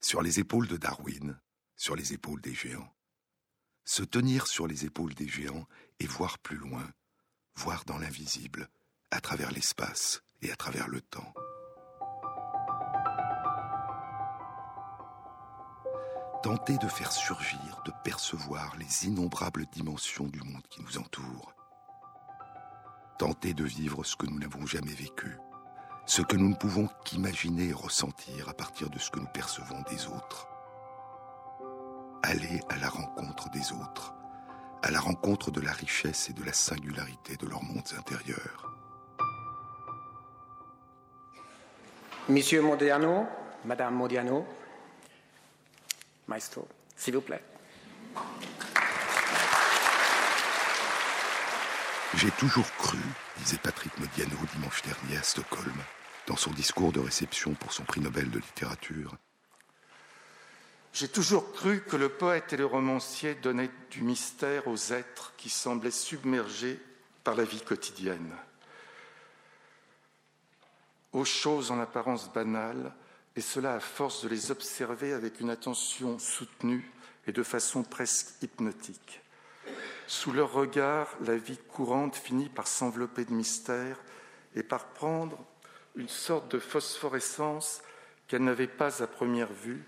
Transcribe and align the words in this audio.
Sur 0.00 0.22
les 0.22 0.40
épaules 0.40 0.68
de 0.68 0.76
Darwin, 0.76 1.38
sur 1.76 1.96
les 1.96 2.12
épaules 2.12 2.40
des 2.40 2.54
géants. 2.54 2.92
Se 3.84 4.02
tenir 4.02 4.46
sur 4.46 4.66
les 4.66 4.84
épaules 4.84 5.14
des 5.14 5.28
géants 5.28 5.66
et 6.00 6.06
voir 6.06 6.38
plus 6.38 6.56
loin, 6.56 6.90
voir 7.54 7.84
dans 7.84 7.98
l'invisible, 7.98 8.68
à 9.10 9.20
travers 9.20 9.52
l'espace 9.52 10.22
et 10.42 10.50
à 10.50 10.56
travers 10.56 10.88
le 10.88 11.00
temps. 11.00 11.32
Tenter 16.42 16.78
de 16.78 16.88
faire 16.88 17.12
surgir, 17.12 17.82
de 17.84 17.92
percevoir 18.04 18.76
les 18.76 19.06
innombrables 19.06 19.66
dimensions 19.66 20.26
du 20.26 20.40
monde 20.42 20.66
qui 20.68 20.80
nous 20.82 20.98
entoure. 20.98 21.54
Tenter 23.18 23.54
de 23.54 23.64
vivre 23.64 24.04
ce 24.04 24.14
que 24.14 24.26
nous 24.26 24.38
n'avons 24.38 24.66
jamais 24.66 24.94
vécu, 24.94 25.38
ce 26.06 26.22
que 26.22 26.36
nous 26.36 26.48
ne 26.48 26.54
pouvons 26.54 26.88
qu'imaginer 27.04 27.68
et 27.68 27.72
ressentir 27.72 28.48
à 28.48 28.54
partir 28.54 28.88
de 28.88 28.98
ce 28.98 29.10
que 29.10 29.18
nous 29.18 29.26
percevons 29.26 29.82
des 29.90 30.06
autres. 30.06 30.48
Aller 32.22 32.60
à 32.68 32.76
la 32.76 32.88
rencontre 32.88 33.50
des 33.50 33.72
autres, 33.72 34.14
à 34.82 34.90
la 34.90 35.00
rencontre 35.00 35.50
de 35.50 35.60
la 35.60 35.72
richesse 35.72 36.30
et 36.30 36.32
de 36.32 36.44
la 36.44 36.52
singularité 36.52 37.36
de 37.36 37.46
leurs 37.46 37.62
mondes 37.62 37.92
intérieurs. 37.98 38.72
Monsieur 42.28 42.62
Modiano, 42.62 43.26
Madame 43.64 43.94
Modiano, 43.94 44.46
Maestro, 46.28 46.66
s'il 46.96 47.14
vous 47.14 47.20
plaît. 47.20 47.42
J'ai 52.14 52.30
toujours 52.32 52.70
cru, 52.78 52.98
disait 53.38 53.58
Patrick 53.58 53.96
Modiano 53.98 54.36
dimanche 54.54 54.82
dernier 54.82 55.18
à 55.18 55.22
Stockholm, 55.22 55.74
dans 56.26 56.36
son 56.36 56.50
discours 56.52 56.92
de 56.92 57.00
réception 57.00 57.54
pour 57.54 57.72
son 57.72 57.84
prix 57.84 58.00
Nobel 58.00 58.30
de 58.30 58.38
littérature. 58.38 59.14
J'ai 60.92 61.08
toujours 61.08 61.52
cru 61.52 61.82
que 61.82 61.96
le 61.96 62.08
poète 62.08 62.52
et 62.52 62.56
le 62.56 62.64
romancier 62.64 63.34
donnaient 63.34 63.70
du 63.90 64.02
mystère 64.02 64.66
aux 64.66 64.92
êtres 64.92 65.34
qui 65.36 65.50
semblaient 65.50 65.90
submergés 65.90 66.80
par 67.22 67.34
la 67.34 67.44
vie 67.44 67.60
quotidienne, 67.60 68.32
aux 71.12 71.24
choses 71.24 71.70
en 71.70 71.80
apparence 71.80 72.32
banales, 72.32 72.92
et 73.36 73.42
cela 73.42 73.74
à 73.74 73.80
force 73.80 74.22
de 74.22 74.28
les 74.28 74.50
observer 74.50 75.12
avec 75.12 75.40
une 75.40 75.50
attention 75.50 76.18
soutenue 76.18 76.90
et 77.26 77.32
de 77.32 77.42
façon 77.42 77.82
presque 77.82 78.42
hypnotique. 78.42 79.20
Sous 80.06 80.32
leur 80.32 80.52
regard, 80.52 81.08
la 81.20 81.36
vie 81.36 81.58
courante 81.68 82.16
finit 82.16 82.48
par 82.48 82.66
s'envelopper 82.66 83.24
de 83.24 83.32
mystère 83.32 83.98
et 84.54 84.62
par 84.62 84.86
prendre 84.86 85.38
une 85.96 86.08
sorte 86.08 86.50
de 86.50 86.58
phosphorescence 86.58 87.82
qu'elle 88.28 88.44
n'avait 88.44 88.66
pas 88.66 89.02
à 89.02 89.06
première 89.06 89.52
vue, 89.52 89.84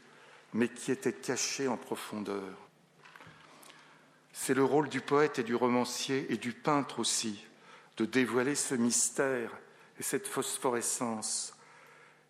mais 0.53 0.69
qui 0.69 0.91
était 0.91 1.13
cachée 1.13 1.69
en 1.69 1.77
profondeur. 1.77 2.57
C'est 4.33 4.55
le 4.55 4.65
rôle 4.65 4.89
du 4.89 5.01
poète 5.01 5.39
et 5.39 5.43
du 5.43 5.55
romancier 5.55 6.27
et 6.33 6.37
du 6.37 6.53
peintre 6.53 7.01
aussi 7.01 7.45
de 7.97 8.05
dévoiler 8.05 8.55
ce 8.55 8.75
mystère 8.75 9.51
et 9.99 10.03
cette 10.03 10.29
phosphorescence 10.29 11.55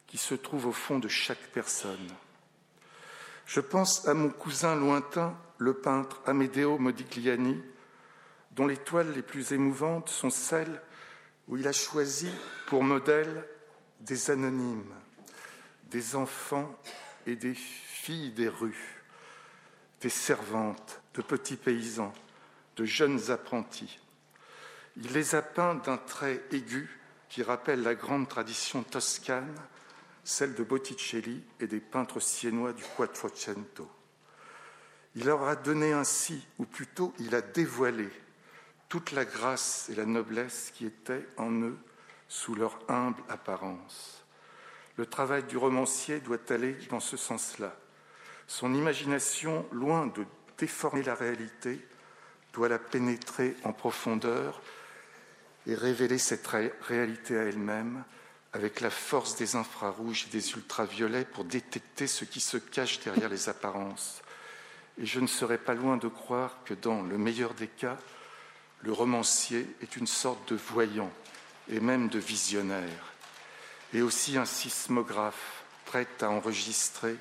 qui 0.07 0.17
se 0.17 0.35
trouve 0.35 0.67
au 0.67 0.73
fond 0.73 0.99
de 0.99 1.09
chaque 1.09 1.53
personne. 1.53 2.09
Je 3.45 3.61
pense 3.61 4.09
à 4.09 4.15
mon 4.15 4.31
cousin 4.31 4.75
lointain, 4.75 5.39
le 5.59 5.75
peintre 5.75 6.23
Amedeo 6.27 6.79
Modigliani, 6.79 7.61
dont 8.53 8.67
les 8.67 8.77
toiles 8.77 9.13
les 9.13 9.23
plus 9.23 9.53
émouvantes 9.53 10.09
sont 10.09 10.31
celles 10.31 10.81
où 11.49 11.57
il 11.57 11.67
a 11.67 11.73
choisi 11.73 12.31
pour 12.67 12.83
modèle 12.83 13.45
des 14.01 14.31
anonymes, 14.31 14.95
des 15.91 16.17
enfants 16.17 16.77
et 17.27 17.37
des 17.37 17.55
filles 17.55 18.31
des 18.31 18.49
rues, 18.49 19.03
des 20.01 20.09
servantes, 20.09 21.03
de 21.15 21.23
petits 21.23 21.57
paysans, 21.57 22.13
de 22.77 22.85
jeunes 22.85 23.31
apprentis. 23.31 23.99
Il 24.97 25.13
les 25.13 25.35
a 25.35 25.43
peints 25.43 25.75
d'un 25.75 25.97
trait 25.97 26.43
aigu 26.53 26.89
qui 27.29 27.43
rappelle 27.43 27.83
la 27.83 27.95
grande 27.95 28.29
tradition 28.29 28.83
toscane, 28.83 29.55
celle 30.25 30.55
de 30.55 30.63
Botticelli 30.63 31.43
et 31.61 31.67
des 31.67 31.81
peintres 31.81 32.21
siennois 32.21 32.73
du 32.73 32.85
Quattrocento. 32.97 33.89
Il 35.15 35.25
leur 35.25 35.45
a 35.45 35.57
donné 35.57 35.93
ainsi, 35.93 36.47
ou 36.59 36.65
plutôt 36.65 37.13
il 37.19 37.35
a 37.35 37.41
dévoilé, 37.41 38.09
toute 38.89 39.13
la 39.13 39.25
grâce 39.25 39.89
et 39.91 39.95
la 39.95 40.07
noblesse 40.07 40.71
qui 40.75 40.87
étaient 40.87 41.27
en 41.37 41.51
eux 41.51 41.79
sous 42.29 42.55
leur 42.55 42.79
humble 42.89 43.23
apparence. 43.29 44.25
Le 44.97 45.07
travail 45.07 45.45
du 45.45 45.57
romancier 45.57 46.21
doit 46.21 46.39
aller 46.51 46.75
dans 46.91 47.01
ce 47.01 47.17
sens-là. 47.17 47.75
Son 48.47 48.75
imagination, 48.75 49.67
loin 49.73 50.07
de 50.07 50.25
déformer 50.59 51.03
la 51.03 51.15
réalité, 51.15 51.87
doit 52.53 52.69
la 52.69 52.79
pénétrer 52.79 53.57
en 53.65 53.73
profondeur 53.73 54.61
et 55.67 55.75
révéler 55.75 56.19
cette 56.19 56.47
réalité 56.47 57.39
à 57.39 57.43
elle-même 57.43 58.05
avec 58.53 58.81
la 58.81 58.91
force 58.91 59.37
des 59.37 59.57
infrarouges 59.57 60.27
et 60.27 60.31
des 60.31 60.53
ultraviolets 60.53 61.27
pour 61.27 61.45
détecter 61.45 62.07
ce 62.07 62.25
qui 62.25 62.41
se 62.41 62.57
cache 62.57 63.01
derrière 63.01 63.29
les 63.29 63.49
apparences. 63.49 64.23
Et 64.99 65.07
je 65.07 65.21
ne 65.21 65.27
serais 65.27 65.59
pas 65.59 65.75
loin 65.75 65.97
de 65.97 66.09
croire 66.09 66.57
que 66.65 66.75
dans 66.75 67.03
le 67.03 67.19
meilleur 67.19 67.55
des 67.55 67.69
cas, 67.69 67.97
le 68.83 68.93
romancier 68.93 69.67
est 69.81 69.97
une 69.97 70.07
sorte 70.07 70.53
de 70.53 70.59
voyant 70.59 71.11
et 71.69 71.81
même 71.81 72.09
de 72.09 72.19
visionnaire, 72.19 73.13
et 73.93 74.03
aussi 74.03 74.37
un 74.37 74.45
sismographe 74.45 75.65
prêt 75.85 76.09
à 76.21 76.31
enregistrer 76.31 77.17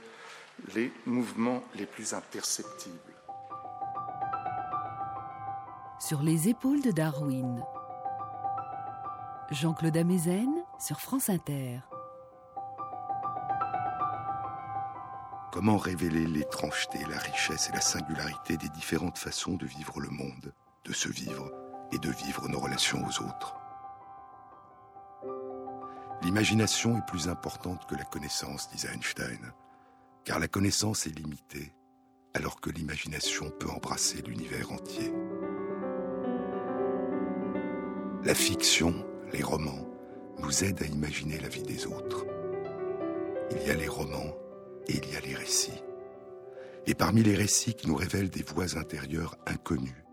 les 0.74 0.92
mouvements 1.06 1.64
les 1.76 1.86
plus 1.86 2.14
imperceptibles. 2.14 2.96
Sur 6.00 6.22
les 6.22 6.48
épaules 6.50 6.82
de 6.82 6.92
Darwin, 6.92 7.64
Jean-Claude 9.52 9.98
Amezen 9.98 10.52
sur 10.80 11.00
France 11.00 11.30
Inter. 11.30 11.80
Comment 15.58 15.78
révéler 15.78 16.28
l'étrangeté, 16.28 17.00
la 17.10 17.18
richesse 17.18 17.70
et 17.70 17.72
la 17.74 17.82
singularité 17.82 18.58
des 18.58 18.70
différentes 18.70 19.18
façons 19.18 19.56
de 19.56 19.66
vivre 19.66 20.00
le 20.00 20.10
monde 20.10 20.54
de 20.86 20.94
se 20.94 21.10
vivre 21.10 21.52
et 21.92 21.98
de 21.98 22.12
vivre 22.12 22.48
nos 22.48 22.60
relations 22.60 23.04
aux 23.04 23.24
autres? 23.24 23.56
L'imagination 26.22 27.00
est 27.00 27.06
plus 27.08 27.28
importante 27.28 27.88
que 27.90 27.96
la 27.96 28.04
connaissance, 28.04 28.70
disait 28.70 28.94
Einstein, 28.94 29.52
car 30.26 30.38
la 30.38 30.48
connaissance 30.48 31.08
est 31.08 31.18
limitée, 31.18 31.74
alors 32.36 32.62
que 32.62 32.70
l'imagination 32.70 33.50
peut 33.50 33.72
embrasser 33.72 34.22
l'univers 34.22 34.72
entier. 34.72 35.12
La 38.24 38.36
fiction, 38.36 38.94
les 39.34 39.42
romans, 39.42 39.88
nous 40.38 40.64
aident 40.64 40.84
à 40.84 40.86
imaginer 40.86 41.40
la 41.40 41.50
vie 41.50 41.64
des 41.64 41.88
autres. 41.88 42.28
Il 43.50 43.68
y 43.68 43.72
a 43.72 43.74
les 43.74 43.88
romans 43.88 44.36
et 44.88 44.98
il 44.98 45.12
y 45.12 45.16
a 45.16 45.20
les 45.20 45.36
récits. 45.36 45.84
Et 46.86 46.96
parmi 46.96 47.22
les 47.24 47.36
récits 47.36 47.74
qui 47.74 47.88
nous 47.88 47.96
révèlent 47.96 48.30
des 48.30 48.44
voies 48.44 48.78
intérieures 48.78 49.36
inconnues, 49.46 50.06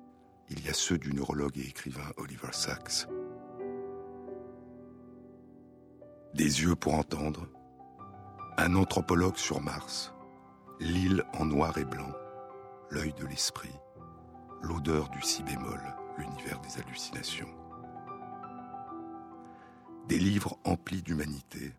il 0.51 0.65
y 0.65 0.69
a 0.69 0.75
ceux 0.75 0.99
du 0.99 1.13
neurologue 1.13 1.57
et 1.59 1.69
écrivain 1.69 2.11
Oliver 2.17 2.53
Sacks. 2.53 3.07
Des 6.35 6.63
yeux 6.63 6.75
pour 6.75 6.95
entendre, 6.95 7.47
un 8.57 8.75
anthropologue 8.75 9.37
sur 9.37 9.61
Mars, 9.61 10.13
l'île 10.81 11.25
en 11.35 11.45
noir 11.45 11.79
et 11.79 11.85
blanc, 11.85 12.13
l'œil 12.91 13.15
de 13.15 13.27
l'esprit, 13.27 13.75
l'odeur 14.63 15.09
du 15.11 15.23
si 15.23 15.43
bémol, 15.45 15.81
l'univers 16.19 16.61
des 16.61 16.81
hallucinations. 16.81 17.49
Des 20.09 20.19
livres 20.19 20.59
emplis 20.65 21.03
d'humanité, 21.03 21.73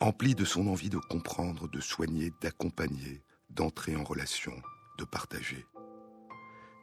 emplis 0.00 0.34
de 0.34 0.44
son 0.44 0.66
envie 0.66 0.90
de 0.90 0.98
comprendre, 0.98 1.68
de 1.68 1.80
soigner, 1.80 2.32
d'accompagner, 2.40 3.22
d'entrer 3.50 3.96
en 3.96 4.04
relation, 4.04 4.54
de 4.98 5.04
partager. 5.04 5.66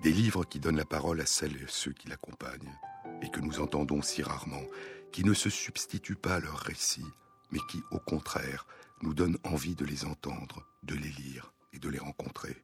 Des 0.01 0.11
livres 0.11 0.43
qui 0.45 0.59
donnent 0.59 0.77
la 0.77 0.85
parole 0.85 1.21
à 1.21 1.25
celles 1.25 1.55
et 1.55 1.65
ceux 1.67 1.93
qui 1.93 2.07
l'accompagnent, 2.07 2.77
et 3.21 3.29
que 3.29 3.39
nous 3.39 3.59
entendons 3.59 4.01
si 4.01 4.23
rarement, 4.23 4.63
qui 5.11 5.23
ne 5.23 5.33
se 5.33 5.49
substituent 5.49 6.15
pas 6.15 6.35
à 6.35 6.39
leurs 6.39 6.59
récits, 6.59 7.05
mais 7.51 7.59
qui, 7.69 7.81
au 7.91 7.99
contraire, 7.99 8.65
nous 9.01 9.13
donnent 9.13 9.37
envie 9.43 9.75
de 9.75 9.85
les 9.85 10.05
entendre, 10.05 10.65
de 10.83 10.95
les 10.95 11.11
lire 11.11 11.53
et 11.71 11.79
de 11.79 11.89
les 11.89 11.99
rencontrer. 11.99 12.63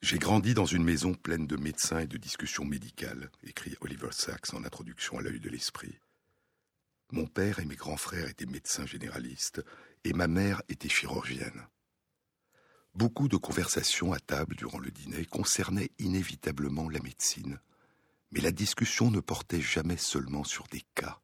J'ai 0.00 0.18
grandi 0.18 0.54
dans 0.54 0.64
une 0.64 0.84
maison 0.84 1.14
pleine 1.14 1.48
de 1.48 1.56
médecins 1.56 1.98
et 1.98 2.06
de 2.06 2.16
discussions 2.16 2.64
médicales, 2.64 3.30
écrit 3.42 3.74
Oliver 3.80 4.12
Sacks 4.12 4.54
en 4.54 4.64
introduction 4.64 5.18
à 5.18 5.22
l'œil 5.22 5.40
de 5.40 5.50
l'esprit. 5.50 5.98
Mon 7.10 7.26
père 7.26 7.58
et 7.58 7.64
mes 7.64 7.76
grands 7.76 7.96
frères 7.96 8.28
étaient 8.28 8.46
médecins 8.46 8.86
généralistes, 8.86 9.62
et 10.04 10.12
ma 10.12 10.28
mère 10.28 10.62
était 10.68 10.88
chirurgienne. 10.88 11.66
Beaucoup 12.94 13.28
de 13.28 13.36
conversations 13.36 14.12
à 14.12 14.18
table 14.18 14.56
durant 14.56 14.78
le 14.78 14.90
dîner 14.90 15.24
concernaient 15.24 15.90
inévitablement 15.98 16.88
la 16.88 17.00
médecine, 17.00 17.60
Mais 18.30 18.40
la 18.40 18.50
discussion 18.50 19.10
ne 19.10 19.20
portait 19.20 19.62
jamais 19.62 19.96
seulement 19.96 20.44
sur 20.44 20.66
des 20.66 20.82
cas. 20.94 21.18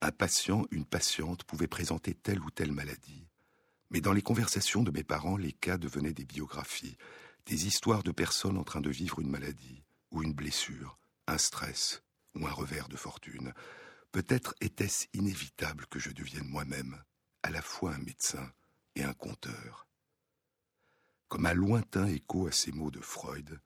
Un 0.00 0.10
patient, 0.10 0.66
une 0.72 0.86
patiente 0.86 1.44
pouvaient 1.44 1.68
présenter 1.68 2.14
telle 2.14 2.40
ou 2.40 2.50
telle 2.50 2.72
maladie. 2.72 3.28
Mais 3.90 4.00
dans 4.00 4.12
les 4.12 4.22
conversations 4.22 4.82
de 4.82 4.90
mes 4.90 5.04
parents, 5.04 5.36
les 5.36 5.52
cas 5.52 5.78
devenaient 5.78 6.12
des 6.12 6.24
biographies, 6.24 6.96
des 7.46 7.66
histoires 7.66 8.02
de 8.02 8.10
personnes 8.10 8.58
en 8.58 8.64
train 8.64 8.80
de 8.80 8.90
vivre 8.90 9.20
une 9.20 9.30
maladie, 9.30 9.84
ou 10.10 10.22
une 10.24 10.32
blessure, 10.32 10.98
un 11.28 11.38
stress, 11.38 12.02
ou 12.34 12.46
un 12.46 12.52
revers 12.52 12.88
de 12.88 12.96
fortune. 12.96 13.52
Peut-être 14.14 14.54
était-ce 14.60 15.06
inévitable 15.12 15.86
que 15.88 15.98
je 15.98 16.12
devienne 16.12 16.46
moi-même 16.46 17.02
à 17.42 17.50
la 17.50 17.60
fois 17.60 17.94
un 17.94 17.98
médecin 17.98 18.48
et 18.94 19.02
un 19.02 19.12
conteur. 19.12 19.88
Comme 21.26 21.46
un 21.46 21.52
lointain 21.52 22.06
écho 22.06 22.46
à 22.46 22.52
ces 22.52 22.70
mots 22.70 22.92
de 22.92 23.00
Freud, 23.00 23.60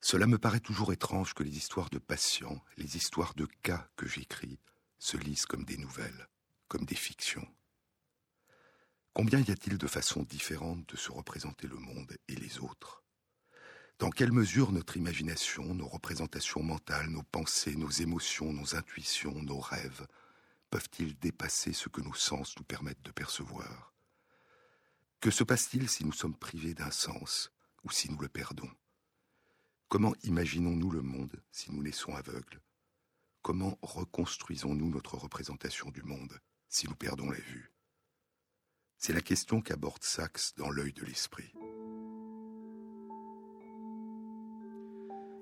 cela 0.00 0.26
me 0.26 0.36
paraît 0.36 0.58
toujours 0.58 0.92
étrange 0.92 1.32
que 1.32 1.44
les 1.44 1.56
histoires 1.56 1.90
de 1.90 1.98
patients, 1.98 2.60
les 2.76 2.96
histoires 2.96 3.34
de 3.34 3.46
cas 3.62 3.88
que 3.94 4.08
j'écris, 4.08 4.58
se 4.98 5.16
lisent 5.16 5.46
comme 5.46 5.64
des 5.64 5.76
nouvelles, 5.76 6.26
comme 6.66 6.84
des 6.84 6.96
fictions. 6.96 7.46
Combien 9.12 9.38
y 9.38 9.52
a-t-il 9.52 9.78
de 9.78 9.86
façons 9.86 10.24
différentes 10.24 10.88
de 10.88 10.96
se 10.96 11.12
représenter 11.12 11.68
le 11.68 11.78
monde 11.78 12.16
et 12.26 12.34
les 12.34 12.58
autres? 12.58 13.04
Dans 13.98 14.10
quelle 14.10 14.32
mesure 14.32 14.70
notre 14.70 14.96
imagination, 14.96 15.74
nos 15.74 15.88
représentations 15.88 16.62
mentales, 16.62 17.08
nos 17.08 17.24
pensées, 17.24 17.74
nos 17.74 17.90
émotions, 17.90 18.52
nos 18.52 18.76
intuitions, 18.76 19.42
nos 19.42 19.58
rêves 19.58 20.06
peuvent-ils 20.70 21.18
dépasser 21.18 21.72
ce 21.72 21.88
que 21.88 22.00
nos 22.00 22.14
sens 22.14 22.56
nous 22.58 22.64
permettent 22.64 23.02
de 23.02 23.10
percevoir? 23.10 23.92
Que 25.20 25.30
se 25.30 25.42
passe-t-il 25.42 25.88
si 25.88 26.04
nous 26.04 26.12
sommes 26.12 26.36
privés 26.36 26.74
d'un 26.74 26.90
sens 26.90 27.50
ou 27.82 27.90
si 27.90 28.10
nous 28.10 28.18
le 28.18 28.28
perdons? 28.28 28.70
Comment 29.88 30.14
imaginons-nous 30.22 30.90
le 30.90 31.02
monde 31.02 31.42
si 31.50 31.72
nous 31.72 31.82
naissons 31.82 32.14
aveugles? 32.14 32.60
Comment 33.42 33.78
reconstruisons-nous 33.82 34.90
notre 34.90 35.16
représentation 35.16 35.90
du 35.90 36.02
monde 36.02 36.38
si 36.68 36.86
nous 36.86 36.94
perdons 36.94 37.30
la 37.30 37.38
vue 37.38 37.72
C'est 38.98 39.14
la 39.14 39.22
question 39.22 39.60
qu'aborde 39.60 40.04
Sachs 40.04 40.54
dans 40.56 40.70
L'œil 40.70 40.92
de 40.92 41.04
l'esprit. 41.04 41.52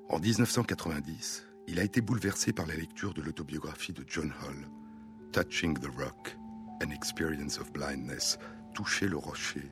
En 0.08 0.20
1990, 0.20 1.44
il 1.66 1.80
a 1.80 1.82
été 1.82 2.00
bouleversé 2.00 2.52
par 2.52 2.64
la 2.66 2.76
lecture 2.76 3.12
de 3.12 3.22
l'autobiographie 3.22 3.92
de 3.92 4.04
John 4.06 4.32
Hull, 4.40 4.68
Touching 5.32 5.76
the 5.76 5.90
Rock, 5.98 6.36
An 6.80 6.90
Experience 6.90 7.58
of 7.58 7.72
Blindness, 7.72 8.38
Toucher 8.72 9.08
le 9.08 9.16
rocher, 9.16 9.68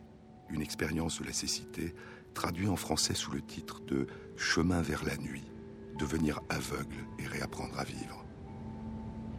une 0.50 0.60
expérience 0.60 1.20
de 1.20 1.26
la 1.26 1.32
cécité, 1.32 1.94
traduit 2.34 2.66
en 2.66 2.74
français 2.74 3.14
sous 3.14 3.30
le 3.30 3.42
titre 3.42 3.80
de 3.82 4.08
Chemin 4.36 4.82
vers 4.82 5.04
la 5.04 5.16
nuit, 5.18 5.52
devenir 6.00 6.40
aveugle 6.48 6.96
et 7.20 7.28
réapprendre 7.28 7.78
à 7.78 7.84
vivre. 7.84 8.26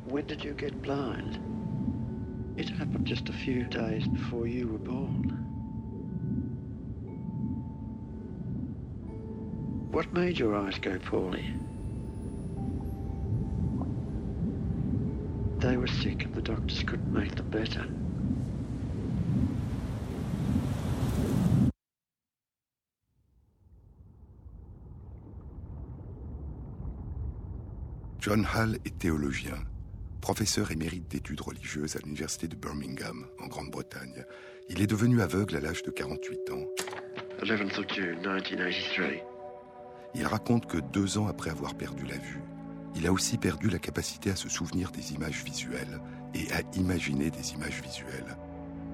When 0.09 0.25
did 0.25 0.45
you 0.45 0.53
get 0.57 0.81
blind? 0.81 1.42
It 2.57 2.69
happened 2.69 3.06
just 3.06 3.27
a 3.27 3.33
few 3.33 3.65
days 3.65 4.07
before 4.07 4.47
you 4.47 4.69
were 4.69 4.80
born. 4.80 5.44
What 9.95 10.12
made 10.12 10.38
your 10.38 10.53
eyes 10.57 10.77
go 10.77 11.00
poorly? 11.00 11.53
They 15.59 15.77
were 15.77 15.88
sick 15.88 16.25
and 16.25 16.36
the 16.36 16.42
doctors 16.42 16.83
couldn't 16.83 17.13
make 17.13 17.33
them 17.36 17.50
better. 17.50 17.86
John 28.19 28.44
Hall 28.44 28.75
est 28.83 29.00
théologien, 29.00 29.63
professeur 30.19 30.71
émérite 30.71 31.07
d'études 31.07 31.39
religieuses 31.39 31.95
à 31.95 32.00
l'université 32.00 32.50
de 32.50 32.57
Birmingham, 32.57 33.27
en 33.39 33.47
Grande-Bretagne. 33.47 34.25
Il 34.68 34.81
est 34.81 34.88
devenu 34.88 35.21
aveugle 35.21 35.56
à 35.56 35.62
l'âge 35.62 35.83
de 35.83 35.92
48 35.92 36.50
ans. 36.51 36.65
11th 37.42 37.80
of 37.80 37.86
June 37.95 38.18
1983. 38.19 39.34
Il 40.17 40.25
raconte 40.25 40.65
que 40.65 40.77
deux 40.77 41.17
ans 41.17 41.27
après 41.27 41.50
avoir 41.50 41.75
perdu 41.75 42.06
la 42.06 42.15
vue, 42.15 42.41
il 42.95 43.06
a 43.06 43.12
aussi 43.12 43.38
perdu 43.38 43.69
la 43.69 43.79
capacité 43.79 44.31
à 44.31 44.35
se 44.35 44.47
souvenir 44.47 44.89
des 44.91 45.13
images 45.13 45.44
visuelles 45.44 46.00
et 46.33 46.50
à 46.53 46.62
imaginer 46.77 47.29
des 47.29 47.53
images 47.53 47.81
visuelles. 47.81 48.38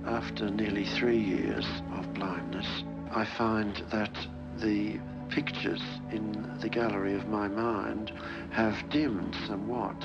After 0.07 0.49
nearly 0.49 0.83
three 0.97 1.19
years 1.19 1.65
of 1.95 2.11
blindness, 2.13 2.65
I 3.15 3.23
find 3.37 3.75
that 3.91 4.11
the 4.57 4.99
pictures 5.29 5.83
in 6.11 6.31
the 6.59 6.69
gallery 6.69 7.13
of 7.13 7.27
my 7.27 7.47
mind 7.47 8.11
have 8.49 8.73
dimmed 8.89 9.35
somewhat. 9.47 9.95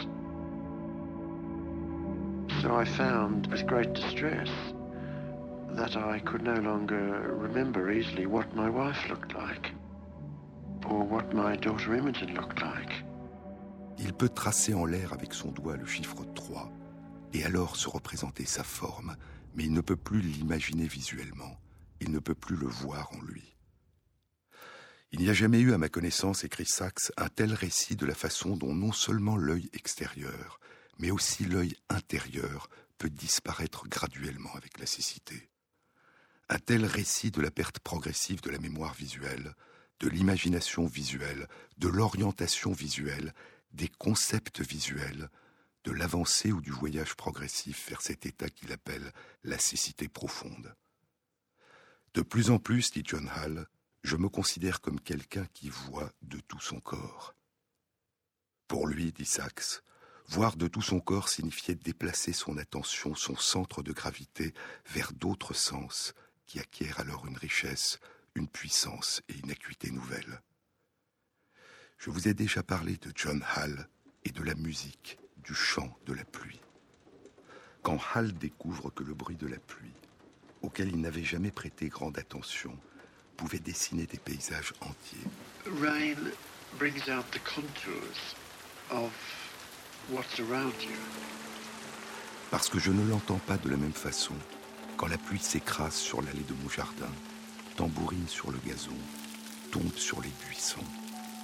So 2.61 2.77
I 2.77 2.85
found 2.85 3.47
with 3.47 3.67
great 3.67 3.95
distress 3.95 4.51
that 5.71 5.97
I 5.97 6.19
could 6.19 6.43
no 6.43 6.61
longer 6.61 7.35
remember 7.39 7.91
easily 7.91 8.27
what 8.27 8.55
my 8.55 8.69
wife 8.69 9.09
looked 9.09 9.35
like 9.35 9.76
Il 13.99 14.13
peut 14.13 14.29
tracer 14.29 14.75
en 14.75 14.85
l'air 14.85 15.13
avec 15.13 15.35
son 15.35 15.51
doigt 15.51 15.77
le 15.77 15.87
chiffre 15.87 16.25
3 16.35 16.71
et 17.33 17.45
alors 17.45 17.77
se 17.77 17.89
représenter 17.89 18.45
sa 18.45 18.63
forme, 18.63 19.17
mais 19.55 19.65
il 19.65 19.73
ne 19.73 19.81
peut 19.81 19.97
plus 19.97 20.21
l'imaginer 20.21 20.87
visuellement, 20.87 21.61
il 22.01 22.11
ne 22.13 22.19
peut 22.19 22.35
plus 22.35 22.57
le 22.57 22.69
voir 22.69 23.11
en 23.15 23.23
lui. 23.23 23.57
Il 25.13 25.21
n'y 25.21 25.31
a 25.31 25.35
jamais 25.35 25.61
eu, 25.61 25.73
à 25.73 25.79
ma 25.79 25.89
connaissance, 25.89 26.45
écrit 26.45 26.67
Sachs, 26.67 27.11
un 27.17 27.29
tel 27.29 27.53
récit 27.53 27.97
de 27.97 28.07
la 28.07 28.15
façon 28.15 28.57
dont 28.57 28.75
non 28.75 28.93
seulement 28.93 29.37
l'œil 29.37 29.69
extérieur, 29.73 30.61
mais 30.99 31.11
aussi 31.11 31.45
l'œil 31.45 31.75
intérieur 31.89 32.69
peut 32.99 33.11
disparaître 33.11 33.89
graduellement 33.89 34.55
avec 34.55 34.79
la 34.79 34.87
cécité. 34.87 35.49
Un 36.49 36.59
tel 36.59 36.85
récit 36.85 37.31
de 37.31 37.41
la 37.41 37.51
perte 37.51 37.81
progressive 37.81 38.41
de 38.41 38.51
la 38.51 38.59
mémoire 38.59 38.95
visuelle, 38.95 39.55
de 40.01 40.09
l'imagination 40.09 40.87
visuelle, 40.87 41.49
de 41.79 41.89
l'orientation 41.89 42.73
visuelle, 42.73 43.35
des 43.73 43.89
concepts 43.89 44.61
visuels, 44.61 45.31
de 45.85 45.93
l'avancée 45.93 46.53
ou 46.53 46.61
du 46.61 46.71
voyage 46.71 47.15
progressif 47.15 47.89
vers 47.89 48.03
cet 48.03 48.27
état 48.27 48.49
qu'il 48.49 48.73
appelle 48.73 49.13
la 49.45 49.59
cécité 49.59 50.09
profonde. 50.09 50.75
De 52.15 52.23
plus 52.23 52.51
en 52.51 52.59
plus, 52.59 52.91
dit 52.91 53.03
John 53.05 53.31
Hall, 53.37 53.69
je 54.03 54.17
me 54.17 54.29
considère 54.29 54.81
comme 54.81 55.01
quelqu'un 55.01 55.47
qui 55.53 55.69
voit 55.69 56.13
de 56.23 56.41
tout 56.41 56.61
son 56.61 56.81
corps. 56.81 57.35
Pour 58.69 58.87
lui, 58.87 59.13
dit 59.13 59.25
Sachs, 59.25 59.83
voir 60.29 60.57
de 60.57 60.67
tout 60.67 60.83
son 60.83 60.99
corps 60.99 61.29
signifiait 61.29 61.75
déplacer 61.75 62.33
son 62.33 62.57
attention, 62.59 63.15
son 63.15 63.37
centre 63.37 63.83
de 63.83 63.93
gravité 63.93 64.55
vers 64.87 65.13
d'autres 65.13 65.55
sens 65.55 66.15
qui 66.47 66.59
acquièrent 66.59 67.01
alors 67.01 67.27
une 67.27 67.37
richesse, 67.37 67.99
une 68.37 68.49
puissance 68.49 69.23
et 69.29 69.39
une 69.43 69.51
acuité 69.51 69.91
nouvelles. 69.91 70.41
Je 71.99 72.11
vous 72.11 72.29
ai 72.29 72.35
déjà 72.35 72.63
parlé 72.63 72.97
de 72.99 73.11
John 73.15 73.43
Hall 73.57 73.89
et 74.25 74.31
de 74.31 74.43
la 74.43 74.55
musique, 74.55 75.19
du 75.39 75.55
chant 75.55 75.97
de 76.05 76.13
la 76.13 76.25
pluie. 76.25 76.61
Quand 77.83 77.99
Hall 78.15 78.33
découvre 78.33 78.91
que 78.91 79.05
le 79.05 79.15
bruit 79.15 79.37
de 79.37 79.47
la 79.47 79.59
pluie, 79.59 79.95
auquel 80.61 80.89
il 80.89 81.01
n'avait 81.01 81.25
jamais 81.25 81.51
prêté 81.51 81.89
grande 81.89 82.19
attention, 82.19 82.77
pouvait 83.37 83.59
dessiner 83.59 84.07
des 84.07 84.19
paysages 84.19 84.75
entiers. 84.81 85.27
Rain 85.81 86.31
brings 86.79 87.09
out 87.09 87.25
the 87.31 87.41
contours 87.43 88.35
of 88.91 89.13
what's 90.11 90.39
around 90.41 90.75
you. 90.83 90.97
Parce 92.51 92.69
que 92.69 92.79
je 92.79 92.91
ne 92.91 93.09
l'entends 93.09 93.41
pas 93.47 93.57
de 93.57 93.71
la 93.71 93.77
même 93.77 93.93
façon 93.93 94.35
quand 94.97 95.07
la 95.07 95.19
pluie 95.19 95.39
s'écrase 95.39 95.95
sur 95.95 96.23
l'allée 96.23 96.45
de 96.49 96.55
mon 96.63 96.69
jardin, 96.69 97.11
tambourine 97.77 98.27
sur 98.27 98.51
le 98.51 98.59
gazon, 98.67 98.97
tombe 99.71 99.97
sur 99.97 100.21
les 100.23 100.33
buissons 100.47 100.85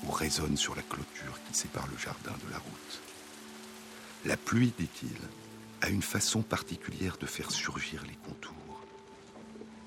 ou 0.04 0.10
résonne 0.10 0.56
sur 0.56 0.74
la 0.74 0.82
clôture 0.82 1.38
qui 1.46 1.56
sépare 1.56 1.86
le 1.88 1.98
jardin 1.98 2.32
de 2.44 2.50
la 2.50 2.58
route. 2.58 3.00
La 4.24 4.36
pluie, 4.36 4.72
dit-il, 4.78 5.16
a 5.82 5.88
une 5.88 6.02
façon 6.02 6.42
particulière 6.42 7.16
de 7.20 7.26
faire 7.26 7.50
surgir 7.50 8.02
les 8.06 8.16
contours. 8.16 8.54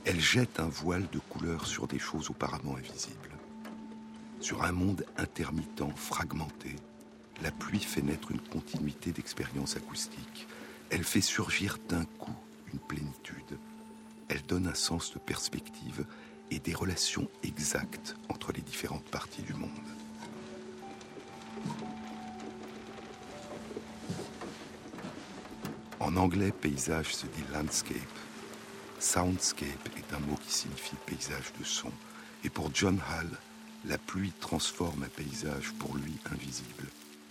Elle 0.05 0.19
jette 0.19 0.59
un 0.59 0.67
voile 0.67 1.07
de 1.11 1.19
couleur 1.19 1.65
sur 1.65 1.87
des 1.87 1.99
choses 1.99 2.29
auparavant 2.29 2.75
invisibles. 2.75 3.31
Sur 4.39 4.63
un 4.63 4.71
monde 4.71 5.05
intermittent, 5.17 5.83
fragmenté, 5.95 6.75
la 7.41 7.51
pluie 7.51 7.79
fait 7.79 8.03
naître 8.03 8.31
une 8.31 8.41
continuité 8.41 9.11
d'expériences 9.11 9.77
acoustiques. 9.77 10.47
Elle 10.91 11.03
fait 11.03 11.21
surgir 11.21 11.79
d'un 11.89 12.05
coup 12.05 12.35
une 12.71 12.79
plénitude. 12.79 13.57
Elle 14.29 14.43
donne 14.43 14.67
un 14.67 14.75
sens 14.75 15.13
de 15.13 15.19
perspective 15.19 16.05
et 16.51 16.59
des 16.59 16.73
relations 16.73 17.27
exactes 17.43 18.15
entre 18.29 18.51
les 18.51 18.61
différentes 18.61 19.09
parties 19.09 19.41
du 19.41 19.53
monde. 19.53 19.69
En 25.99 26.17
anglais, 26.17 26.51
paysage 26.51 27.15
se 27.15 27.25
dit 27.25 27.43
landscape. 27.51 27.97
Soundscape 28.99 29.89
est 29.97 30.13
un 30.13 30.19
mot 30.19 30.35
qui 30.35 30.53
signifie 30.53 30.95
paysage 31.05 31.51
de 31.59 31.63
son. 31.63 31.91
Et 32.43 32.49
pour 32.49 32.69
John 32.73 32.99
Hall, 33.09 33.29
la 33.85 33.97
pluie 33.97 34.33
transforme 34.39 35.03
un 35.03 35.09
paysage 35.09 35.71
pour 35.79 35.95
lui 35.95 36.13
invisible 36.31 36.87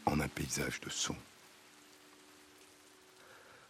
en 0.07 0.21
un 0.21 0.29
paysage 0.29 0.81
de 0.81 0.91
son. 0.91 1.17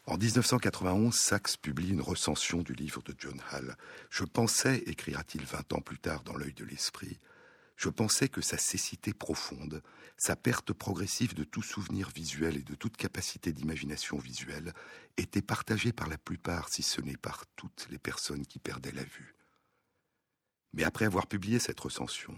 En 0.07 0.19
1991, 0.19 1.15
Sachs 1.15 1.57
publie 1.57 1.89
une 1.89 2.03
recension 2.03 2.61
du 2.61 2.75
livre 2.75 3.03
de 3.03 3.15
John 3.19 3.41
Hall. 3.51 3.75
Je 4.11 4.25
pensais, 4.25 4.83
écrira-t-il 4.87 5.45
vingt 5.47 5.73
ans 5.73 5.81
plus 5.81 5.99
tard 5.99 6.23
dans 6.25 6.37
L'œil 6.37 6.53
de 6.53 6.65
l'esprit, 6.65 7.19
je 7.77 7.89
pensais 7.89 8.29
que 8.29 8.43
sa 8.43 8.59
cécité 8.59 9.15
profonde, 9.15 9.83
sa 10.19 10.37
perte 10.37 10.75
progressive 10.75 11.35
de 11.35 11.43
tout 11.43 11.63
souvenir 11.63 12.11
visuel 12.11 12.57
et 12.57 12.63
de 12.63 12.75
toute 12.75 12.99
capacité 12.99 13.51
d'imagination 13.53 14.19
visuelle 14.19 14.75
était 15.17 15.43
partagée 15.43 15.93
par 15.93 16.09
la 16.09 16.19
plupart, 16.19 16.69
si 16.69 16.83
ce 16.83 17.01
n'est 17.01 17.17
par 17.17 17.47
toutes 17.57 17.89
les 17.91 17.99
personnes 17.99 18.47
qui 18.47 18.59
perdaient 18.59 18.93
la 18.93 19.05
vue. 19.05 19.35
Mais 20.75 20.85
après 20.85 21.07
avoir 21.07 21.27
publié 21.27 21.59
cette 21.59 21.81
recension, 21.81 22.37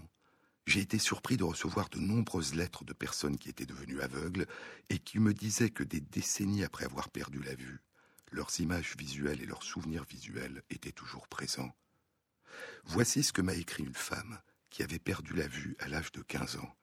j'ai 0.67 0.81
été 0.81 0.99
surpris 0.99 1.37
de 1.37 1.45
recevoir 1.45 1.87
de 1.89 1.99
nombreuses 1.99 2.53
lettres 2.53 2.83
de 2.83 2.91
personnes 2.91 3.37
qui 3.37 3.47
étaient 3.47 3.65
devenues 3.65 4.01
aveugles 4.01 4.45
et 4.89 4.99
qui 4.99 5.17
me 5.17 5.33
disaient 5.33 5.69
que 5.69 5.83
des 5.83 6.01
décennies 6.01 6.65
après 6.65 6.83
avoir 6.83 7.09
perdu 7.09 7.41
la 7.41 7.55
vue, 7.55 7.79
leurs 8.31 8.59
images 8.59 8.95
visuelles 8.97 9.41
et 9.41 9.45
leurs 9.45 9.63
souvenirs 9.63 10.03
visuels 10.03 10.61
étaient 10.69 10.91
toujours 10.91 11.29
présents. 11.29 11.73
Voici 12.83 13.23
ce 13.23 13.31
que 13.31 13.41
m'a 13.41 13.53
écrit 13.53 13.83
une 13.83 13.95
femme 13.95 14.39
qui 14.69 14.83
avait 14.83 14.99
perdu 14.99 15.33
la 15.33 15.47
vue 15.47 15.77
à 15.79 15.87
l'âge 15.87 16.11
de 16.11 16.21
15 16.21 16.57
ans. 16.57 16.75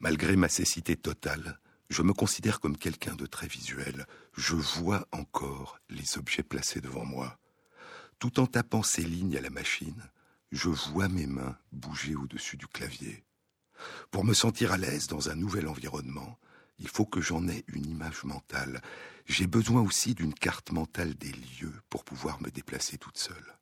Malgré 0.00 0.34
ma 0.34 0.48
cécité 0.48 0.96
totale, 0.96 1.60
je 1.90 2.02
me 2.02 2.12
considère 2.12 2.58
comme 2.58 2.76
quelqu'un 2.76 3.14
de 3.14 3.26
très 3.26 3.46
visuel. 3.46 4.06
Je 4.36 4.56
vois 4.56 5.06
encore 5.12 5.78
les 5.88 6.18
objets 6.18 6.42
placés 6.42 6.80
devant 6.80 7.04
moi. 7.04 7.38
Tout 8.18 8.40
en 8.40 8.46
tapant 8.46 8.82
ces 8.82 9.02
lignes 9.02 9.36
à 9.36 9.40
la 9.40 9.50
machine, 9.50 10.10
je 10.52 10.68
vois 10.68 11.08
mes 11.08 11.26
mains 11.26 11.56
bouger 11.72 12.14
au-dessus 12.14 12.56
du 12.56 12.66
clavier. 12.66 13.24
Pour 14.10 14.24
me 14.24 14.34
sentir 14.34 14.70
à 14.70 14.76
l'aise 14.76 15.06
dans 15.06 15.30
un 15.30 15.34
nouvel 15.34 15.66
environnement, 15.66 16.38
il 16.78 16.88
faut 16.88 17.06
que 17.06 17.20
j'en 17.20 17.48
ai 17.48 17.64
une 17.68 17.86
image 17.86 18.24
mentale. 18.24 18.82
J'ai 19.26 19.46
besoin 19.46 19.80
aussi 19.80 20.14
d'une 20.14 20.34
carte 20.34 20.70
mentale 20.70 21.14
des 21.14 21.32
lieux 21.32 21.74
pour 21.88 22.04
pouvoir 22.04 22.40
me 22.42 22.50
déplacer 22.50 22.98
toute 22.98 23.18
seule. 23.18 23.56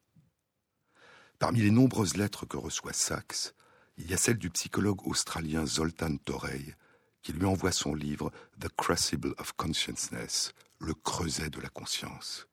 Parmi 1.39 1.61
les 1.61 1.71
nombreuses 1.71 2.17
lettres 2.17 2.45
que 2.45 2.57
reçoit 2.57 2.93
Sachs, 2.93 3.55
il 3.97 4.11
y 4.11 4.15
a 4.15 4.19
celle 4.19 4.39
du 4.39 4.51
psychologue 4.51 5.07
australien 5.07 5.67
Zoltan 5.67 6.17
Torrey, 6.17 6.77
qui 7.23 7.33
lui 7.33 7.47
envoie 7.47 7.73
son 7.73 7.95
livre 7.95 8.33
The 8.59 8.69
Crucible 8.77 9.35
of 9.39 9.53
Consciousness, 9.53 10.55
le 10.81 10.95
creuset 10.95 11.51
de 11.51 11.61
la 11.61 11.69
conscience. 11.69 12.47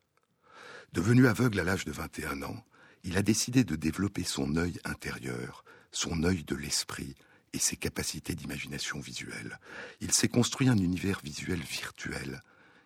Devenu 0.94 1.28
aveugle 1.28 1.60
à 1.60 1.64
l'âge 1.64 1.86
de 1.86 1.92
21 1.92 2.44
ans, 2.44 2.64
il 3.04 3.18
a 3.18 3.22
décidé 3.22 3.64
de 3.64 3.76
développer 3.76 4.24
son 4.24 4.56
œil 4.56 4.80
intérieur, 4.84 5.64
son 5.92 6.24
œil 6.24 6.44
de 6.44 6.56
l'esprit 6.56 7.16
et 7.54 7.60
ses 7.60 7.78
capacités 7.78 8.36
d'imagination 8.36 9.00
visuelle. 9.00 9.60
Il 10.02 10.12
s'est 10.12 10.28
construit 10.28 10.70
un 10.70 10.78
univers 10.78 11.22
visuel 11.24 11.62
virtuel. 11.62 12.42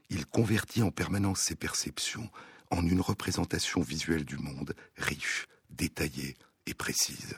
Il 0.10 0.26
convertit 0.26 0.84
en 0.84 0.92
permanence 0.92 1.42
ses 1.42 1.56
perceptions 1.56 2.30
en 2.70 2.86
une 2.86 3.02
représentation 3.02 3.82
visuelle 3.82 4.26
du 4.26 4.38
monde 4.38 4.76
riche, 4.98 5.48
détaillée 5.70 6.36
et 6.66 6.74
précise. 6.74 7.36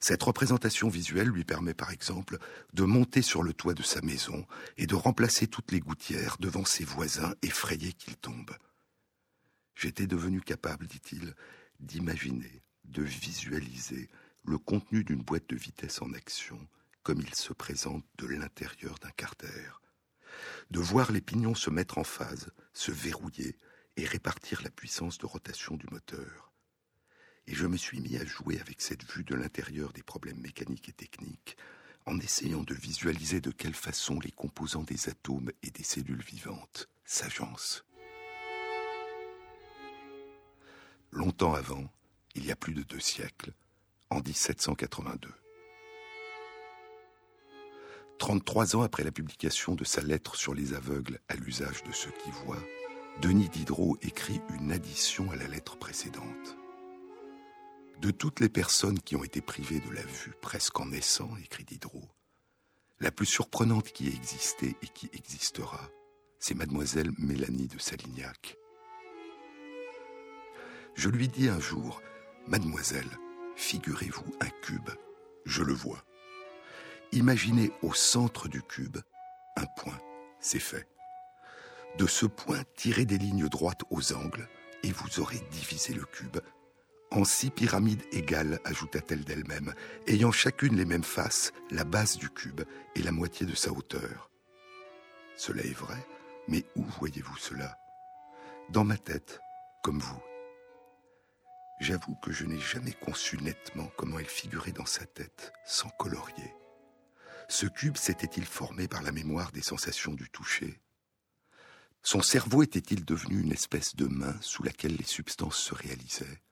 Cette 0.00 0.22
représentation 0.22 0.88
visuelle 0.88 1.28
lui 1.28 1.44
permet 1.44 1.74
par 1.74 1.90
exemple 1.90 2.38
de 2.74 2.84
monter 2.84 3.22
sur 3.22 3.42
le 3.42 3.54
toit 3.54 3.74
de 3.74 3.82
sa 3.82 4.02
maison 4.02 4.46
et 4.76 4.86
de 4.86 4.94
remplacer 4.94 5.46
toutes 5.46 5.72
les 5.72 5.80
gouttières 5.80 6.36
devant 6.38 6.64
ses 6.64 6.84
voisins 6.84 7.34
effrayés 7.42 7.94
qu'il 7.94 8.16
tombe. 8.16 8.54
J'étais 9.74 10.06
devenu 10.06 10.40
capable, 10.40 10.86
dit-il, 10.86 11.34
d'imaginer, 11.80 12.62
de 12.84 13.02
visualiser 13.02 14.08
le 14.44 14.58
contenu 14.58 15.04
d'une 15.04 15.22
boîte 15.22 15.48
de 15.48 15.56
vitesse 15.56 16.00
en 16.02 16.12
action 16.12 16.58
comme 17.02 17.20
il 17.20 17.34
se 17.36 17.52
présente 17.52 18.04
de 18.18 18.26
l'intérieur 18.26 18.98
d'un 18.98 19.10
carter, 19.10 19.80
de 20.72 20.80
voir 20.80 21.12
les 21.12 21.20
pignons 21.20 21.54
se 21.54 21.70
mettre 21.70 21.98
en 21.98 22.04
phase, 22.04 22.50
se 22.72 22.90
verrouiller 22.90 23.56
et 23.96 24.04
répartir 24.04 24.60
la 24.62 24.70
puissance 24.70 25.16
de 25.18 25.26
rotation 25.26 25.76
du 25.76 25.86
moteur. 25.92 26.52
Et 27.46 27.54
je 27.54 27.66
me 27.66 27.76
suis 27.76 28.00
mis 28.00 28.16
à 28.16 28.24
jouer 28.24 28.60
avec 28.60 28.80
cette 28.80 29.08
vue 29.08 29.22
de 29.22 29.36
l'intérieur 29.36 29.92
des 29.92 30.02
problèmes 30.02 30.40
mécaniques 30.40 30.88
et 30.88 30.92
techniques, 30.92 31.56
en 32.06 32.18
essayant 32.18 32.64
de 32.64 32.74
visualiser 32.74 33.40
de 33.40 33.52
quelle 33.52 33.74
façon 33.74 34.18
les 34.18 34.32
composants 34.32 34.82
des 34.82 35.08
atomes 35.08 35.52
et 35.62 35.70
des 35.70 35.84
cellules 35.84 36.24
vivantes 36.24 36.88
s'agencent. 37.04 37.85
Longtemps 41.10 41.54
avant, 41.54 41.84
il 42.34 42.46
y 42.46 42.52
a 42.52 42.56
plus 42.56 42.74
de 42.74 42.82
deux 42.82 43.00
siècles, 43.00 43.52
en 44.10 44.20
1782. 44.20 45.30
33 48.18 48.76
ans 48.76 48.82
après 48.82 49.04
la 49.04 49.12
publication 49.12 49.74
de 49.74 49.84
sa 49.84 50.00
lettre 50.00 50.36
sur 50.36 50.54
les 50.54 50.74
aveugles 50.74 51.20
à 51.28 51.36
l'usage 51.36 51.82
de 51.84 51.92
ceux 51.92 52.12
qui 52.22 52.30
voient, 52.30 52.62
Denis 53.20 53.48
Diderot 53.48 53.96
écrit 54.02 54.40
une 54.58 54.72
addition 54.72 55.30
à 55.30 55.36
la 55.36 55.48
lettre 55.48 55.76
précédente. 55.76 56.56
De 58.00 58.10
toutes 58.10 58.40
les 58.40 58.48
personnes 58.48 59.00
qui 59.00 59.16
ont 59.16 59.24
été 59.24 59.40
privées 59.40 59.80
de 59.80 59.90
la 59.90 60.02
vue 60.02 60.34
presque 60.42 60.78
en 60.80 60.86
naissant, 60.86 61.30
écrit 61.42 61.64
Diderot, 61.64 62.08
la 63.00 63.10
plus 63.10 63.26
surprenante 63.26 63.92
qui 63.92 64.08
ait 64.08 64.14
existé 64.14 64.76
et 64.82 64.88
qui 64.88 65.08
existera, 65.12 65.90
c'est 66.38 66.54
mademoiselle 66.54 67.10
Mélanie 67.18 67.68
de 67.68 67.78
Salignac, 67.78 68.56
je 70.96 71.08
lui 71.08 71.28
dis 71.28 71.48
un 71.48 71.60
jour, 71.60 72.02
Mademoiselle, 72.48 73.10
figurez-vous 73.56 74.34
un 74.40 74.50
cube, 74.62 74.90
je 75.44 75.62
le 75.62 75.72
vois. 75.72 76.04
Imaginez 77.12 77.70
au 77.82 77.94
centre 77.94 78.48
du 78.48 78.62
cube 78.62 78.98
un 79.56 79.66
point, 79.76 79.98
c'est 80.40 80.58
fait. 80.58 80.88
De 81.98 82.06
ce 82.06 82.26
point, 82.26 82.62
tirez 82.76 83.04
des 83.04 83.18
lignes 83.18 83.48
droites 83.48 83.84
aux 83.90 84.12
angles 84.12 84.48
et 84.82 84.92
vous 84.92 85.20
aurez 85.20 85.40
divisé 85.50 85.94
le 85.94 86.04
cube 86.04 86.38
en 87.10 87.24
six 87.24 87.50
pyramides 87.50 88.02
égales, 88.12 88.58
ajouta-t-elle 88.64 89.24
d'elle-même, 89.24 89.74
ayant 90.06 90.32
chacune 90.32 90.76
les 90.76 90.84
mêmes 90.84 91.04
faces, 91.04 91.52
la 91.70 91.84
base 91.84 92.18
du 92.18 92.28
cube 92.28 92.62
et 92.94 93.02
la 93.02 93.12
moitié 93.12 93.46
de 93.46 93.54
sa 93.54 93.72
hauteur. 93.72 94.30
Cela 95.36 95.62
est 95.62 95.76
vrai, 95.76 96.06
mais 96.48 96.64
où 96.74 96.82
voyez-vous 96.98 97.36
cela? 97.36 97.78
Dans 98.70 98.84
ma 98.84 98.96
tête, 98.96 99.40
comme 99.82 99.98
vous. 99.98 100.20
J'avoue 101.78 102.14
que 102.16 102.32
je 102.32 102.46
n'ai 102.46 102.58
jamais 102.58 102.92
conçu 102.92 103.36
nettement 103.38 103.90
comment 103.96 104.18
elle 104.18 104.26
figurait 104.26 104.72
dans 104.72 104.86
sa 104.86 105.04
tête, 105.04 105.52
sans 105.66 105.90
colorier. 105.90 106.54
Ce 107.48 107.66
cube 107.66 107.96
s'était-il 107.96 108.44
formé 108.46 108.88
par 108.88 109.02
la 109.02 109.12
mémoire 109.12 109.52
des 109.52 109.62
sensations 109.62 110.14
du 110.14 110.28
toucher? 110.30 110.80
Son 112.02 112.22
cerveau 112.22 112.62
était-il 112.62 113.04
devenu 113.04 113.40
une 113.40 113.52
espèce 113.52 113.94
de 113.94 114.06
main 114.06 114.34
sous 114.40 114.62
laquelle 114.62 114.96
les 114.96 115.04
substances 115.04 115.58
se 115.58 115.74
réalisaient? 115.74 116.42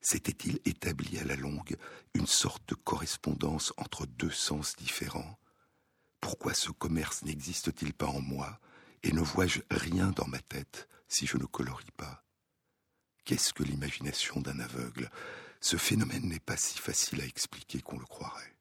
S'était-il 0.00 0.60
établi 0.64 1.18
à 1.18 1.24
la 1.24 1.36
longue 1.36 1.76
une 2.14 2.26
sorte 2.26 2.68
de 2.68 2.74
correspondance 2.74 3.72
entre 3.78 4.06
deux 4.06 4.30
sens 4.30 4.76
différents? 4.76 5.38
Pourquoi 6.20 6.52
ce 6.52 6.70
commerce 6.70 7.22
n'existe-t-il 7.22 7.94
pas 7.94 8.06
en 8.06 8.20
moi 8.20 8.60
et 9.02 9.12
ne 9.12 9.20
vois-je 9.20 9.60
rien 9.70 10.10
dans 10.10 10.26
ma 10.26 10.40
tête 10.40 10.88
si 11.08 11.26
je 11.26 11.36
ne 11.36 11.46
colorie 11.46 11.90
pas? 11.96 12.27
Qu'est-ce 13.28 13.52
que 13.52 13.62
l'imagination 13.62 14.40
d'un 14.40 14.58
aveugle? 14.58 15.10
Ce 15.60 15.76
phénomène 15.76 16.26
n'est 16.30 16.40
pas 16.40 16.56
si 16.56 16.78
facile 16.78 17.20
à 17.20 17.26
expliquer 17.26 17.82
qu'on 17.82 17.98
le 17.98 18.06
croirait. 18.06 18.54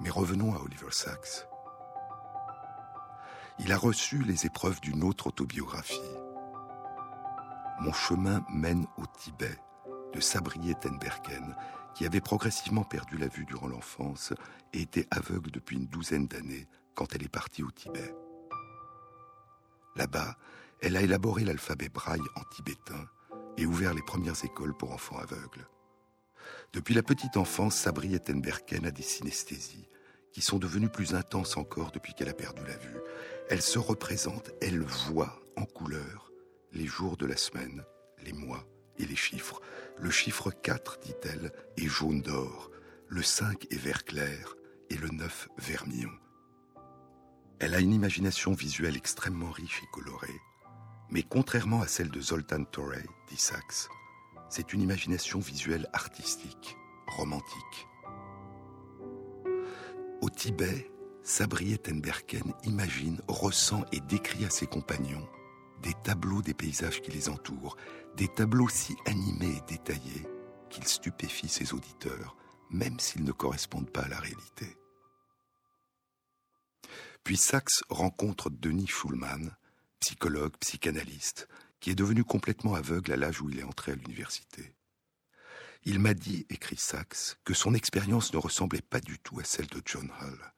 Mais 0.00 0.08
revenons 0.08 0.54
à 0.54 0.60
Oliver 0.60 0.90
Sacks. 0.90 1.46
Il 3.58 3.70
a 3.70 3.76
reçu 3.76 4.22
les 4.22 4.46
épreuves 4.46 4.80
d'une 4.80 5.04
autre 5.04 5.26
autobiographie. 5.26 6.00
Mon 7.80 7.92
chemin 7.92 8.42
mène 8.48 8.86
au 8.96 9.04
Tibet 9.18 9.58
de 10.14 10.20
Sabriye 10.20 10.74
Tenberken, 10.76 11.54
qui 11.94 12.06
avait 12.06 12.22
progressivement 12.22 12.84
perdu 12.84 13.18
la 13.18 13.28
vue 13.28 13.44
durant 13.44 13.68
l'enfance 13.68 14.32
et 14.72 14.80
était 14.80 15.06
aveugle 15.10 15.50
depuis 15.50 15.76
une 15.76 15.86
douzaine 15.86 16.28
d'années 16.28 16.66
quand 16.94 17.14
elle 17.14 17.24
est 17.24 17.28
partie 17.28 17.62
au 17.62 17.70
Tibet. 17.70 18.14
Là-bas, 19.96 20.34
elle 20.82 20.96
a 20.96 21.02
élaboré 21.02 21.44
l'alphabet 21.44 21.88
braille 21.88 22.20
en 22.36 22.42
tibétain 22.54 23.06
et 23.56 23.66
ouvert 23.66 23.94
les 23.94 24.02
premières 24.02 24.44
écoles 24.44 24.76
pour 24.76 24.92
enfants 24.92 25.18
aveugles. 25.18 25.68
Depuis 26.72 26.94
la 26.94 27.02
petite 27.02 27.36
enfance, 27.36 27.76
Sabri 27.76 28.14
Ettenberken 28.14 28.86
a 28.86 28.90
des 28.90 29.02
synesthésies 29.02 29.88
qui 30.32 30.40
sont 30.40 30.58
devenues 30.58 30.88
plus 30.88 31.14
intenses 31.14 31.56
encore 31.56 31.90
depuis 31.90 32.14
qu'elle 32.14 32.28
a 32.28 32.34
perdu 32.34 32.62
la 32.66 32.76
vue. 32.76 33.00
Elle 33.48 33.62
se 33.62 33.78
représente, 33.78 34.50
elle 34.60 34.80
voit 34.80 35.40
en 35.56 35.64
couleur 35.64 36.30
les 36.72 36.86
jours 36.86 37.16
de 37.16 37.26
la 37.26 37.36
semaine, 37.36 37.84
les 38.24 38.32
mois 38.32 38.64
et 38.98 39.04
les 39.04 39.16
chiffres. 39.16 39.60
Le 39.98 40.10
chiffre 40.10 40.50
4, 40.50 41.00
dit-elle, 41.00 41.52
est 41.76 41.88
jaune 41.88 42.22
d'or, 42.22 42.70
le 43.08 43.22
5 43.22 43.66
est 43.70 43.76
vert 43.76 44.04
clair 44.04 44.54
et 44.88 44.96
le 44.96 45.08
9 45.08 45.48
vermillon. 45.58 46.12
Elle 47.58 47.74
a 47.74 47.80
une 47.80 47.92
imagination 47.92 48.52
visuelle 48.52 48.96
extrêmement 48.96 49.50
riche 49.50 49.82
et 49.82 49.90
colorée. 49.92 50.40
Mais 51.10 51.22
contrairement 51.22 51.82
à 51.82 51.88
celle 51.88 52.10
de 52.10 52.20
Zoltan 52.20 52.64
Torrey, 52.64 53.04
dit 53.28 53.36
Sachs, 53.36 53.88
c'est 54.48 54.72
une 54.72 54.80
imagination 54.80 55.40
visuelle 55.40 55.88
artistique, 55.92 56.76
romantique. 57.06 57.88
Au 60.20 60.30
Tibet, 60.30 60.90
Sabri 61.22 61.78
Tenberken 61.78 62.54
imagine, 62.64 63.20
ressent 63.28 63.84
et 63.92 64.00
décrit 64.00 64.44
à 64.44 64.50
ses 64.50 64.66
compagnons 64.66 65.26
des 65.82 65.94
tableaux 66.04 66.42
des 66.42 66.54
paysages 66.54 67.00
qui 67.00 67.10
les 67.10 67.28
entourent, 67.28 67.76
des 68.16 68.28
tableaux 68.28 68.68
si 68.68 68.96
animés 69.06 69.56
et 69.56 69.72
détaillés 69.72 70.26
qu'ils 70.68 70.86
stupéfient 70.86 71.48
ses 71.48 71.72
auditeurs, 71.74 72.36
même 72.70 73.00
s'ils 73.00 73.24
ne 73.24 73.32
correspondent 73.32 73.90
pas 73.90 74.02
à 74.02 74.08
la 74.08 74.18
réalité. 74.18 74.76
Puis 77.24 77.36
Sachs 77.36 77.82
rencontre 77.88 78.50
Denis 78.50 78.86
Schulman, 78.86 79.50
psychologue, 80.00 80.56
psychanalyste, 80.58 81.48
qui 81.78 81.90
est 81.90 81.94
devenu 81.94 82.24
complètement 82.24 82.74
aveugle 82.74 83.12
à 83.12 83.16
l'âge 83.16 83.40
où 83.40 83.50
il 83.50 83.58
est 83.58 83.64
entré 83.64 83.92
à 83.92 83.94
l'université. 83.94 84.74
Il 85.84 85.98
m'a 85.98 86.12
dit, 86.12 86.46
écrit 86.50 86.76
Sachs, 86.76 87.38
que 87.44 87.54
son 87.54 87.72
expérience 87.74 88.32
ne 88.34 88.38
ressemblait 88.38 88.82
pas 88.82 89.00
du 89.00 89.18
tout 89.18 89.40
à 89.40 89.44
celle 89.44 89.66
de 89.68 89.80
John 89.84 90.10
Hull. 90.20 90.52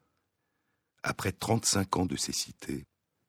Après 1.04 1.32
35 1.32 1.96
ans 1.96 2.06
de 2.06 2.16
cécité, 2.16 2.87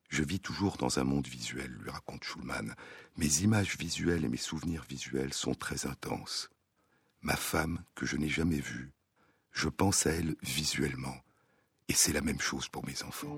je 0.09 0.23
vis 0.23 0.39
toujours 0.39 0.77
dans 0.77 0.99
un 0.99 1.03
monde 1.03 1.27
visuel, 1.27 1.71
lui 1.71 1.89
raconte 1.89 2.23
Schulman. 2.23 2.75
Mes 3.17 3.41
images 3.41 3.77
visuelles 3.77 4.25
et 4.25 4.29
mes 4.29 4.37
souvenirs 4.37 4.85
visuels 4.87 5.33
sont 5.33 5.55
très 5.55 5.87
intenses. 5.87 6.49
Ma 7.21 7.35
femme, 7.35 7.83
que 7.95 8.05
je 8.05 8.17
n'ai 8.17 8.29
jamais 8.29 8.59
vue, 8.59 8.91
je 9.51 9.69
pense 9.69 10.05
à 10.05 10.11
elle 10.11 10.35
visuellement. 10.43 11.17
Et 11.87 11.93
c'est 11.93 12.13
la 12.13 12.21
même 12.21 12.39
chose 12.39 12.69
pour 12.69 12.85
mes 12.85 13.01
enfants. 13.03 13.37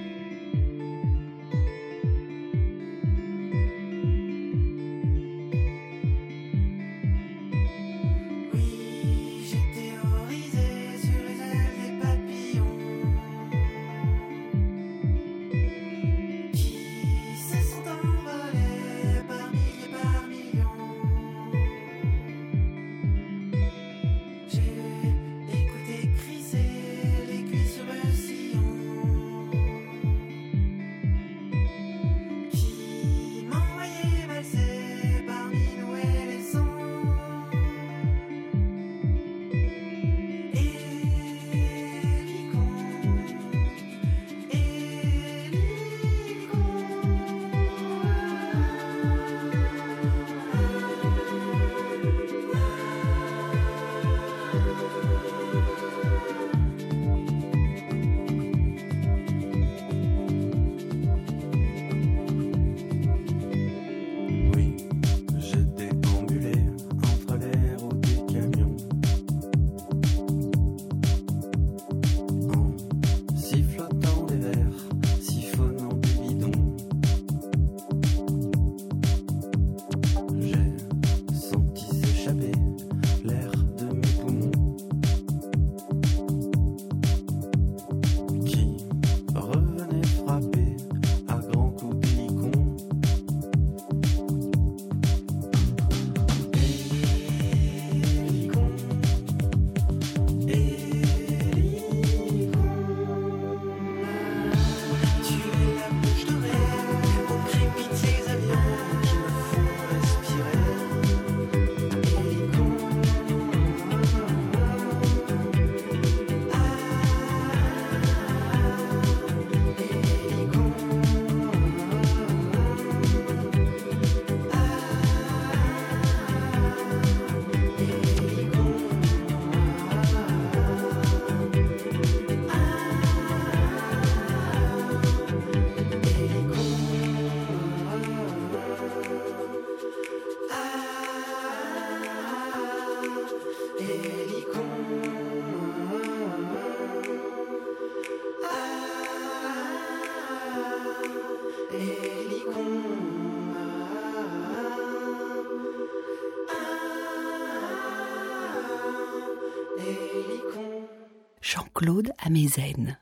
Jean-Claude 161.81 162.13
Amezen. 162.19 162.99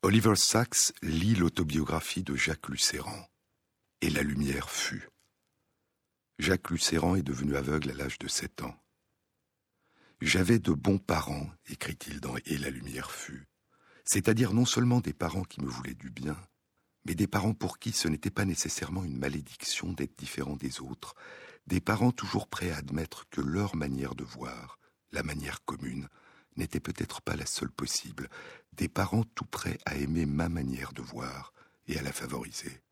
Oliver 0.00 0.36
Sacks 0.36 0.94
lit 1.02 1.34
l'autobiographie 1.34 2.22
de 2.22 2.34
Jacques 2.34 2.70
Lucéran. 2.70 3.28
Et 4.00 4.08
la 4.08 4.22
lumière 4.22 4.70
fut. 4.70 5.10
Jacques 6.38 6.70
Lucéran 6.70 7.14
est 7.14 7.22
devenu 7.22 7.56
aveugle 7.56 7.90
à 7.90 7.94
l'âge 7.94 8.18
de 8.18 8.28
7 8.28 8.62
ans. 8.62 8.74
J'avais 10.22 10.58
de 10.58 10.72
bons 10.72 10.98
parents, 10.98 11.46
écrit-il 11.68 12.20
dans 12.20 12.34
Et 12.46 12.56
la 12.56 12.70
lumière 12.70 13.10
fut, 13.10 13.44
c'est-à-dire 14.06 14.54
non 14.54 14.64
seulement 14.64 15.00
des 15.00 15.12
parents 15.12 15.44
qui 15.44 15.60
me 15.60 15.68
voulaient 15.68 15.92
du 15.92 16.08
bien, 16.08 16.38
mais 17.04 17.14
des 17.14 17.26
parents 17.26 17.54
pour 17.54 17.78
qui 17.78 17.92
ce 17.92 18.08
n'était 18.08 18.30
pas 18.30 18.46
nécessairement 18.46 19.04
une 19.04 19.18
malédiction 19.18 19.92
d'être 19.92 20.16
différent 20.16 20.56
des 20.56 20.80
autres, 20.80 21.16
des 21.66 21.82
parents 21.82 22.12
toujours 22.12 22.48
prêts 22.48 22.70
à 22.70 22.78
admettre 22.78 23.28
que 23.28 23.42
leur 23.42 23.76
manière 23.76 24.14
de 24.14 24.24
voir, 24.24 24.78
la 25.10 25.22
manière 25.22 25.62
commune, 25.66 26.08
n'était 26.56 26.80
peut-être 26.80 27.22
pas 27.22 27.36
la 27.36 27.46
seule 27.46 27.70
possible, 27.70 28.28
des 28.72 28.88
parents 28.88 29.24
tout 29.34 29.44
prêts 29.44 29.78
à 29.84 29.96
aimer 29.96 30.26
ma 30.26 30.48
manière 30.48 30.92
de 30.92 31.02
voir 31.02 31.52
et 31.86 31.98
à 31.98 32.02
la 32.02 32.12
favoriser. 32.12 32.82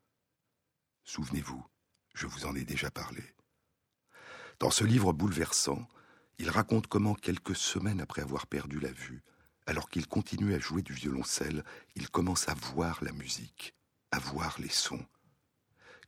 Souvenez-vous, 1.03 1.63
je 2.13 2.27
vous 2.27 2.45
en 2.45 2.55
ai 2.55 2.63
déjà 2.63 2.91
parlé. 2.91 3.23
Dans 4.59 4.71
ce 4.71 4.83
livre 4.83 5.13
bouleversant, 5.13 5.87
il 6.37 6.49
raconte 6.49 6.87
comment, 6.87 7.15
quelques 7.15 7.55
semaines 7.55 8.01
après 8.01 8.21
avoir 8.21 8.47
perdu 8.47 8.79
la 8.79 8.91
vue, 8.91 9.23
alors 9.65 9.89
qu'il 9.89 10.07
continue 10.07 10.53
à 10.53 10.59
jouer 10.59 10.81
du 10.81 10.93
violoncelle, 10.93 11.63
il 11.95 12.09
commence 12.09 12.49
à 12.49 12.53
voir 12.53 13.03
la 13.03 13.11
musique, 13.11 13.73
à 14.11 14.19
voir 14.19 14.59
les 14.59 14.69
sons. 14.69 15.05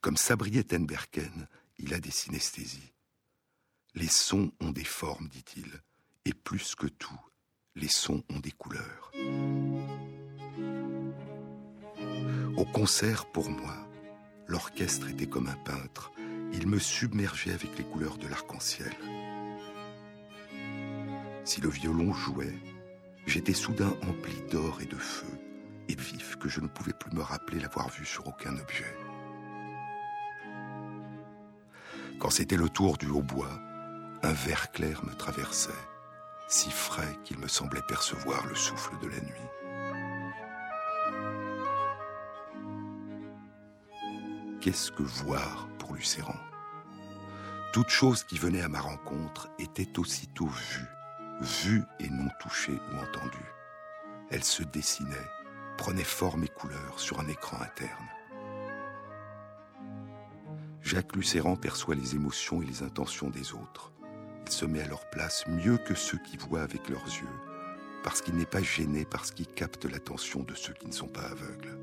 Comme 0.01 0.17
Sabriet 0.17 0.63
Tenberken, 0.63 1.47
il 1.77 1.93
a 1.93 1.99
des 1.99 2.11
synesthésies. 2.11 2.93
Les 3.95 4.07
sons 4.07 4.51
ont 4.59 4.71
des 4.71 4.83
formes, 4.83 5.29
dit-il, 5.29 5.81
et 6.25 6.33
plus 6.33 6.75
que 6.75 6.87
tout, 6.87 7.19
les 7.75 7.88
sons 7.88 8.23
ont 8.29 8.39
des 8.39 8.51
couleurs. 8.51 9.12
Au 12.55 12.65
concert, 12.65 13.25
pour 13.31 13.49
moi, 13.49 13.75
l'orchestre 14.47 15.09
était 15.09 15.27
comme 15.27 15.47
un 15.47 15.57
peintre. 15.65 16.12
Il 16.53 16.67
me 16.67 16.77
submergeait 16.77 17.53
avec 17.53 17.77
les 17.77 17.83
couleurs 17.83 18.17
de 18.17 18.27
l'arc-en-ciel. 18.27 18.93
Si 21.45 21.62
le 21.62 21.69
violon 21.69 22.13
jouait, 22.13 22.57
j'étais 23.25 23.53
soudain 23.53 23.93
empli 24.07 24.36
d'or 24.51 24.79
et 24.81 24.86
de 24.86 24.95
feu, 24.95 25.27
et 25.89 25.95
vif 25.95 26.36
que 26.38 26.47
je 26.47 26.62
ne 26.62 26.67
pouvais 26.67 26.93
plus 26.93 27.12
me 27.12 27.21
rappeler 27.21 27.59
l'avoir 27.59 27.89
vu 27.89 28.05
sur 28.05 28.27
aucun 28.27 28.55
objet. 28.57 28.95
Quand 32.19 32.29
c'était 32.29 32.55
le 32.55 32.69
tour 32.69 32.97
du 32.97 33.07
hautbois, 33.07 33.59
un 34.21 34.31
vert 34.31 34.71
clair 34.71 35.03
me 35.03 35.13
traversait, 35.15 35.71
si 36.47 36.71
frais 36.71 37.17
qu'il 37.23 37.39
me 37.39 37.47
semblait 37.47 37.82
percevoir 37.88 38.45
le 38.47 38.56
souffle 38.56 38.97
de 39.01 39.08
la 39.08 39.19
nuit. 39.19 39.49
Qu'est-ce 44.62 44.91
que 44.91 45.03
voir 45.03 45.67
pour 45.79 45.93
Lucéran? 45.93 46.38
Toute 47.73 47.89
chose 47.89 48.23
qui 48.23 48.38
venait 48.38 48.62
à 48.62 48.69
ma 48.69 48.79
rencontre 48.79 49.49
était 49.60 49.99
aussitôt 49.99 50.47
vue, 50.47 50.88
vue 51.41 51.84
et 51.99 52.10
non 52.10 52.29
touchée 52.39 52.79
ou 52.91 52.97
entendue. 52.97 53.51
Elle 54.29 54.43
se 54.43 54.63
dessinait, 54.63 55.29
prenait 55.77 56.03
forme 56.03 56.43
et 56.43 56.49
couleur 56.49 56.99
sur 56.99 57.19
un 57.19 57.27
écran 57.27 57.58
interne. 57.62 58.10
Jacques 60.82 61.15
Lucéran 61.15 61.56
perçoit 61.56 61.95
les 61.95 62.15
émotions 62.15 62.62
et 62.62 62.65
les 62.65 62.84
intentions 62.84 63.29
des 63.29 63.53
autres. 63.53 63.92
Il 64.45 64.51
se 64.51 64.65
met 64.65 64.82
à 64.82 64.88
leur 64.88 65.10
place 65.10 65.45
mieux 65.47 65.77
que 65.77 65.95
ceux 65.95 66.17
qui 66.17 66.38
voient 66.38 66.62
avec 66.62 66.89
leurs 66.89 67.06
yeux, 67.06 67.39
parce 68.03 68.21
qu'il 68.21 68.36
n'est 68.36 68.45
pas 68.45 68.62
gêné 68.62 69.06
par 69.06 69.25
ce 69.25 69.32
qui 69.32 69.45
capte 69.47 69.86
l'attention 69.86 70.43
de 70.43 70.53
ceux 70.53 70.73
qui 70.73 70.88
ne 70.88 70.91
sont 70.91 71.08
pas 71.08 71.23
aveugles. 71.23 71.77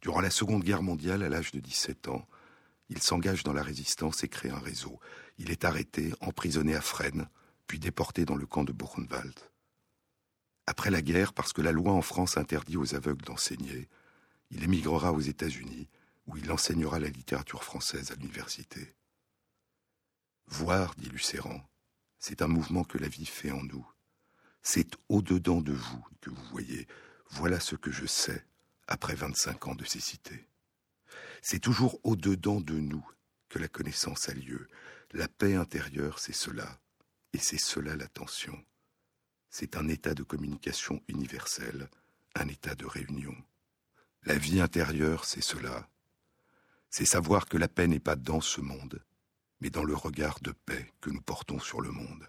Durant 0.00 0.20
la 0.20 0.30
Seconde 0.30 0.62
Guerre 0.62 0.84
mondiale, 0.84 1.24
à 1.24 1.28
l'âge 1.28 1.50
de 1.50 1.58
17 1.58 2.08
ans, 2.08 2.26
il 2.88 3.02
s'engage 3.02 3.42
dans 3.42 3.52
la 3.52 3.64
résistance 3.64 4.22
et 4.22 4.28
crée 4.28 4.50
un 4.50 4.58
réseau. 4.60 5.00
Il 5.38 5.50
est 5.50 5.64
arrêté, 5.64 6.12
emprisonné 6.20 6.76
à 6.76 6.80
Fresnes, 6.80 7.28
puis 7.66 7.80
déporté 7.80 8.24
dans 8.24 8.36
le 8.36 8.46
camp 8.46 8.62
de 8.62 8.72
Buchenwald. 8.72 9.34
Après 10.68 10.90
la 10.90 11.02
guerre, 11.02 11.32
parce 11.32 11.52
que 11.52 11.62
la 11.62 11.72
loi 11.72 11.92
en 11.92 12.02
France 12.02 12.36
interdit 12.36 12.76
aux 12.76 12.94
aveugles 12.94 13.24
d'enseigner, 13.24 13.88
il 14.50 14.62
émigrera 14.62 15.12
aux 15.12 15.20
États-Unis, 15.20 15.88
où 16.26 16.36
il 16.36 16.50
enseignera 16.50 16.98
la 16.98 17.08
littérature 17.08 17.64
française 17.64 18.10
à 18.10 18.14
l'université. 18.16 18.94
Voir, 20.46 20.94
dit 20.96 21.08
Lucéran, 21.08 21.68
c'est 22.18 22.42
un 22.42 22.48
mouvement 22.48 22.84
que 22.84 22.98
la 22.98 23.08
vie 23.08 23.26
fait 23.26 23.50
en 23.50 23.62
nous. 23.62 23.86
C'est 24.62 24.96
au-dedans 25.08 25.60
de 25.60 25.72
vous 25.72 26.04
que 26.20 26.30
vous 26.30 26.44
voyez. 26.50 26.86
Voilà 27.30 27.60
ce 27.60 27.76
que 27.76 27.90
je 27.90 28.06
sais 28.06 28.44
après 28.88 29.14
25 29.14 29.68
ans 29.68 29.74
de 29.74 29.84
cécité. 29.84 30.48
C'est 31.42 31.60
toujours 31.60 32.00
au-dedans 32.02 32.60
de 32.60 32.74
nous 32.74 33.06
que 33.48 33.58
la 33.58 33.68
connaissance 33.68 34.28
a 34.28 34.34
lieu. 34.34 34.68
La 35.12 35.28
paix 35.28 35.54
intérieure, 35.54 36.18
c'est 36.18 36.34
cela. 36.34 36.80
Et 37.32 37.38
c'est 37.38 37.58
cela 37.58 37.96
l'attention. 37.96 38.60
C'est 39.50 39.76
un 39.76 39.88
état 39.88 40.14
de 40.14 40.22
communication 40.22 41.02
universel, 41.08 41.88
un 42.34 42.48
état 42.48 42.74
de 42.74 42.86
réunion. 42.86 43.36
La 44.24 44.36
vie 44.36 44.60
intérieure, 44.60 45.24
c'est 45.24 45.42
cela. 45.42 45.88
C'est 46.98 47.04
savoir 47.04 47.44
que 47.44 47.58
la 47.58 47.68
paix 47.68 47.88
n'est 47.88 48.00
pas 48.00 48.16
dans 48.16 48.40
ce 48.40 48.62
monde, 48.62 49.04
mais 49.60 49.68
dans 49.68 49.84
le 49.84 49.94
regard 49.94 50.38
de 50.40 50.52
paix 50.52 50.86
que 51.02 51.10
nous 51.10 51.20
portons 51.20 51.58
sur 51.58 51.82
le 51.82 51.90
monde. 51.90 52.26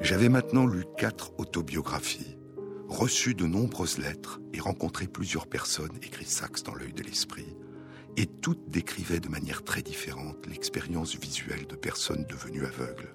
J'avais 0.00 0.28
maintenant 0.28 0.66
lu 0.66 0.84
quatre 0.96 1.30
autobiographies, 1.38 2.38
reçu 2.88 3.34
de 3.34 3.46
nombreuses 3.46 3.98
lettres 3.98 4.40
et 4.52 4.58
rencontré 4.58 5.06
plusieurs 5.06 5.46
personnes, 5.46 5.96
écrit 6.02 6.24
Saxe 6.24 6.64
dans 6.64 6.74
l'œil 6.74 6.92
de 6.92 7.04
l'esprit, 7.04 7.56
et 8.16 8.26
toutes 8.26 8.68
décrivaient 8.68 9.20
de 9.20 9.28
manière 9.28 9.62
très 9.62 9.82
différente 9.82 10.44
l'expérience 10.48 11.14
visuelle 11.14 11.68
de 11.68 11.76
personnes 11.76 12.24
devenues 12.24 12.66
aveugles. 12.66 13.14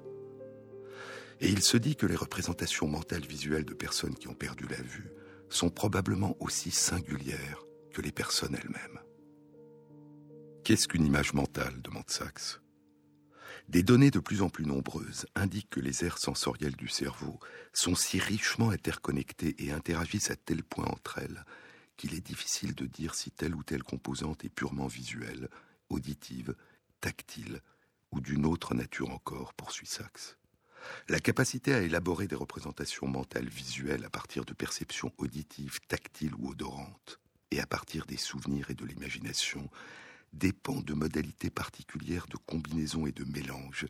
Et 1.41 1.49
il 1.49 1.61
se 1.61 1.75
dit 1.75 1.97
que 1.97 2.05
les 2.05 2.15
représentations 2.15 2.87
mentales 2.87 3.27
visuelles 3.27 3.65
de 3.65 3.73
personnes 3.73 4.15
qui 4.15 4.29
ont 4.29 4.33
perdu 4.33 4.65
la 4.69 4.81
vue 4.81 5.11
sont 5.49 5.69
probablement 5.69 6.35
aussi 6.39 6.71
singulières 6.71 7.63
que 7.93 8.01
les 8.01 8.11
personnes 8.11 8.55
elles-mêmes. 8.55 8.99
Qu'est-ce 10.63 10.87
qu'une 10.87 11.05
image 11.05 11.33
mentale 11.33 11.81
demande 11.81 12.09
Sachs. 12.09 12.59
Des 13.69 13.83
données 13.83 14.11
de 14.11 14.19
plus 14.19 14.41
en 14.41 14.49
plus 14.49 14.65
nombreuses 14.65 15.25
indiquent 15.35 15.69
que 15.69 15.79
les 15.79 16.03
aires 16.03 16.17
sensorielles 16.17 16.75
du 16.75 16.87
cerveau 16.87 17.39
sont 17.73 17.95
si 17.95 18.19
richement 18.19 18.69
interconnectées 18.69 19.55
et 19.63 19.71
interagissent 19.71 20.31
à 20.31 20.35
tel 20.35 20.63
point 20.63 20.85
entre 20.85 21.19
elles 21.19 21.43
qu'il 21.97 22.13
est 22.13 22.25
difficile 22.25 22.75
de 22.75 22.85
dire 22.85 23.15
si 23.15 23.31
telle 23.31 23.55
ou 23.55 23.63
telle 23.63 23.83
composante 23.83 24.43
est 24.43 24.49
purement 24.49 24.87
visuelle, 24.87 25.49
auditive, 25.89 26.55
tactile 26.99 27.61
ou 28.11 28.19
d'une 28.19 28.45
autre 28.45 28.73
nature 28.73 29.11
encore, 29.11 29.53
poursuit 29.53 29.87
Sachs. 29.87 30.37
La 31.07 31.19
capacité 31.19 31.73
à 31.73 31.81
élaborer 31.81 32.27
des 32.27 32.35
représentations 32.35 33.07
mentales 33.07 33.49
visuelles 33.49 34.05
à 34.05 34.09
partir 34.09 34.45
de 34.45 34.53
perceptions 34.53 35.11
auditives, 35.17 35.79
tactiles 35.87 36.35
ou 36.35 36.49
odorantes, 36.49 37.19
et 37.51 37.59
à 37.59 37.65
partir 37.65 38.05
des 38.05 38.17
souvenirs 38.17 38.69
et 38.69 38.73
de 38.73 38.85
l'imagination, 38.85 39.69
dépend 40.33 40.81
de 40.81 40.93
modalités 40.93 41.49
particulières 41.49 42.27
de 42.27 42.37
combinaison 42.37 43.05
et 43.05 43.11
de 43.11 43.23
mélange 43.23 43.87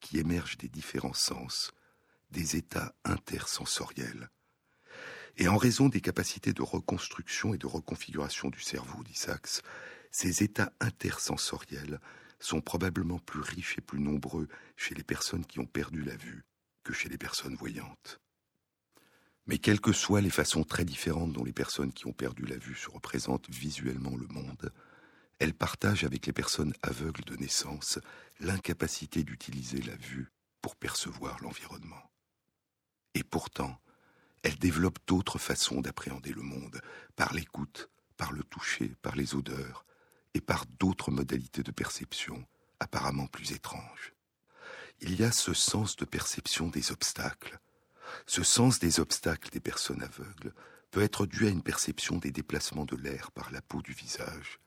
qui 0.00 0.18
émergent 0.18 0.58
des 0.58 0.68
différents 0.68 1.14
sens, 1.14 1.72
des 2.30 2.56
états 2.56 2.94
intersensoriels. 3.04 4.30
Et 5.38 5.48
en 5.48 5.56
raison 5.56 5.88
des 5.88 6.00
capacités 6.00 6.52
de 6.52 6.62
reconstruction 6.62 7.54
et 7.54 7.58
de 7.58 7.66
reconfiguration 7.66 8.48
du 8.48 8.60
cerveau, 8.60 9.02
dit 9.04 9.14
Sachs, 9.14 9.62
ces 10.10 10.42
états 10.42 10.72
intersensoriels 10.80 12.00
sont 12.38 12.60
probablement 12.60 13.18
plus 13.18 13.40
riches 13.40 13.78
et 13.78 13.80
plus 13.82 14.00
nombreux 14.00 14.48
chez 14.76 14.94
les 14.94 15.04
personnes 15.04 15.44
qui 15.44 15.58
ont 15.58 15.66
perdu 15.66 16.02
la 16.02 16.16
vue 16.16 16.44
que 16.82 16.92
chez 16.92 17.08
les 17.08 17.18
personnes 17.18 17.56
voyantes. 17.56 18.20
Mais 19.46 19.58
quelles 19.58 19.80
que 19.80 19.92
soient 19.92 20.20
les 20.20 20.30
façons 20.30 20.64
très 20.64 20.84
différentes 20.84 21.32
dont 21.32 21.44
les 21.44 21.52
personnes 21.52 21.92
qui 21.92 22.06
ont 22.06 22.12
perdu 22.12 22.44
la 22.46 22.56
vue 22.56 22.74
se 22.74 22.90
représentent 22.90 23.48
visuellement 23.48 24.16
le 24.16 24.26
monde, 24.26 24.72
elles 25.38 25.54
partagent 25.54 26.04
avec 26.04 26.26
les 26.26 26.32
personnes 26.32 26.74
aveugles 26.82 27.24
de 27.24 27.36
naissance 27.36 27.98
l'incapacité 28.40 29.22
d'utiliser 29.22 29.80
la 29.82 29.94
vue 29.96 30.32
pour 30.62 30.76
percevoir 30.76 31.40
l'environnement. 31.42 32.10
Et 33.14 33.22
pourtant, 33.22 33.80
elles 34.42 34.58
développent 34.58 34.98
d'autres 35.06 35.38
façons 35.38 35.80
d'appréhender 35.80 36.32
le 36.32 36.42
monde, 36.42 36.80
par 37.14 37.32
l'écoute, 37.34 37.88
par 38.16 38.32
le 38.32 38.42
toucher, 38.42 38.94
par 39.02 39.14
les 39.16 39.34
odeurs, 39.34 39.84
et 40.36 40.40
par 40.40 40.66
d'autres 40.78 41.10
modalités 41.10 41.62
de 41.62 41.72
perception 41.72 42.46
apparemment 42.78 43.26
plus 43.26 43.52
étranges. 43.52 44.12
Il 45.00 45.18
y 45.18 45.24
a 45.24 45.32
ce 45.32 45.54
sens 45.54 45.96
de 45.96 46.04
perception 46.04 46.68
des 46.68 46.92
obstacles. 46.92 47.58
Ce 48.26 48.42
sens 48.42 48.78
des 48.78 49.00
obstacles 49.00 49.50
des 49.50 49.60
personnes 49.60 50.02
aveugles 50.02 50.54
peut 50.90 51.02
être 51.02 51.26
dû 51.26 51.46
à 51.46 51.50
une 51.50 51.62
perception 51.62 52.18
des 52.18 52.30
déplacements 52.32 52.84
de 52.84 52.96
l'air 52.96 53.30
par 53.30 53.50
la 53.50 53.62
peau 53.62 53.80
du 53.80 53.92
visage, 53.92 54.60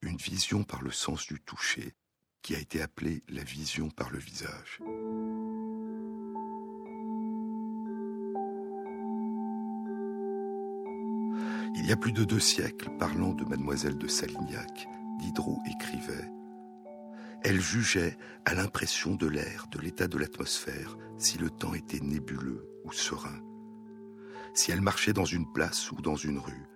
une 0.00 0.16
vision 0.16 0.64
par 0.64 0.82
le 0.82 0.90
sens 0.90 1.26
du 1.26 1.38
toucher, 1.40 1.94
qui 2.42 2.54
a 2.54 2.58
été 2.58 2.82
appelée 2.82 3.22
la 3.28 3.44
vision 3.44 3.90
par 3.90 4.10
le 4.10 4.18
visage. 4.18 4.80
Il 11.76 11.86
y 11.86 11.92
a 11.92 11.96
plus 11.96 12.12
de 12.12 12.24
deux 12.24 12.40
siècles, 12.40 12.90
parlant 12.98 13.34
de 13.34 13.44
mademoiselle 13.44 13.98
de 13.98 14.08
Salignac, 14.08 14.88
Diderot 15.18 15.62
écrivait 15.66 16.30
Elle 17.42 17.60
jugeait 17.60 18.16
à 18.44 18.54
l'impression 18.54 19.14
de 19.14 19.26
l'air, 19.26 19.66
de 19.70 19.78
l'état 19.80 20.08
de 20.08 20.18
l'atmosphère, 20.18 20.96
si 21.18 21.38
le 21.38 21.50
temps 21.50 21.74
était 21.74 22.00
nébuleux 22.00 22.68
ou 22.84 22.92
serein. 22.92 23.40
Si 24.54 24.70
elle 24.70 24.80
marchait 24.80 25.12
dans 25.12 25.24
une 25.24 25.50
place 25.52 25.90
ou 25.90 25.96
dans 25.96 26.16
une 26.16 26.38
rue, 26.38 26.66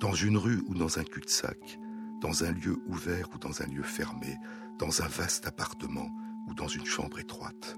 dans 0.00 0.14
une 0.14 0.36
rue 0.36 0.62
ou 0.66 0.74
dans 0.74 0.98
un 0.98 1.04
cul-de-sac, 1.04 1.78
dans 2.20 2.44
un 2.44 2.52
lieu 2.52 2.76
ouvert 2.86 3.28
ou 3.34 3.38
dans 3.38 3.62
un 3.62 3.66
lieu 3.66 3.82
fermé, 3.82 4.38
dans 4.78 5.02
un 5.02 5.08
vaste 5.08 5.46
appartement 5.46 6.10
ou 6.48 6.54
dans 6.54 6.68
une 6.68 6.86
chambre 6.86 7.18
étroite. 7.18 7.76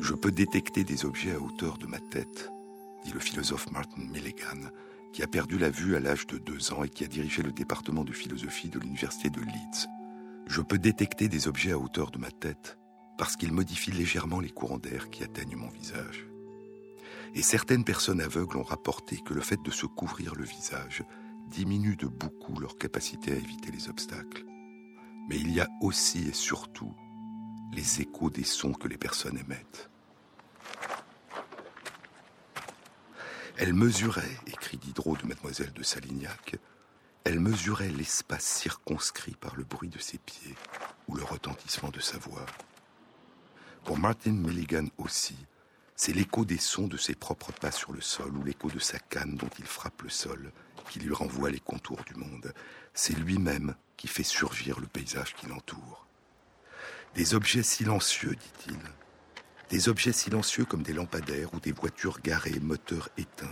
Je 0.00 0.14
peux 0.14 0.30
détecter 0.30 0.84
des 0.84 1.04
objets 1.04 1.34
à 1.34 1.40
hauteur 1.40 1.78
de 1.78 1.86
ma 1.86 1.98
tête, 1.98 2.50
dit 3.04 3.12
le 3.12 3.20
philosophe 3.20 3.70
Martin 3.70 4.02
Milligan, 4.02 4.70
qui 5.16 5.22
a 5.22 5.26
perdu 5.26 5.56
la 5.56 5.70
vue 5.70 5.96
à 5.96 6.00
l'âge 6.00 6.26
de 6.26 6.36
deux 6.36 6.74
ans 6.74 6.84
et 6.84 6.90
qui 6.90 7.02
a 7.02 7.06
dirigé 7.06 7.42
le 7.42 7.50
département 7.50 8.04
de 8.04 8.12
philosophie 8.12 8.68
de 8.68 8.78
l'université 8.78 9.30
de 9.30 9.40
Leeds. 9.40 9.88
Je 10.46 10.60
peux 10.60 10.76
détecter 10.76 11.26
des 11.30 11.48
objets 11.48 11.72
à 11.72 11.78
hauteur 11.78 12.10
de 12.10 12.18
ma 12.18 12.30
tête 12.30 12.76
parce 13.16 13.34
qu'ils 13.34 13.50
modifient 13.50 13.92
légèrement 13.92 14.40
les 14.40 14.50
courants 14.50 14.76
d'air 14.76 15.08
qui 15.08 15.24
atteignent 15.24 15.56
mon 15.56 15.70
visage. 15.70 16.26
Et 17.34 17.40
certaines 17.40 17.82
personnes 17.82 18.20
aveugles 18.20 18.58
ont 18.58 18.62
rapporté 18.62 19.16
que 19.16 19.32
le 19.32 19.40
fait 19.40 19.62
de 19.62 19.70
se 19.70 19.86
couvrir 19.86 20.34
le 20.34 20.44
visage 20.44 21.02
diminue 21.48 21.96
de 21.96 22.08
beaucoup 22.08 22.60
leur 22.60 22.76
capacité 22.76 23.32
à 23.32 23.36
éviter 23.36 23.72
les 23.72 23.88
obstacles. 23.88 24.44
Mais 25.30 25.36
il 25.36 25.50
y 25.50 25.60
a 25.62 25.68
aussi 25.80 26.28
et 26.28 26.34
surtout 26.34 26.92
les 27.72 28.02
échos 28.02 28.28
des 28.28 28.44
sons 28.44 28.74
que 28.74 28.86
les 28.86 28.98
personnes 28.98 29.38
émettent. 29.38 29.88
Elle 33.58 33.72
mesurait, 33.72 34.36
écrit 34.46 34.76
Diderot 34.76 35.16
de 35.16 35.26
Mademoiselle 35.26 35.72
de 35.72 35.82
Salignac, 35.82 36.56
elle 37.24 37.40
mesurait 37.40 37.88
l'espace 37.88 38.44
circonscrit 38.44 39.34
par 39.34 39.56
le 39.56 39.64
bruit 39.64 39.88
de 39.88 39.98
ses 39.98 40.18
pieds. 40.18 40.54
ou 41.08 41.14
le 41.14 41.22
retentissement 41.22 41.90
de 41.90 42.00
sa 42.00 42.18
voix. 42.18 42.44
Pour 43.84 43.96
Martin 43.96 44.32
Milligan 44.32 44.86
aussi, 44.98 45.36
c'est 45.94 46.12
l'écho 46.12 46.44
des 46.44 46.58
sons 46.58 46.88
de 46.88 46.96
ses 46.96 47.14
propres 47.14 47.52
pas 47.52 47.70
sur 47.70 47.92
le 47.92 48.00
sol 48.00 48.36
ou 48.36 48.44
l'écho 48.44 48.68
de 48.68 48.80
sa 48.80 48.98
canne 48.98 49.36
dont 49.36 49.50
il 49.58 49.64
frappe 49.64 50.02
le 50.02 50.10
sol 50.10 50.52
qui 50.90 50.98
lui 50.98 51.14
renvoie 51.14 51.50
les 51.50 51.60
contours 51.60 52.02
du 52.04 52.14
monde. 52.14 52.52
C'est 52.92 53.16
lui-même 53.16 53.74
qui 53.96 54.08
fait 54.08 54.22
survivre 54.22 54.80
le 54.80 54.86
paysage 54.86 55.34
qui 55.34 55.46
l'entoure. 55.46 56.06
Des 57.14 57.34
objets 57.34 57.62
silencieux, 57.62 58.34
dit-il. 58.34 58.80
Des 59.70 59.88
objets 59.88 60.12
silencieux 60.12 60.64
comme 60.64 60.82
des 60.82 60.92
lampadaires 60.92 61.52
ou 61.52 61.60
des 61.60 61.72
voitures 61.72 62.20
garées, 62.20 62.60
moteurs 62.60 63.08
éteints. 63.18 63.46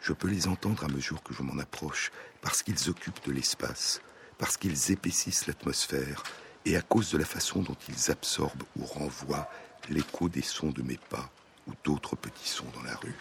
Je 0.00 0.12
peux 0.12 0.28
les 0.28 0.48
entendre 0.48 0.84
à 0.84 0.88
mesure 0.88 1.22
que 1.22 1.32
je 1.32 1.42
m'en 1.42 1.58
approche, 1.58 2.10
parce 2.42 2.62
qu'ils 2.62 2.90
occupent 2.90 3.24
de 3.24 3.32
l'espace, 3.32 4.00
parce 4.38 4.56
qu'ils 4.56 4.90
épaississent 4.90 5.46
l'atmosphère, 5.46 6.24
et 6.64 6.76
à 6.76 6.82
cause 6.82 7.12
de 7.12 7.18
la 7.18 7.24
façon 7.24 7.62
dont 7.62 7.76
ils 7.88 8.10
absorbent 8.10 8.64
ou 8.76 8.84
renvoient 8.84 9.48
l'écho 9.88 10.28
des 10.28 10.42
sons 10.42 10.70
de 10.70 10.82
mes 10.82 10.98
pas 10.98 11.30
ou 11.68 11.72
d'autres 11.84 12.16
petits 12.16 12.48
sons 12.48 12.66
dans 12.74 12.82
la 12.82 12.96
rue. 12.96 13.14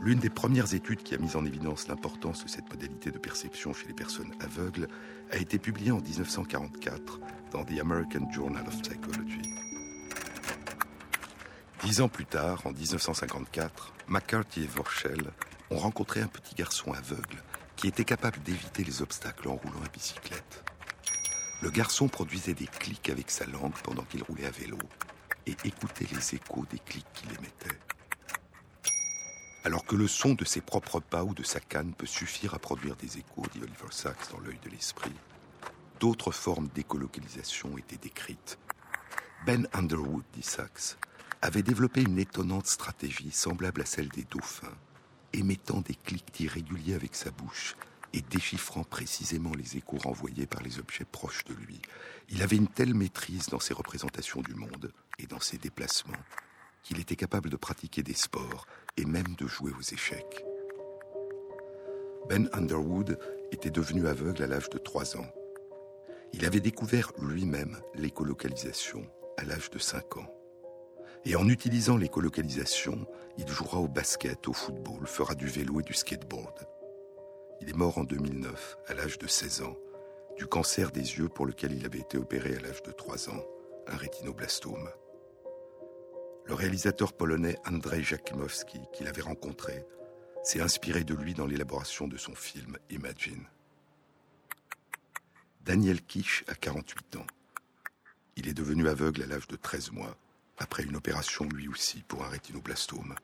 L'une 0.00 0.18
des 0.18 0.30
premières 0.30 0.74
études 0.74 1.02
qui 1.02 1.14
a 1.14 1.18
mis 1.18 1.34
en 1.36 1.44
évidence 1.46 1.88
l'importance 1.88 2.44
de 2.44 2.48
cette 2.48 2.68
modalité 2.70 3.10
de 3.10 3.18
perception 3.18 3.72
chez 3.72 3.86
les 3.86 3.94
personnes 3.94 4.32
aveugles 4.40 4.88
a 5.30 5.38
été 5.38 5.58
publiée 5.58 5.92
en 5.92 6.00
1944 6.00 7.20
dans 7.52 7.64
The 7.64 7.80
American 7.80 8.30
Journal 8.30 8.66
of 8.66 8.80
Psychology. 8.82 9.42
Dix 11.82 12.00
ans 12.00 12.08
plus 12.08 12.26
tard, 12.26 12.62
en 12.66 12.72
1954, 12.72 13.94
McCarthy 14.08 14.64
et 14.64 14.66
Vorschel 14.66 15.22
ont 15.70 15.78
rencontré 15.78 16.20
un 16.20 16.28
petit 16.28 16.54
garçon 16.54 16.92
aveugle 16.92 17.42
qui 17.76 17.88
était 17.88 18.04
capable 18.04 18.42
d'éviter 18.42 18.84
les 18.84 19.02
obstacles 19.02 19.48
en 19.48 19.56
roulant 19.56 19.82
à 19.84 19.88
bicyclette. 19.88 20.64
Le 21.62 21.70
garçon 21.70 22.08
produisait 22.08 22.54
des 22.54 22.66
clics 22.66 23.08
avec 23.08 23.30
sa 23.30 23.46
langue 23.46 23.74
pendant 23.82 24.02
qu'il 24.02 24.22
roulait 24.22 24.46
à 24.46 24.50
vélo 24.50 24.78
et 25.46 25.56
écoutait 25.64 26.06
les 26.12 26.34
échos 26.34 26.66
des 26.70 26.78
clics 26.78 27.06
qu'il 27.14 27.30
émettait 27.30 27.78
alors 29.64 29.86
que 29.86 29.96
le 29.96 30.06
son 30.06 30.34
de 30.34 30.44
ses 30.44 30.60
propres 30.60 31.00
pas 31.00 31.24
ou 31.24 31.34
de 31.34 31.42
sa 31.42 31.58
canne 31.58 31.94
peut 31.94 32.06
suffire 32.06 32.54
à 32.54 32.58
produire 32.58 32.96
des 32.96 33.18
échos, 33.18 33.44
dit 33.52 33.60
Oliver 33.62 33.90
Sacks 33.90 34.30
dans 34.30 34.40
l'œil 34.40 34.58
de 34.62 34.70
l'esprit, 34.70 35.14
d'autres 36.00 36.32
formes 36.32 36.68
d'écolocalisation 36.74 37.76
étaient 37.78 37.96
décrites. 37.96 38.58
Ben 39.46 39.66
Underwood, 39.72 40.24
dit 40.34 40.42
Sachs, 40.42 40.96
avait 41.40 41.62
développé 41.62 42.02
une 42.02 42.18
étonnante 42.18 42.66
stratégie 42.66 43.30
semblable 43.30 43.80
à 43.80 43.86
celle 43.86 44.08
des 44.08 44.24
dauphins, 44.24 44.76
émettant 45.32 45.80
des 45.80 45.94
clics 45.94 46.40
irréguliers 46.40 46.94
avec 46.94 47.14
sa 47.14 47.30
bouche 47.30 47.76
et 48.12 48.20
déchiffrant 48.20 48.84
précisément 48.84 49.54
les 49.54 49.76
échos 49.76 49.98
renvoyés 49.98 50.46
par 50.46 50.62
les 50.62 50.78
objets 50.78 51.04
proches 51.04 51.44
de 51.44 51.54
lui. 51.54 51.80
Il 52.28 52.42
avait 52.42 52.56
une 52.56 52.68
telle 52.68 52.94
maîtrise 52.94 53.48
dans 53.48 53.60
ses 53.60 53.74
représentations 53.74 54.42
du 54.42 54.54
monde 54.54 54.92
et 55.18 55.26
dans 55.26 55.40
ses 55.40 55.58
déplacements 55.58 56.12
qu'il 56.84 57.00
était 57.00 57.16
capable 57.16 57.50
de 57.50 57.56
pratiquer 57.56 58.02
des 58.02 58.14
sports 58.14 58.66
et 58.96 59.04
même 59.04 59.34
de 59.36 59.46
jouer 59.46 59.72
aux 59.72 59.82
échecs. 59.82 60.44
Ben 62.28 62.48
Underwood 62.52 63.18
était 63.50 63.70
devenu 63.70 64.06
aveugle 64.06 64.42
à 64.42 64.46
l'âge 64.46 64.70
de 64.70 64.78
3 64.78 65.16
ans. 65.16 65.26
Il 66.32 66.44
avait 66.46 66.60
découvert 66.60 67.12
lui-même 67.20 67.78
l'écolocalisation 67.94 69.06
à 69.36 69.44
l'âge 69.44 69.70
de 69.70 69.78
5 69.78 70.18
ans. 70.18 70.30
Et 71.24 71.36
en 71.36 71.48
utilisant 71.48 71.96
l'écolocalisation, 71.96 73.06
il 73.38 73.48
jouera 73.48 73.78
au 73.78 73.88
basket, 73.88 74.46
au 74.48 74.52
football, 74.52 75.06
fera 75.06 75.34
du 75.34 75.46
vélo 75.46 75.80
et 75.80 75.82
du 75.82 75.94
skateboard. 75.94 76.66
Il 77.60 77.70
est 77.70 77.76
mort 77.76 77.98
en 77.98 78.04
2009, 78.04 78.78
à 78.88 78.94
l'âge 78.94 79.18
de 79.18 79.26
16 79.26 79.62
ans, 79.62 79.76
du 80.36 80.46
cancer 80.46 80.90
des 80.90 81.18
yeux 81.18 81.28
pour 81.28 81.46
lequel 81.46 81.72
il 81.72 81.86
avait 81.86 82.00
été 82.00 82.18
opéré 82.18 82.56
à 82.56 82.60
l'âge 82.60 82.82
de 82.82 82.92
3 82.92 83.30
ans, 83.30 83.44
un 83.86 83.96
rétinoblastome. 83.96 84.90
Le 86.46 86.54
réalisateur 86.54 87.14
polonais 87.14 87.56
Andrzej 87.64 88.02
Jakimowski, 88.02 88.78
qu'il 88.92 89.06
avait 89.08 89.22
rencontré, 89.22 89.84
s'est 90.42 90.60
inspiré 90.60 91.02
de 91.02 91.14
lui 91.14 91.32
dans 91.32 91.46
l'élaboration 91.46 92.06
de 92.06 92.18
son 92.18 92.34
film 92.34 92.76
Imagine. 92.90 93.46
Daniel 95.62 96.02
Kish 96.02 96.44
a 96.46 96.54
48 96.54 97.16
ans. 97.16 97.26
Il 98.36 98.46
est 98.48 98.54
devenu 98.54 98.88
aveugle 98.88 99.22
à 99.22 99.26
l'âge 99.26 99.48
de 99.48 99.56
13 99.56 99.92
mois, 99.92 100.16
après 100.58 100.82
une 100.82 100.96
opération 100.96 101.46
lui 101.48 101.68
aussi 101.68 102.02
pour 102.06 102.24
un 102.24 102.28
rétinoblastome. 102.28 103.14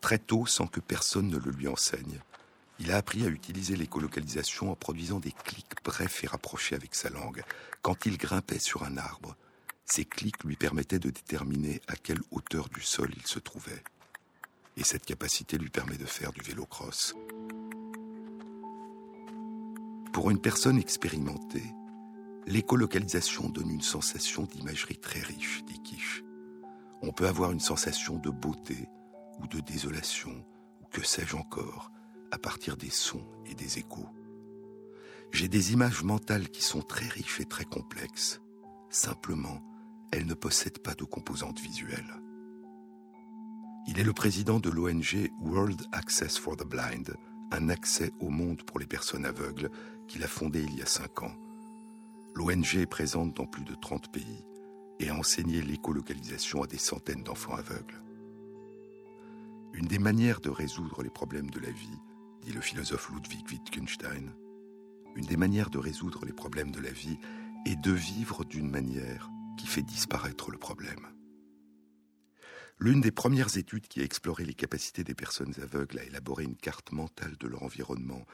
Très 0.00 0.18
tôt, 0.18 0.46
sans 0.46 0.66
que 0.66 0.80
personne 0.80 1.28
ne 1.28 1.38
le 1.38 1.52
lui 1.52 1.68
enseigne, 1.68 2.20
il 2.80 2.90
a 2.90 2.96
appris 2.96 3.24
à 3.24 3.28
utiliser 3.28 3.76
l'écolocalisation 3.76 4.72
en 4.72 4.74
produisant 4.74 5.20
des 5.20 5.32
clics 5.32 5.84
brefs 5.84 6.24
et 6.24 6.26
rapprochés 6.26 6.74
avec 6.74 6.94
sa 6.94 7.10
langue. 7.10 7.44
Quand 7.82 8.06
il 8.06 8.16
grimpait 8.16 8.58
sur 8.58 8.82
un 8.84 8.96
arbre, 8.96 9.36
ces 9.90 10.04
clics 10.04 10.44
lui 10.44 10.54
permettaient 10.54 11.00
de 11.00 11.10
déterminer 11.10 11.80
à 11.88 11.96
quelle 11.96 12.20
hauteur 12.30 12.68
du 12.68 12.80
sol 12.80 13.10
il 13.16 13.26
se 13.26 13.40
trouvait. 13.40 13.82
Et 14.76 14.84
cette 14.84 15.04
capacité 15.04 15.58
lui 15.58 15.68
permet 15.68 15.96
de 15.96 16.06
faire 16.06 16.32
du 16.32 16.40
vélo-cross. 16.42 17.14
Pour 20.12 20.30
une 20.30 20.40
personne 20.40 20.78
expérimentée, 20.78 21.74
l'écolocalisation 22.46 23.48
donne 23.48 23.70
une 23.70 23.80
sensation 23.80 24.44
d'imagerie 24.44 24.98
très 24.98 25.20
riche, 25.20 25.64
dit 25.64 25.82
Kish. 25.82 26.22
On 27.02 27.12
peut 27.12 27.26
avoir 27.26 27.50
une 27.50 27.60
sensation 27.60 28.16
de 28.16 28.30
beauté 28.30 28.88
ou 29.40 29.48
de 29.48 29.58
désolation, 29.58 30.44
ou 30.82 30.86
que 30.92 31.04
sais-je 31.04 31.34
encore, 31.34 31.90
à 32.30 32.38
partir 32.38 32.76
des 32.76 32.90
sons 32.90 33.26
et 33.46 33.54
des 33.54 33.78
échos. 33.78 34.08
J'ai 35.32 35.48
des 35.48 35.72
images 35.72 36.04
mentales 36.04 36.48
qui 36.48 36.62
sont 36.62 36.82
très 36.82 37.08
riches 37.08 37.40
et 37.40 37.44
très 37.46 37.64
complexes. 37.64 38.40
Simplement, 38.88 39.60
elle 40.12 40.26
ne 40.26 40.34
possède 40.34 40.78
pas 40.78 40.94
de 40.94 41.04
composante 41.04 41.60
visuelle. 41.60 42.20
Il 43.86 43.98
est 43.98 44.04
le 44.04 44.12
président 44.12 44.60
de 44.60 44.70
l'ONG 44.70 45.30
World 45.40 45.82
Access 45.92 46.38
for 46.38 46.56
the 46.56 46.64
Blind, 46.64 47.14
un 47.50 47.68
accès 47.68 48.12
au 48.20 48.28
monde 48.28 48.62
pour 48.62 48.78
les 48.78 48.86
personnes 48.86 49.24
aveugles 49.24 49.70
qu'il 50.06 50.22
a 50.22 50.28
fondé 50.28 50.62
il 50.62 50.76
y 50.76 50.82
a 50.82 50.86
cinq 50.86 51.22
ans. 51.22 51.34
L'ONG 52.34 52.76
est 52.76 52.86
présente 52.86 53.34
dans 53.36 53.46
plus 53.46 53.64
de 53.64 53.74
30 53.74 54.12
pays 54.12 54.44
et 55.00 55.08
a 55.08 55.16
enseigné 55.16 55.62
l'écolocalisation 55.62 56.62
à 56.62 56.66
des 56.66 56.78
centaines 56.78 57.22
d'enfants 57.22 57.54
aveugles. 57.54 58.02
Une 59.72 59.86
des 59.86 59.98
manières 59.98 60.40
de 60.40 60.50
résoudre 60.50 61.02
les 61.02 61.10
problèmes 61.10 61.50
de 61.50 61.60
la 61.60 61.70
vie, 61.70 61.98
dit 62.42 62.52
le 62.52 62.60
philosophe 62.60 63.10
Ludwig 63.10 63.44
Wittgenstein, 63.50 64.32
une 65.16 65.26
des 65.26 65.36
manières 65.36 65.70
de 65.70 65.78
résoudre 65.78 66.24
les 66.24 66.32
problèmes 66.32 66.70
de 66.70 66.80
la 66.80 66.90
vie 66.90 67.18
est 67.66 67.80
de 67.80 67.92
vivre 67.92 68.44
d'une 68.44 68.70
manière 68.70 69.30
qui 69.58 69.66
fait 69.66 69.82
disparaître 69.82 70.50
le 70.50 70.58
problème. 70.58 71.06
L'une 72.78 73.02
des 73.02 73.10
premières 73.10 73.58
études 73.58 73.88
qui 73.88 74.00
a 74.00 74.04
exploré 74.04 74.44
les 74.44 74.54
capacités 74.54 75.04
des 75.04 75.14
personnes 75.14 75.54
aveugles 75.60 75.98
à 75.98 76.04
élaborer 76.04 76.44
une 76.44 76.56
carte 76.56 76.92
mentale 76.92 77.36
de 77.36 77.46
leur 77.46 77.62
environnement 77.62 78.24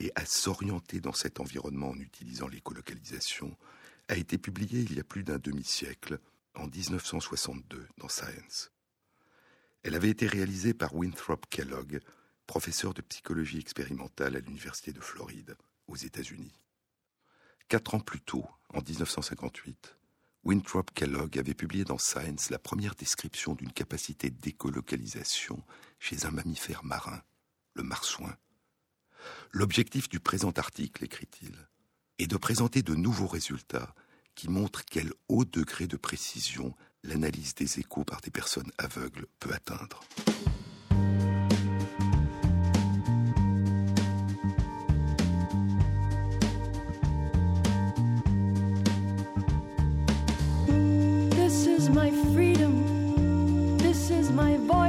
et 0.00 0.10
à 0.16 0.26
s'orienter 0.26 1.00
dans 1.00 1.12
cet 1.12 1.38
environnement 1.38 1.90
en 1.90 1.98
utilisant 1.98 2.48
l'écolocalisation 2.48 3.56
a 4.08 4.16
été 4.16 4.38
publiée 4.38 4.80
il 4.80 4.94
y 4.94 5.00
a 5.00 5.04
plus 5.04 5.22
d'un 5.22 5.38
demi-siècle, 5.38 6.18
en 6.54 6.66
1962, 6.66 7.86
dans 7.98 8.08
Science. 8.08 8.72
Elle 9.84 9.94
avait 9.94 10.10
été 10.10 10.26
réalisée 10.26 10.74
par 10.74 10.94
Winthrop 10.94 11.46
Kellogg, 11.48 12.00
professeur 12.46 12.94
de 12.94 13.02
psychologie 13.02 13.58
expérimentale 13.58 14.36
à 14.36 14.40
l'Université 14.40 14.92
de 14.92 15.00
Floride, 15.00 15.56
aux 15.86 15.96
États-Unis. 15.96 16.52
Quatre 17.68 17.94
ans 17.94 18.00
plus 18.00 18.20
tôt, 18.20 18.46
en 18.74 18.82
1958, 18.82 19.96
Winthrop 20.44 20.90
Kellogg 20.94 21.38
avait 21.38 21.54
publié 21.54 21.84
dans 21.84 21.98
Science 21.98 22.50
la 22.50 22.58
première 22.58 22.96
description 22.96 23.54
d'une 23.54 23.72
capacité 23.72 24.28
d'écolocalisation 24.30 25.62
chez 26.00 26.26
un 26.26 26.32
mammifère 26.32 26.84
marin, 26.84 27.22
le 27.74 27.84
marsouin. 27.84 28.36
L'objectif 29.52 30.08
du 30.08 30.18
présent 30.18 30.50
article, 30.56 31.04
écrit-il, 31.04 31.68
est 32.18 32.26
de 32.26 32.36
présenter 32.36 32.82
de 32.82 32.94
nouveaux 32.94 33.28
résultats 33.28 33.94
qui 34.34 34.48
montrent 34.48 34.84
quel 34.84 35.12
haut 35.28 35.44
degré 35.44 35.86
de 35.86 35.96
précision 35.96 36.74
l'analyse 37.04 37.54
des 37.54 37.78
échos 37.78 38.04
par 38.04 38.20
des 38.20 38.30
personnes 38.30 38.70
aveugles 38.78 39.26
peut 39.38 39.52
atteindre. 39.52 40.00
is 51.82 51.88
my 51.90 52.12
freedom. 52.32 53.76
This 53.78 54.10
is 54.10 54.30
my 54.30 54.56
voice. 54.58 54.81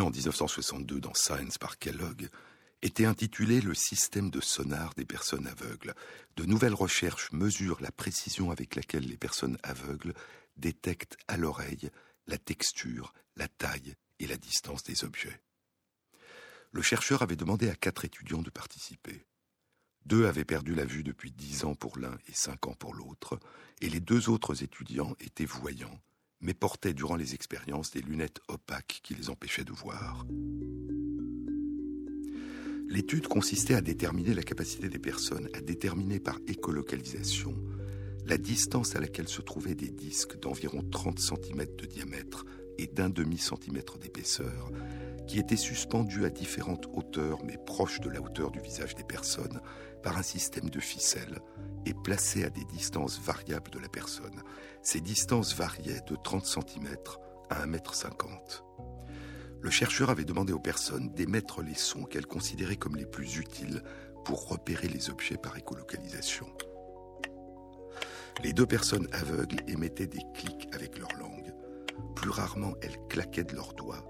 En 0.00 0.10
1962 0.10 1.00
dans 1.00 1.12
Science 1.12 1.58
par 1.58 1.78
Kellogg 1.78 2.30
était 2.80 3.04
intitulée 3.04 3.60
Le 3.60 3.74
système 3.74 4.30
de 4.30 4.40
sonar 4.40 4.94
des 4.94 5.04
personnes 5.04 5.46
aveugles. 5.46 5.94
De 6.36 6.44
nouvelles 6.44 6.74
recherches 6.74 7.30
mesurent 7.32 7.82
la 7.82 7.92
précision 7.92 8.50
avec 8.50 8.74
laquelle 8.74 9.06
les 9.06 9.18
personnes 9.18 9.58
aveugles 9.62 10.14
détectent 10.56 11.18
à 11.28 11.36
l'oreille 11.36 11.90
la 12.26 12.38
texture, 12.38 13.12
la 13.36 13.48
taille 13.48 13.94
et 14.18 14.26
la 14.26 14.38
distance 14.38 14.82
des 14.82 15.04
objets. 15.04 15.42
Le 16.70 16.80
chercheur 16.80 17.20
avait 17.20 17.36
demandé 17.36 17.68
à 17.68 17.74
quatre 17.74 18.06
étudiants 18.06 18.42
de 18.42 18.50
participer. 18.50 19.26
Deux 20.06 20.26
avaient 20.26 20.46
perdu 20.46 20.74
la 20.74 20.86
vue 20.86 21.04
depuis 21.04 21.32
dix 21.32 21.64
ans 21.64 21.74
pour 21.74 21.98
l'un 21.98 22.16
et 22.28 22.34
cinq 22.34 22.66
ans 22.66 22.74
pour 22.74 22.94
l'autre, 22.94 23.38
et 23.82 23.90
les 23.90 24.00
deux 24.00 24.30
autres 24.30 24.62
étudiants 24.62 25.14
étaient 25.20 25.44
voyants, 25.44 26.00
mais 26.42 26.54
portaient 26.54 26.92
durant 26.92 27.16
les 27.16 27.34
expériences 27.34 27.92
des 27.92 28.02
lunettes 28.02 28.40
opaques 28.48 29.00
qui 29.02 29.14
les 29.14 29.30
empêchaient 29.30 29.64
de 29.64 29.72
voir. 29.72 30.26
L'étude 32.88 33.26
consistait 33.26 33.74
à 33.74 33.80
déterminer 33.80 34.34
la 34.34 34.42
capacité 34.42 34.88
des 34.90 34.98
personnes 34.98 35.48
à 35.54 35.60
déterminer 35.62 36.20
par 36.20 36.38
écolocalisation 36.46 37.56
la 38.26 38.38
distance 38.38 38.94
à 38.96 39.00
laquelle 39.00 39.28
se 39.28 39.42
trouvaient 39.42 39.74
des 39.74 39.90
disques 39.90 40.38
d'environ 40.38 40.82
30 40.90 41.18
cm 41.18 41.66
de 41.76 41.86
diamètre 41.86 42.44
et 42.78 42.86
d'un 42.86 43.10
demi-centimètre 43.10 43.98
d'épaisseur, 43.98 44.70
qui 45.26 45.38
étaient 45.38 45.56
suspendus 45.56 46.24
à 46.24 46.30
différentes 46.30 46.88
hauteurs 46.92 47.38
mais 47.44 47.56
proches 47.56 48.00
de 48.00 48.10
la 48.10 48.20
hauteur 48.20 48.50
du 48.50 48.60
visage 48.60 48.94
des 48.94 49.04
personnes 49.04 49.60
par 50.02 50.18
un 50.18 50.22
système 50.22 50.68
de 50.68 50.80
ficelles 50.80 51.38
et 51.86 51.94
placés 51.94 52.44
à 52.44 52.50
des 52.50 52.64
distances 52.64 53.20
variables 53.20 53.70
de 53.70 53.78
la 53.78 53.88
personne. 53.88 54.42
Ces 54.82 55.00
distances 55.00 55.54
variaient 55.54 56.02
de 56.06 56.16
30 56.16 56.44
cm 56.44 56.96
à 57.50 57.66
1,50 57.66 57.68
m. 57.68 58.38
Le 59.60 59.70
chercheur 59.70 60.10
avait 60.10 60.24
demandé 60.24 60.52
aux 60.52 60.58
personnes 60.58 61.10
d'émettre 61.10 61.62
les 61.62 61.74
sons 61.74 62.04
qu'elles 62.04 62.26
considéraient 62.26 62.76
comme 62.76 62.96
les 62.96 63.06
plus 63.06 63.36
utiles 63.36 63.82
pour 64.24 64.48
repérer 64.48 64.88
les 64.88 65.08
objets 65.08 65.36
par 65.36 65.56
écolocalisation. 65.56 66.46
Les 68.42 68.52
deux 68.52 68.66
personnes 68.66 69.06
aveugles 69.12 69.62
émettaient 69.68 70.06
des 70.06 70.22
clics 70.34 70.68
avec 70.72 70.98
leur 70.98 71.12
langue. 71.18 71.52
Plus 72.16 72.30
rarement, 72.30 72.74
elles 72.82 72.98
claquaient 73.08 73.44
de 73.44 73.54
leurs 73.54 73.74
doigts. 73.74 74.04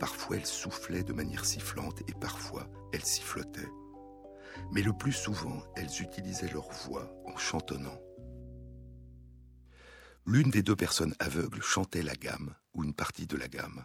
Parfois, 0.00 0.36
elles 0.36 0.46
soufflaient 0.46 1.04
de 1.04 1.12
manière 1.12 1.44
sifflante 1.44 2.00
et 2.08 2.14
parfois, 2.14 2.66
elles 2.94 3.04
sifflotaient. 3.04 3.68
Mais 4.72 4.80
le 4.80 4.94
plus 4.94 5.12
souvent, 5.12 5.62
elles 5.76 6.00
utilisaient 6.00 6.50
leur 6.50 6.70
voix 6.70 7.12
en 7.26 7.36
chantonnant. 7.36 8.00
L'une 10.24 10.50
des 10.50 10.62
deux 10.62 10.74
personnes 10.74 11.14
aveugles 11.18 11.62
chantait 11.62 12.02
la 12.02 12.14
gamme 12.14 12.54
ou 12.72 12.82
une 12.82 12.94
partie 12.94 13.26
de 13.26 13.36
la 13.36 13.46
gamme. 13.46 13.84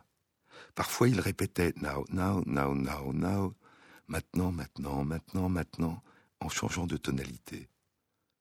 Parfois, 0.73 1.09
il 1.09 1.19
répétait 1.19 1.73
now, 1.81 2.05
now, 2.09 2.41
now, 2.45 2.73
now, 2.73 3.11
now, 3.11 3.53
maintenant, 4.07 4.53
maintenant, 4.53 5.03
maintenant, 5.03 5.49
maintenant, 5.49 6.01
en 6.39 6.47
changeant 6.47 6.87
de 6.87 6.95
tonalité. 6.95 7.67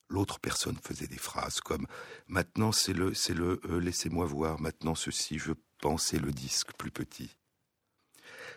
L'autre 0.09 0.38
personne 0.38 0.78
faisait 0.80 1.09
des 1.09 1.18
phrases 1.18 1.61
comme 1.61 1.86
Maintenant 2.28 2.70
c'est 2.70 2.92
le, 2.92 3.14
c'est 3.14 3.34
le, 3.34 3.61
euh, 3.64 3.80
laissez-moi 3.80 4.26
voir, 4.26 4.61
maintenant 4.61 4.94
ceci, 4.94 5.38
je 5.40 5.53
pensais 5.80 6.18
le 6.18 6.30
disque 6.30 6.72
plus 6.74 6.92
petit. 6.92 7.36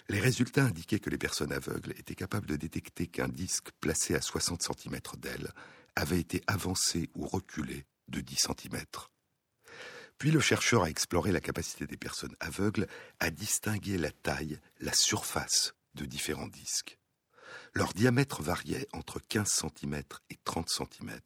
Les 0.09 0.19
résultats 0.21 0.63
indiquaient 0.63 0.99
que 0.99 1.09
les 1.09 1.17
personnes 1.17 1.51
aveugles 1.51 1.91
étaient 1.97 2.15
capables 2.15 2.47
de 2.47 2.55
détecter 2.55 3.07
qu'un 3.07 3.27
disque 3.27 3.71
placé 3.81 4.15
à 4.15 4.21
60 4.21 4.61
cm 4.63 4.99
d'elle 5.17 5.51
avait 5.95 6.19
été 6.19 6.41
avancé 6.47 7.09
ou 7.13 7.27
reculé 7.27 7.85
de 8.07 8.21
10 8.21 8.47
cm. 8.47 8.81
Puis 10.17 10.31
le 10.31 10.39
chercheur 10.39 10.83
a 10.83 10.89
exploré 10.89 11.31
la 11.31 11.41
capacité 11.41 11.85
des 11.85 11.97
personnes 11.97 12.35
aveugles 12.39 12.87
à 13.19 13.29
distinguer 13.29 13.97
la 13.97 14.11
taille, 14.11 14.59
la 14.79 14.93
surface 14.93 15.73
de 15.93 16.05
différents 16.05 16.47
disques. 16.47 16.97
Leur 17.73 17.93
diamètre 17.93 18.41
variait 18.41 18.87
entre 18.93 19.19
15 19.19 19.47
cm 19.47 20.01
et 20.29 20.37
30 20.45 20.69
cm, 20.69 21.19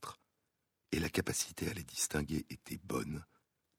et 0.92 1.00
la 1.00 1.10
capacité 1.10 1.70
à 1.70 1.74
les 1.74 1.84
distinguer 1.84 2.46
était 2.50 2.80
bonne, 2.84 3.24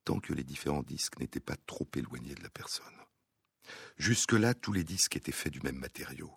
tant 0.05 0.21
que 0.21 0.33
les 0.33 0.45
différents 0.45 0.83
disques 0.83 1.19
n'étaient 1.19 1.41
pas 1.41 1.57
trop 1.67 1.89
éloignés 1.95 2.35
de 2.35 2.43
la 2.43 2.51
personne. 2.51 2.87
Jusque-là, 3.97 4.55
tous 4.55 4.73
les 4.73 4.85
disques 4.85 5.17
étaient 5.17 5.33
faits 5.33 5.53
du 5.53 5.61
même 5.61 5.79
matériau. 5.79 6.33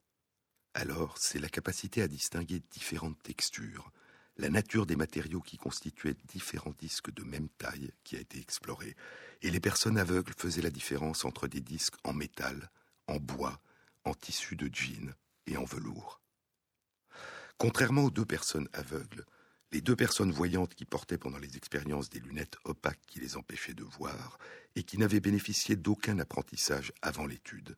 Alors, 0.74 1.18
c'est 1.18 1.40
la 1.40 1.50
capacité 1.50 2.02
à 2.02 2.08
distinguer 2.08 2.62
différentes 2.72 3.22
textures, 3.24 3.92
la 4.38 4.50
nature 4.50 4.86
des 4.86 4.98
matériaux 4.98 5.42
qui 5.42 5.58
constituaient 5.58 6.18
différents 6.28 6.76
disques 6.78 7.14
de 7.14 7.24
même 7.24 7.48
taille 7.58 7.92
qui 8.04 8.18
a 8.18 8.20
été 8.20 8.40
explorée, 8.40 8.96
et 9.42 9.52
les 9.52 9.62
personnes 9.62 9.98
aveugles 9.98 10.34
faisaient 10.38 10.62
la 10.62 10.70
différence 10.70 11.24
entre 11.24 11.48
des 11.48 11.62
disques 11.62 11.96
en 12.04 12.14
métal, 12.14 12.70
en 13.08 13.18
bois, 13.18 13.62
en 14.04 14.14
tissu 14.14 14.56
de 14.56 14.70
jean 14.74 15.16
et 15.48 15.58
en 15.58 15.64
velours. 15.64 16.22
Contrairement 17.58 18.04
aux 18.04 18.12
deux 18.12 18.26
personnes 18.26 18.68
aveugles, 18.74 19.26
Les 19.72 19.82
deux 19.82 19.96
personnes 19.96 20.32
voyantes 20.32 20.76
qui 20.76 20.86
portaient 20.86 21.18
pendant 21.18 21.38
les 21.38 21.58
expériences 21.58 22.10
des 22.10 22.20
lunettes 22.20 22.58
opaques 22.64 23.02
qui 23.08 23.20
les 23.20 23.36
empêchaient 23.36 23.74
de 23.74 23.84
voir 23.84 24.38
et 24.76 24.84
qui 24.84 24.98
n'avaient 24.98 25.20
bénéficié 25.20 25.76
d'aucun 25.76 26.20
apprentissage 26.20 26.94
avant 27.02 27.26
l'étude. 27.26 27.76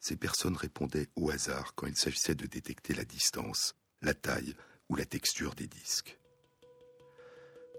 Ces 0.00 0.16
personnes 0.16 0.56
répondaient 0.56 1.08
au 1.16 1.30
hasard 1.30 1.74
quand 1.74 1.86
il 1.86 1.96
s'agissait 1.96 2.34
de 2.34 2.46
détecter 2.46 2.94
la 2.94 3.04
distance, 3.04 3.74
la 4.02 4.14
taille 4.14 4.54
ou 4.88 4.96
la 4.96 5.04
texture 5.04 5.54
des 5.54 5.66
disques. 5.66 6.18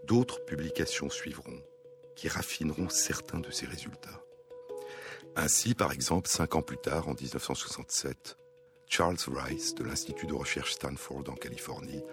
D'autres 0.06 0.43
publications 0.45 1.10
suivront 1.10 1.62
qui 2.16 2.28
raffineront 2.28 2.89
certains 2.89 3.39
de 3.39 3.52
ces 3.52 3.66
résultats. 3.66 4.22
Ainsi, 5.36 5.74
par 5.74 5.91
exemple, 5.91 6.30
cinq 6.30 6.56
ans 6.56 6.62
plus 6.62 6.78
tard, 6.78 7.08
en 7.08 7.14
1967, 7.14 8.38
Charles 8.88 9.18
Rice 9.28 9.76
de 9.76 9.84
l'Institut 9.84 10.26
de 10.26 10.34
recherche 10.34 10.74
Stanford 10.74 11.24
en 11.30 11.36
Californie 11.36 12.04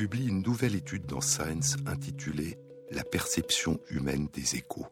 publie 0.00 0.28
une 0.28 0.40
nouvelle 0.40 0.76
étude 0.76 1.04
dans 1.04 1.20
Science 1.20 1.76
intitulée 1.84 2.56
La 2.90 3.04
perception 3.04 3.78
humaine 3.90 4.28
des 4.32 4.56
échos. 4.56 4.86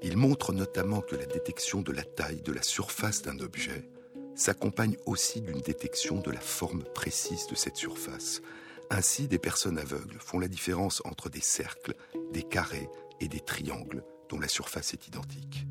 Il 0.00 0.16
montre 0.16 0.54
notamment 0.54 1.02
que 1.02 1.16
la 1.16 1.26
détection 1.26 1.82
de 1.82 1.92
la 1.92 2.02
taille 2.02 2.40
de 2.40 2.50
la 2.50 2.62
surface 2.62 3.20
d'un 3.20 3.40
objet 3.40 3.90
s'accompagne 4.36 4.96
aussi 5.04 5.42
d'une 5.42 5.60
détection 5.60 6.22
de 6.22 6.30
la 6.30 6.40
forme 6.40 6.84
précise 6.94 7.46
de 7.48 7.54
cette 7.54 7.76
surface. 7.76 8.40
Ainsi, 8.88 9.28
des 9.28 9.38
personnes 9.38 9.76
aveugles 9.76 10.16
font 10.18 10.38
la 10.38 10.48
différence 10.48 11.02
entre 11.04 11.28
des 11.28 11.42
cercles, 11.42 11.94
des 12.32 12.42
carrés 12.42 12.88
et 13.20 13.28
des 13.28 13.40
triangles 13.40 14.02
dont 14.30 14.40
la 14.40 14.48
surface 14.48 14.94
est 14.94 15.08
identique. 15.08 15.66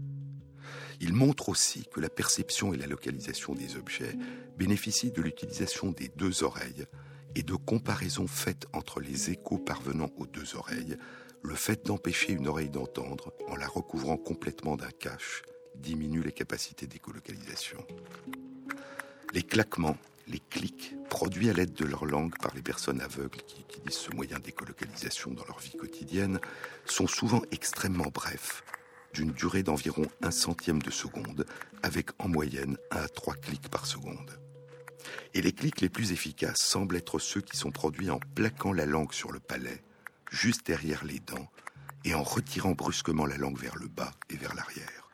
Il 1.03 1.15
montre 1.15 1.49
aussi 1.49 1.87
que 1.91 1.99
la 1.99 2.09
perception 2.09 2.75
et 2.75 2.77
la 2.77 2.85
localisation 2.85 3.55
des 3.55 3.75
objets 3.75 4.15
bénéficient 4.55 5.11
de 5.11 5.23
l'utilisation 5.23 5.91
des 5.91 6.09
deux 6.09 6.43
oreilles 6.43 6.85
et 7.33 7.41
de 7.41 7.55
comparaisons 7.55 8.27
faites 8.27 8.67
entre 8.71 8.99
les 8.99 9.31
échos 9.31 9.57
parvenant 9.57 10.11
aux 10.17 10.27
deux 10.27 10.55
oreilles, 10.55 10.97
le 11.41 11.55
fait 11.55 11.87
d'empêcher 11.87 12.33
une 12.33 12.47
oreille 12.47 12.69
d'entendre 12.69 13.33
en 13.47 13.55
la 13.55 13.67
recouvrant 13.67 14.15
complètement 14.15 14.75
d'un 14.75 14.91
cache 14.91 15.41
diminue 15.73 16.21
les 16.21 16.31
capacités 16.31 16.85
d'écolocalisation. 16.85 17.83
Les 19.33 19.41
claquements, 19.41 19.97
les 20.27 20.41
clics 20.51 20.93
produits 21.09 21.49
à 21.49 21.53
l'aide 21.53 21.73
de 21.73 21.85
leur 21.85 22.05
langue 22.05 22.37
par 22.37 22.53
les 22.53 22.61
personnes 22.61 23.01
aveugles 23.01 23.41
qui 23.47 23.61
utilisent 23.61 23.97
ce 23.97 24.11
moyen 24.11 24.37
d'écolocalisation 24.37 25.31
dans 25.31 25.45
leur 25.45 25.57
vie 25.57 25.75
quotidienne 25.75 26.39
sont 26.85 27.07
souvent 27.07 27.41
extrêmement 27.51 28.11
brefs 28.13 28.63
d'une 29.13 29.31
durée 29.31 29.63
d'environ 29.63 30.05
un 30.21 30.31
centième 30.31 30.81
de 30.81 30.91
seconde, 30.91 31.45
avec 31.83 32.09
en 32.19 32.27
moyenne 32.27 32.77
un 32.91 33.01
à 33.01 33.07
trois 33.07 33.35
clics 33.35 33.69
par 33.69 33.85
seconde. 33.85 34.39
Et 35.33 35.41
les 35.41 35.51
clics 35.51 35.81
les 35.81 35.89
plus 35.89 36.11
efficaces 36.11 36.61
semblent 36.61 36.95
être 36.95 37.19
ceux 37.19 37.41
qui 37.41 37.57
sont 37.57 37.71
produits 37.71 38.09
en 38.09 38.19
plaquant 38.35 38.73
la 38.73 38.85
langue 38.85 39.13
sur 39.13 39.31
le 39.31 39.39
palais, 39.39 39.83
juste 40.29 40.65
derrière 40.65 41.03
les 41.03 41.19
dents, 41.19 41.49
et 42.03 42.13
en 42.13 42.23
retirant 42.23 42.71
brusquement 42.71 43.25
la 43.25 43.37
langue 43.37 43.59
vers 43.59 43.75
le 43.75 43.87
bas 43.87 44.11
et 44.29 44.37
vers 44.37 44.55
l'arrière. 44.55 45.09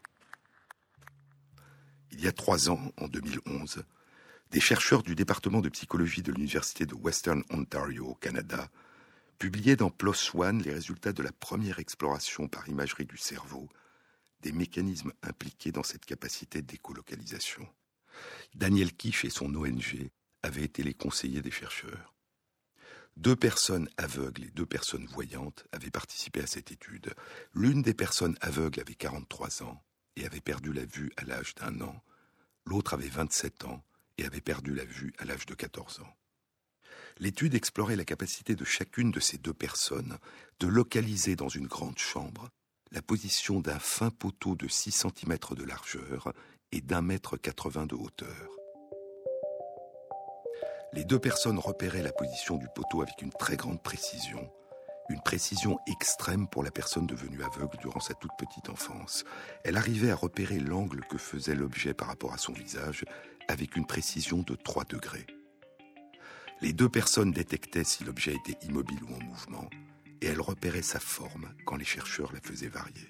Il 2.12 2.22
y 2.22 2.28
a 2.28 2.32
trois 2.32 2.70
ans, 2.70 2.92
en 2.98 3.08
2011, 3.08 3.84
des 4.52 4.60
chercheurs 4.60 5.04
du 5.04 5.14
département 5.14 5.62
de 5.62 5.70
psychologie 5.70 6.22
de 6.22 6.32
l'Université 6.32 6.86
de 6.86 6.96
Western 6.96 7.44
Ontario 7.50 8.08
au 8.08 8.16
Canada 8.16 8.70
publiaient 9.38 9.76
dans 9.76 9.90
PLOS 9.90 10.36
ONE 10.36 10.64
les 10.64 10.74
résultats 10.74 11.14
de 11.14 11.22
la 11.22 11.32
première 11.32 11.80
exploration 11.80 12.48
par 12.48 12.68
imagerie 12.68 13.06
du 13.06 13.18
cerveau 13.18 13.70
des 14.42 14.52
mécanismes 14.52 15.14
impliqués 15.24 15.72
dans 15.72 15.84
cette 15.84 16.06
capacité 16.06 16.62
d'écolocalisation. 16.62 17.68
Daniel 18.56 18.94
Kish 18.94 19.26
et 19.26 19.30
son 19.30 19.54
ONG 19.56 20.10
avaient 20.44 20.64
été 20.64 20.84
les 20.84 20.94
conseillers 20.94 21.42
des 21.42 21.52
chercheurs. 21.52 22.14
Deux 23.18 23.36
personnes 23.36 23.90
aveugles 23.98 24.44
et 24.44 24.52
deux 24.52 24.66
personnes 24.66 25.08
voyantes 25.08 25.66
avaient 25.72 25.90
participé 25.90 26.42
à 26.42 26.48
cette 26.48 26.72
étude. 26.72 27.16
L'une 27.54 27.82
des 27.82 27.96
personnes 27.96 28.38
aveugles 28.42 28.80
avait 28.80 28.94
43 28.94 29.64
ans 29.64 29.84
et 30.16 30.26
avait 30.26 30.42
perdu 30.42 30.72
la 30.72 30.86
vue 30.86 31.12
à 31.18 31.24
l'âge 31.24 31.56
d'un 31.56 31.82
an. 31.82 32.04
L'autre 32.66 32.94
avait 32.94 33.08
27 33.08 33.66
ans 33.66 33.84
et 34.20 34.26
avait 34.26 34.42
perdu 34.42 34.76
la 34.76 34.86
vue 34.86 35.14
à 35.18 35.26
l'âge 35.26 35.48
de 35.48 35.56
14 35.56 36.02
ans. 36.02 36.16
L'étude 37.20 37.56
explorait 37.56 37.96
la 37.96 38.06
capacité 38.06 38.56
de 38.56 38.66
chacune 38.66 39.10
de 39.10 39.20
ces 39.20 39.40
deux 39.40 39.54
personnes 39.54 40.20
de 40.60 40.68
localiser 40.68 41.36
dans 41.36 41.50
une 41.50 41.68
grande 41.68 41.98
chambre 41.98 42.50
la 42.92 43.02
position 43.02 43.60
d'un 43.60 43.80
fin 43.80 44.10
poteau 44.10 44.56
de 44.56 44.68
6 44.68 44.92
cm 44.92 45.38
de 45.56 45.64
largeur 45.64 46.34
et 46.72 46.82
d'un 46.82 47.02
mètre 47.02 47.38
80 47.38 47.88
de 47.88 47.96
hauteur. 47.96 48.58
Les 50.94 51.04
deux 51.04 51.20
personnes 51.20 51.60
repéraient 51.60 52.02
la 52.02 52.12
position 52.12 52.58
du 52.58 52.68
poteau 52.74 53.02
avec 53.02 53.22
une 53.22 53.32
très 53.32 53.58
grande 53.58 53.82
précision, 53.82 54.50
une 55.10 55.22
précision 55.22 55.78
extrême 55.88 56.48
pour 56.48 56.64
la 56.64 56.72
personne 56.72 57.08
devenue 57.08 57.44
aveugle 57.44 57.78
durant 57.78 58.00
sa 58.00 58.14
toute 58.14 58.32
petite 58.38 58.70
enfance. 58.70 59.24
Elle 59.64 59.78
arrivait 59.78 60.12
à 60.12 60.16
repérer 60.16 60.60
l'angle 60.60 61.02
que 61.10 61.18
faisait 61.18 61.56
l'objet 61.56 61.94
par 61.94 62.08
rapport 62.08 62.34
à 62.34 62.38
son 62.38 62.54
visage 62.54 63.06
avec 63.48 63.76
une 63.76 63.86
précision 63.86 64.40
de 64.40 64.56
3 64.56 64.86
degrés. 64.86 65.28
Les 66.62 66.74
deux 66.74 66.90
personnes 66.90 67.32
détectaient 67.32 67.84
si 67.84 68.04
l'objet 68.04 68.34
était 68.34 68.66
immobile 68.66 69.04
ou 69.04 69.14
en 69.14 69.24
mouvement, 69.24 69.70
et 70.22 70.28
elle 70.28 70.42
repérait 70.42 70.82
sa 70.82 71.00
forme 71.00 71.54
quand 71.66 71.76
les 71.76 71.86
chercheurs 71.86 72.34
la 72.34 72.42
faisaient 72.42 72.68
varier. 72.68 73.10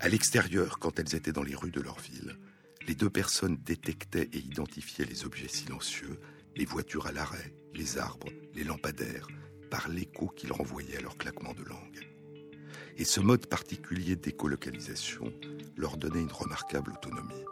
À 0.00 0.08
l'extérieur, 0.08 0.78
quand 0.78 0.98
elles 0.98 1.14
étaient 1.14 1.32
dans 1.32 1.42
les 1.42 1.56
rues 1.56 1.72
de 1.72 1.80
leur 1.80 1.98
ville, 1.98 2.38
les 2.86 2.94
deux 2.94 3.10
personnes 3.10 3.58
détectaient 3.64 4.28
et 4.32 4.38
identifiaient 4.38 5.04
les 5.04 5.24
objets 5.24 5.48
silencieux, 5.48 6.20
les 6.56 6.64
voitures 6.64 7.06
à 7.06 7.12
l'arrêt, 7.12 7.52
les 7.74 7.98
arbres, 7.98 8.28
les 8.54 8.64
lampadaires, 8.64 9.26
par 9.70 9.88
l'écho 9.88 10.28
qu'ils 10.28 10.52
renvoyaient 10.52 10.96
à 10.96 11.00
leur 11.00 11.18
claquement 11.18 11.52
de 11.52 11.64
langue. 11.64 12.08
Et 12.96 13.04
ce 13.04 13.20
mode 13.20 13.46
particulier 13.46 14.16
d'écolocalisation 14.16 15.32
leur 15.76 15.96
donnait 15.96 16.22
une 16.22 16.32
remarquable 16.32 16.92
autonomie. 16.92 17.44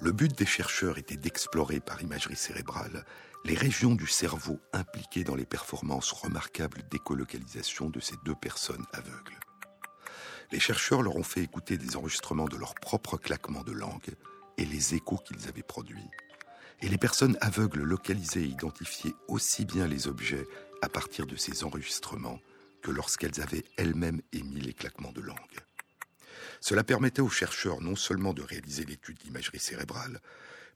Le 0.00 0.12
but 0.12 0.36
des 0.36 0.46
chercheurs 0.46 0.98
était 0.98 1.16
d'explorer 1.16 1.80
par 1.80 2.02
imagerie 2.02 2.36
cérébrale 2.36 3.04
les 3.44 3.54
régions 3.54 3.94
du 3.94 4.06
cerveau 4.06 4.58
impliquées 4.72 5.24
dans 5.24 5.34
les 5.34 5.46
performances 5.46 6.12
remarquables 6.12 6.82
d'écolocalisation 6.90 7.90
de 7.90 8.00
ces 8.00 8.16
deux 8.24 8.34
personnes 8.34 8.86
aveugles. 8.92 9.38
Les 10.50 10.60
chercheurs 10.60 11.02
leur 11.02 11.16
ont 11.16 11.22
fait 11.22 11.42
écouter 11.42 11.78
des 11.78 11.96
enregistrements 11.96 12.48
de 12.48 12.56
leurs 12.56 12.74
propres 12.74 13.16
claquements 13.16 13.62
de 13.62 13.72
langue 13.72 14.14
et 14.58 14.64
les 14.64 14.94
échos 14.94 15.18
qu'ils 15.18 15.48
avaient 15.48 15.62
produits. 15.62 16.10
Et 16.80 16.88
les 16.88 16.98
personnes 16.98 17.36
aveugles 17.40 17.82
localisaient 17.82 18.42
et 18.42 18.48
identifiaient 18.48 19.14
aussi 19.28 19.64
bien 19.64 19.86
les 19.86 20.08
objets 20.08 20.46
à 20.82 20.88
partir 20.88 21.26
de 21.26 21.36
ces 21.36 21.64
enregistrements 21.64 22.40
que 22.82 22.90
lorsqu'elles 22.90 23.40
avaient 23.40 23.64
elles-mêmes 23.76 24.20
émis 24.32 24.60
les 24.60 24.74
claquements 24.74 25.12
de 25.12 25.22
langue. 25.22 25.38
Cela 26.64 26.82
permettait 26.82 27.20
aux 27.20 27.28
chercheurs 27.28 27.82
non 27.82 27.94
seulement 27.94 28.32
de 28.32 28.40
réaliser 28.40 28.86
l'étude 28.86 29.18
d'imagerie 29.18 29.58
cérébrale, 29.58 30.22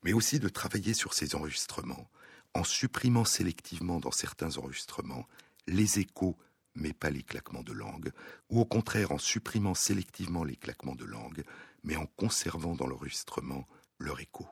mais 0.02 0.12
aussi 0.12 0.38
de 0.38 0.50
travailler 0.50 0.92
sur 0.92 1.14
ces 1.14 1.34
enregistrements 1.34 2.10
en 2.52 2.62
supprimant 2.62 3.24
sélectivement 3.24 3.98
dans 3.98 4.10
certains 4.10 4.58
enregistrements 4.58 5.26
les 5.66 5.98
échos 5.98 6.36
mais 6.74 6.92
pas 6.92 7.08
les 7.08 7.22
claquements 7.22 7.62
de 7.62 7.72
langue, 7.72 8.12
ou 8.50 8.60
au 8.60 8.66
contraire 8.66 9.12
en 9.12 9.18
supprimant 9.18 9.72
sélectivement 9.72 10.44
les 10.44 10.56
claquements 10.56 10.94
de 10.94 11.06
langue, 11.06 11.42
mais 11.84 11.96
en 11.96 12.04
conservant 12.04 12.74
dans 12.74 12.86
l'enregistrement 12.86 13.66
leur 13.98 14.20
écho. 14.20 14.46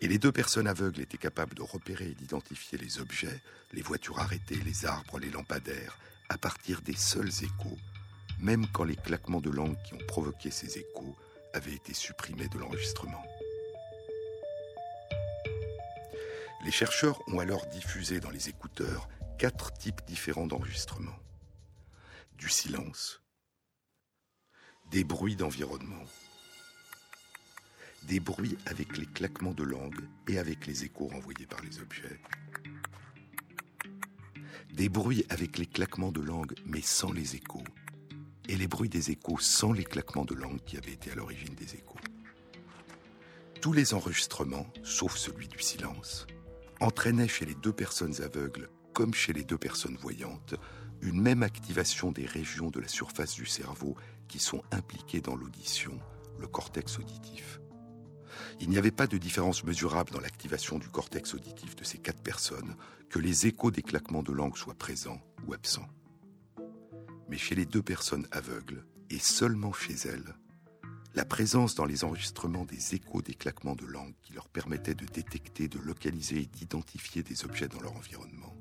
Et 0.00 0.06
les 0.06 0.18
deux 0.18 0.30
personnes 0.30 0.68
aveugles 0.68 1.00
étaient 1.00 1.18
capables 1.18 1.56
de 1.56 1.62
repérer 1.62 2.10
et 2.10 2.14
d'identifier 2.14 2.78
les 2.78 3.00
objets, 3.00 3.42
les 3.72 3.82
voitures 3.82 4.20
arrêtées, 4.20 4.60
les 4.64 4.86
arbres, 4.86 5.18
les 5.18 5.30
lampadaires, 5.30 5.98
à 6.28 6.38
partir 6.38 6.80
des 6.82 6.94
seuls 6.94 7.42
échos, 7.42 7.76
même 8.38 8.66
quand 8.72 8.84
les 8.84 8.96
claquements 8.96 9.40
de 9.40 9.50
langue 9.50 9.76
qui 9.84 9.94
ont 9.94 10.06
provoqué 10.08 10.50
ces 10.50 10.78
échos 10.78 11.16
avaient 11.52 11.74
été 11.74 11.94
supprimés 11.94 12.48
de 12.48 12.58
l'enregistrement. 12.58 13.22
Les 16.64 16.70
chercheurs 16.70 17.22
ont 17.28 17.38
alors 17.38 17.66
diffusé 17.66 18.20
dans 18.20 18.30
les 18.30 18.48
écouteurs 18.48 19.08
quatre 19.38 19.72
types 19.72 20.04
différents 20.06 20.46
d'enregistrements. 20.46 21.18
Du 22.36 22.48
silence, 22.48 23.22
des 24.90 25.04
bruits 25.04 25.36
d'environnement, 25.36 26.04
des 28.02 28.20
bruits 28.20 28.58
avec 28.66 28.98
les 28.98 29.06
claquements 29.06 29.54
de 29.54 29.62
langue 29.62 30.00
et 30.28 30.38
avec 30.38 30.66
les 30.66 30.84
échos 30.84 31.06
renvoyés 31.06 31.46
par 31.46 31.62
les 31.62 31.78
objets, 31.80 32.20
des 34.72 34.88
bruits 34.88 35.24
avec 35.30 35.58
les 35.58 35.66
claquements 35.66 36.12
de 36.12 36.20
langue 36.20 36.54
mais 36.66 36.82
sans 36.82 37.12
les 37.12 37.36
échos, 37.36 37.64
et 38.48 38.56
les 38.56 38.68
bruits 38.68 38.88
des 38.88 39.10
échos 39.10 39.38
sans 39.38 39.72
les 39.72 39.84
claquements 39.84 40.24
de 40.24 40.34
langue 40.34 40.62
qui 40.64 40.76
avaient 40.76 40.92
été 40.92 41.10
à 41.10 41.14
l'origine 41.14 41.54
des 41.54 41.74
échos. 41.74 41.98
Tous 43.60 43.72
les 43.72 43.94
enregistrements, 43.94 44.66
sauf 44.82 45.16
celui 45.16 45.48
du 45.48 45.58
silence, 45.58 46.26
entraînait 46.80 47.28
chez 47.28 47.46
les 47.46 47.54
deux 47.54 47.72
personnes 47.72 48.22
aveugles, 48.22 48.68
comme 48.92 49.14
chez 49.14 49.32
les 49.32 49.44
deux 49.44 49.58
personnes 49.58 49.96
voyantes, 49.96 50.54
une 51.00 51.20
même 51.20 51.42
activation 51.42 52.12
des 52.12 52.26
régions 52.26 52.70
de 52.70 52.80
la 52.80 52.88
surface 52.88 53.34
du 53.34 53.46
cerveau 53.46 53.96
qui 54.28 54.38
sont 54.38 54.62
impliquées 54.70 55.20
dans 55.20 55.36
l'audition, 55.36 55.98
le 56.38 56.46
cortex 56.46 56.98
auditif. 56.98 57.60
Il 58.60 58.70
n'y 58.70 58.78
avait 58.78 58.90
pas 58.90 59.06
de 59.06 59.18
différence 59.18 59.64
mesurable 59.64 60.12
dans 60.12 60.20
l'activation 60.20 60.78
du 60.78 60.88
cortex 60.88 61.34
auditif 61.34 61.76
de 61.76 61.84
ces 61.84 61.98
quatre 61.98 62.22
personnes, 62.22 62.76
que 63.10 63.18
les 63.18 63.46
échos 63.46 63.70
des 63.70 63.82
claquements 63.82 64.22
de 64.22 64.32
langue 64.32 64.56
soient 64.56 64.74
présents 64.74 65.20
ou 65.46 65.54
absents. 65.54 65.88
Mais 67.28 67.38
chez 67.38 67.54
les 67.54 67.66
deux 67.66 67.82
personnes 67.82 68.28
aveugles, 68.30 68.84
et 69.10 69.18
seulement 69.18 69.72
chez 69.72 69.94
elles, 70.08 70.34
la 71.14 71.24
présence 71.24 71.74
dans 71.74 71.86
les 71.86 72.04
enregistrements 72.04 72.64
des 72.64 72.94
échos 72.94 73.22
des 73.22 73.34
claquements 73.34 73.74
de 73.74 73.86
langue 73.86 74.14
qui 74.22 74.34
leur 74.34 74.48
permettaient 74.48 74.94
de 74.94 75.06
détecter, 75.06 75.66
de 75.66 75.78
localiser 75.78 76.42
et 76.42 76.46
d'identifier 76.46 77.22
des 77.22 77.44
objets 77.44 77.68
dans 77.68 77.80
leur 77.80 77.96
environnement, 77.96 78.54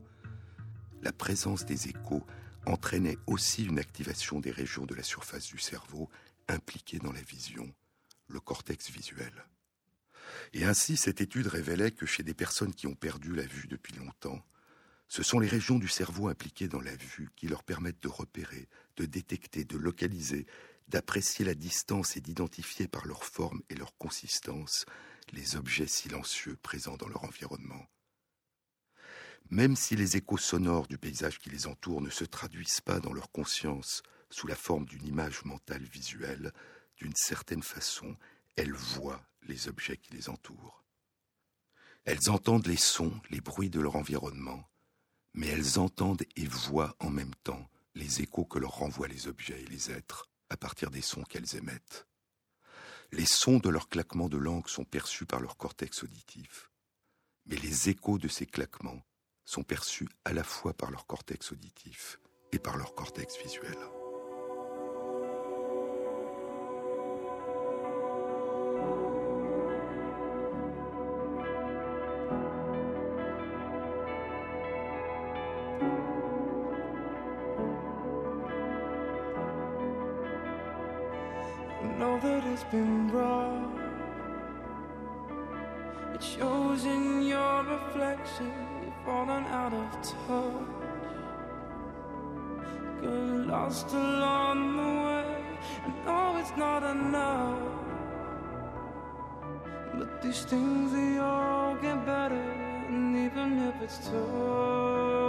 la 1.02 1.12
présence 1.12 1.66
des 1.66 1.90
échos 1.90 2.26
entraînait 2.66 3.18
aussi 3.28 3.66
une 3.66 3.78
activation 3.78 4.40
des 4.40 4.52
régions 4.52 4.86
de 4.86 4.96
la 4.96 5.04
surface 5.04 5.48
du 5.48 5.60
cerveau 5.60 6.10
impliquées 6.48 7.00
dans 7.00 7.12
la 7.12 7.22
vision, 7.22 7.72
le 8.28 8.40
cortex 8.40 8.90
visuel. 8.90 9.34
Et 10.54 10.66
ainsi, 10.66 10.98
cette 10.98 11.22
étude 11.22 11.48
révélait 11.48 11.92
que 11.92 12.06
chez 12.06 12.24
des 12.24 12.34
personnes 12.34 12.74
qui 12.74 12.88
ont 12.88 12.96
perdu 12.96 13.36
la 13.36 13.46
vue 13.46 13.68
depuis 13.68 13.94
longtemps, 13.96 14.42
ce 15.08 15.24
sont 15.24 15.40
les 15.40 15.48
régions 15.48 15.80
du 15.80 15.88
cerveau 15.88 16.28
impliquées 16.28 16.68
dans 16.68 16.82
la 16.82 16.96
vue 16.96 17.30
qui 17.36 17.48
leur 17.48 17.64
permettent 17.64 18.02
de 18.02 18.08
repérer, 18.08 18.68
de 18.98 19.06
détecter, 19.06 19.64
de 19.64 19.78
localiser, 19.78 20.46
d'apprécier 20.88 21.46
la 21.46 21.56
distance 21.56 22.18
et 22.18 22.22
d'identifier 22.22 22.88
par 22.88 23.06
leur 23.06 23.24
forme 23.24 23.62
et 23.70 23.76
leur 23.76 23.96
consistance 23.98 24.86
les 25.32 25.56
objets 25.56 25.88
silencieux 25.88 26.56
présents 26.58 26.98
dans 26.98 27.08
leur 27.08 27.24
environnement. 27.24 27.86
Même 29.50 29.76
si 29.76 29.96
les 29.96 30.18
échos 30.18 30.38
sonores 30.38 30.88
du 30.88 30.98
paysage 30.98 31.40
qui 31.40 31.50
les 31.50 31.68
entoure 31.68 32.02
ne 32.02 32.10
se 32.10 32.24
traduisent 32.24 32.82
pas 32.82 33.00
dans 33.00 33.14
leur 33.14 33.32
conscience 33.32 34.02
sous 34.30 34.48
la 34.48 34.56
forme 34.56 34.86
d'une 34.86 35.06
image 35.06 35.46
mentale 35.46 35.84
visuelle, 35.84 36.52
d'une 36.98 37.16
certaine 37.16 37.64
façon, 37.64 38.18
elles 38.56 38.74
voient 38.74 39.24
les 39.44 39.68
objets 39.68 39.98
qui 39.98 40.14
les 40.14 40.30
entourent. 40.30 40.84
Elles 42.06 42.30
entendent 42.30 42.68
les 42.68 42.78
sons, 42.78 43.20
les 43.30 43.42
bruits 43.42 43.70
de 43.70 43.80
leur 43.80 43.96
environnement, 43.96 44.68
mais 45.36 45.48
elles 45.48 45.80
entendent 45.80 46.24
et 46.36 46.48
voient 46.48 46.96
en 47.00 47.10
même 47.10 47.36
temps 47.44 47.70
les 47.94 48.22
échos 48.22 48.46
que 48.46 48.58
leur 48.58 48.72
renvoient 48.72 49.08
les 49.08 49.28
objets 49.28 49.62
et 49.62 49.66
les 49.66 49.92
êtres 49.92 50.30
à 50.50 50.58
partir 50.58 50.90
des 50.90 51.02
sons 51.02 51.24
qu'elles 51.24 51.56
émettent. 51.56 52.08
Les 53.12 53.26
sons 53.26 53.60
de 53.60 53.70
leurs 53.70 53.90
claquements 53.90 54.30
de 54.30 54.38
langue 54.38 54.68
sont 54.68 54.86
perçus 54.86 55.26
par 55.26 55.40
leur 55.40 55.58
cortex 55.58 56.04
auditif, 56.04 56.72
mais 57.46 57.58
les 57.58 57.90
échos 57.90 58.18
de 58.18 58.28
ces 58.28 58.46
claquements 58.46 59.06
sont 59.44 59.64
perçus 59.64 60.10
à 60.24 60.34
la 60.34 60.44
fois 60.44 60.74
par 60.74 60.90
leur 60.90 61.06
cortex 61.06 61.52
auditif 61.52 62.20
et 62.52 62.60
par 62.60 62.78
leur 62.78 62.96
cortex 62.96 63.38
visuel. 63.44 63.78
Been 82.72 83.12
rough. 83.12 83.76
It 86.14 86.24
shows 86.24 86.86
in 86.86 87.24
your 87.24 87.64
reflection, 87.64 88.54
you've 88.84 89.06
fallen 89.06 89.44
out 89.46 89.74
of 89.74 89.92
touch. 90.02 90.70
Got 93.02 93.48
lost 93.48 93.94
along 93.94 94.78
the 94.78 94.92
way, 95.06 95.44
I 95.86 96.06
know 96.06 96.38
it's 96.40 96.56
not 96.58 96.84
enough. 96.84 97.60
But 99.98 100.22
these 100.22 100.46
things, 100.46 100.94
they 100.94 101.18
all 101.18 101.76
get 101.76 102.06
better, 102.06 102.46
and 102.88 103.16
even 103.16 103.60
if 103.68 103.82
it's 103.82 104.00
tough. 104.10 105.25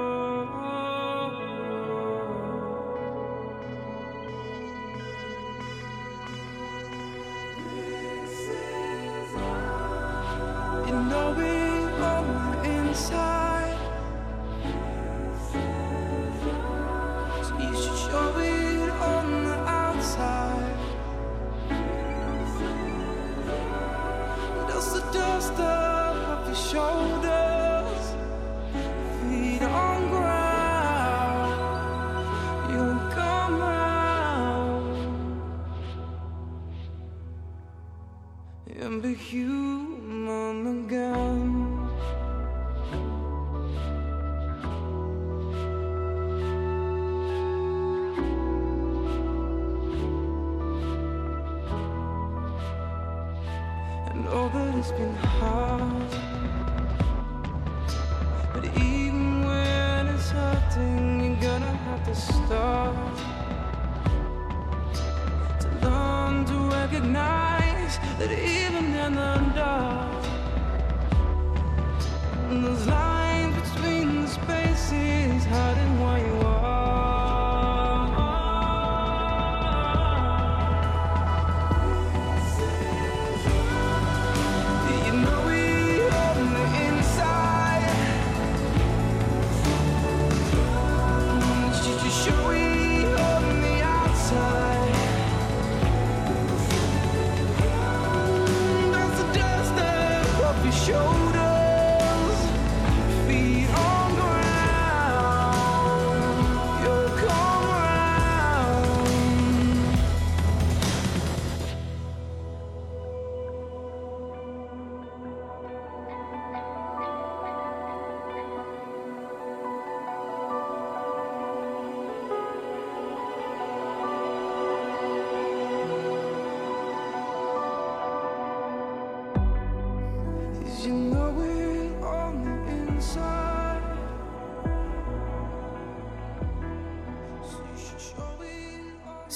And 38.87 39.03
be 39.03 39.15
human 39.15 40.85
again. 40.85 41.06
It's 54.89 54.97
been 54.97 55.15
hard, 55.17 56.11
but 58.53 58.65
even 58.77 59.45
when 59.45 60.07
it's 60.07 60.31
hurting, 60.31 61.25
you're 61.25 61.41
gonna 61.41 61.77
have 61.89 62.05
to 62.07 62.15
start 62.15 63.17
to 65.59 65.69
learn 65.83 66.45
to 66.45 66.57
recognize 66.71 67.99
that 68.21 68.31
even 68.31 68.95
in 68.95 69.15
the 69.17 69.53
dark, 69.57 70.25
there's 72.49 72.87
lines 72.87 73.55
between 73.61 74.23
the 74.23 74.29
spaces, 74.29 75.45
hiding 75.47 75.86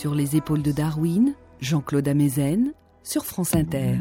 Sur 0.01 0.15
les 0.15 0.35
épaules 0.35 0.63
de 0.63 0.73
Darwin, 0.73 1.35
Jean-Claude 1.61 2.09
Amezen, 2.09 2.73
sur 3.03 3.27
France 3.27 3.55
Inter. 3.55 4.01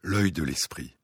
L'œil 0.00 0.32
de 0.32 0.42
l'esprit. 0.42 0.96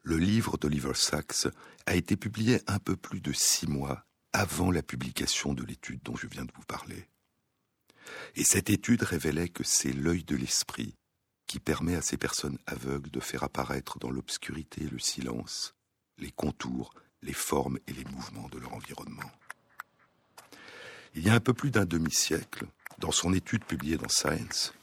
Le 0.00 0.16
livre 0.16 0.56
d'Oliver 0.56 0.94
Sacks 0.94 1.48
a 1.84 1.96
été 1.96 2.16
publié 2.16 2.62
un 2.66 2.78
peu 2.78 2.96
plus 2.96 3.20
de 3.20 3.34
six 3.34 3.66
mois 3.66 4.06
avant 4.32 4.70
la 4.70 4.82
publication 4.82 5.52
de 5.52 5.62
l'étude 5.64 6.00
dont 6.02 6.16
je 6.16 6.28
viens 6.28 6.46
de 6.46 6.52
vous 6.56 6.64
parler. 6.64 7.10
Et 8.36 8.44
cette 8.44 8.70
étude 8.70 9.02
révélait 9.02 9.50
que 9.50 9.64
c'est 9.64 9.92
l'œil 9.92 10.24
de 10.24 10.36
l'esprit 10.36 10.94
qui 11.46 11.60
permet 11.60 11.94
à 11.94 12.00
ces 12.00 12.16
personnes 12.16 12.56
aveugles 12.66 13.10
de 13.10 13.20
faire 13.20 13.42
apparaître 13.42 13.98
dans 13.98 14.10
l'obscurité 14.10 14.84
et 14.84 14.88
le 14.88 14.98
silence 14.98 15.74
les 16.16 16.30
contours, 16.30 16.94
les 17.20 17.34
formes 17.34 17.78
et 17.86 17.92
les 17.92 18.04
mouvements 18.06 18.48
de 18.48 18.60
leur 18.60 18.72
environnement. 18.72 19.30
Il 21.16 21.24
y 21.24 21.30
a 21.30 21.34
un 21.34 21.40
peu 21.40 21.54
plus 21.54 21.70
d'un 21.70 21.84
demi-siècle, 21.84 22.66
dans 22.98 23.12
son 23.12 23.32
étude 23.32 23.64
publiée 23.64 23.96
dans 23.96 24.08
Science, 24.08 24.74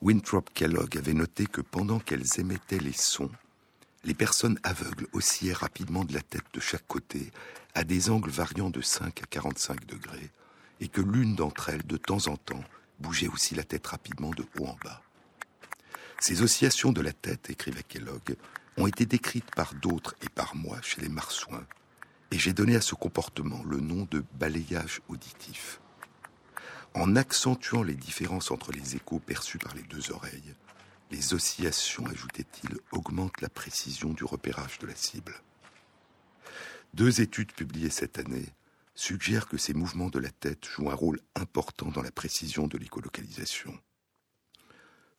Winthrop 0.00 0.50
Kellogg 0.52 0.98
avait 0.98 1.14
noté 1.14 1.46
que 1.46 1.60
pendant 1.60 2.00
qu'elles 2.00 2.40
émettaient 2.40 2.80
les 2.80 2.92
sons, 2.92 3.30
les 4.02 4.14
personnes 4.14 4.58
aveugles 4.64 5.06
oscillaient 5.12 5.52
rapidement 5.52 6.04
de 6.04 6.14
la 6.14 6.20
tête 6.20 6.44
de 6.52 6.58
chaque 6.58 6.86
côté 6.88 7.30
à 7.74 7.84
des 7.84 8.10
angles 8.10 8.30
variant 8.30 8.70
de 8.70 8.80
5 8.80 9.22
à 9.22 9.26
45 9.26 9.86
degrés 9.86 10.30
et 10.80 10.88
que 10.88 11.00
l'une 11.00 11.36
d'entre 11.36 11.68
elles, 11.68 11.86
de 11.86 11.96
temps 11.96 12.26
en 12.26 12.36
temps, 12.36 12.64
bougeait 12.98 13.28
aussi 13.28 13.54
la 13.54 13.62
tête 13.62 13.86
rapidement 13.86 14.30
de 14.30 14.44
haut 14.58 14.66
en 14.66 14.76
bas. 14.82 15.02
Ces 16.18 16.42
oscillations 16.42 16.90
de 16.90 17.02
la 17.02 17.12
tête, 17.12 17.50
écrivait 17.50 17.84
Kellogg, 17.84 18.36
ont 18.76 18.88
été 18.88 19.06
décrites 19.06 19.54
par 19.54 19.74
d'autres 19.74 20.16
et 20.22 20.28
par 20.28 20.56
moi 20.56 20.80
chez 20.82 21.00
les 21.00 21.08
marsouins, 21.08 21.66
et 22.30 22.38
j'ai 22.38 22.52
donné 22.52 22.76
à 22.76 22.80
ce 22.80 22.94
comportement 22.94 23.62
le 23.64 23.78
nom 23.78 24.06
de 24.10 24.24
balayage 24.34 25.00
auditif. 25.08 25.80
En 26.94 27.16
accentuant 27.16 27.82
les 27.82 27.94
différences 27.94 28.50
entre 28.50 28.72
les 28.72 28.96
échos 28.96 29.18
perçus 29.18 29.58
par 29.58 29.74
les 29.74 29.82
deux 29.82 30.10
oreilles, 30.10 30.54
les 31.10 31.32
oscillations, 31.32 32.06
ajoutait-il, 32.06 32.78
augmentent 32.92 33.40
la 33.40 33.48
précision 33.48 34.12
du 34.12 34.24
repérage 34.24 34.78
de 34.78 34.86
la 34.86 34.94
cible. 34.94 35.34
Deux 36.94 37.20
études 37.20 37.52
publiées 37.52 37.90
cette 37.90 38.18
année 38.18 38.46
suggèrent 38.94 39.48
que 39.48 39.56
ces 39.56 39.74
mouvements 39.74 40.10
de 40.10 40.18
la 40.18 40.30
tête 40.30 40.66
jouent 40.66 40.90
un 40.90 40.94
rôle 40.94 41.20
important 41.34 41.90
dans 41.90 42.02
la 42.02 42.10
précision 42.10 42.66
de 42.66 42.76
l'écolocalisation. 42.76 43.78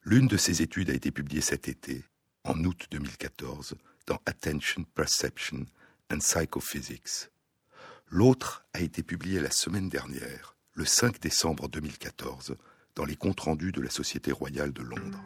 L'une 0.02 0.28
de 0.28 0.36
ces 0.36 0.62
études 0.62 0.90
a 0.90 0.94
été 0.94 1.10
publiée 1.10 1.40
cet 1.40 1.68
été, 1.68 2.04
en 2.44 2.62
août 2.64 2.86
2014, 2.90 3.76
dans 4.06 4.20
Attention, 4.26 4.84
Perception 4.94 5.66
and 6.10 6.18
Psychophysics. 6.18 7.30
L'autre 8.08 8.64
a 8.72 8.80
été 8.80 9.02
publiée 9.02 9.40
la 9.40 9.50
semaine 9.50 9.88
dernière, 9.88 10.56
le 10.74 10.84
5 10.84 11.20
décembre 11.20 11.68
2014, 11.68 12.56
dans 12.96 13.04
les 13.04 13.16
comptes 13.16 13.40
rendus 13.40 13.72
de 13.72 13.80
la 13.80 13.90
Société 13.90 14.32
royale 14.32 14.72
de 14.72 14.82
Londres. 14.82 15.22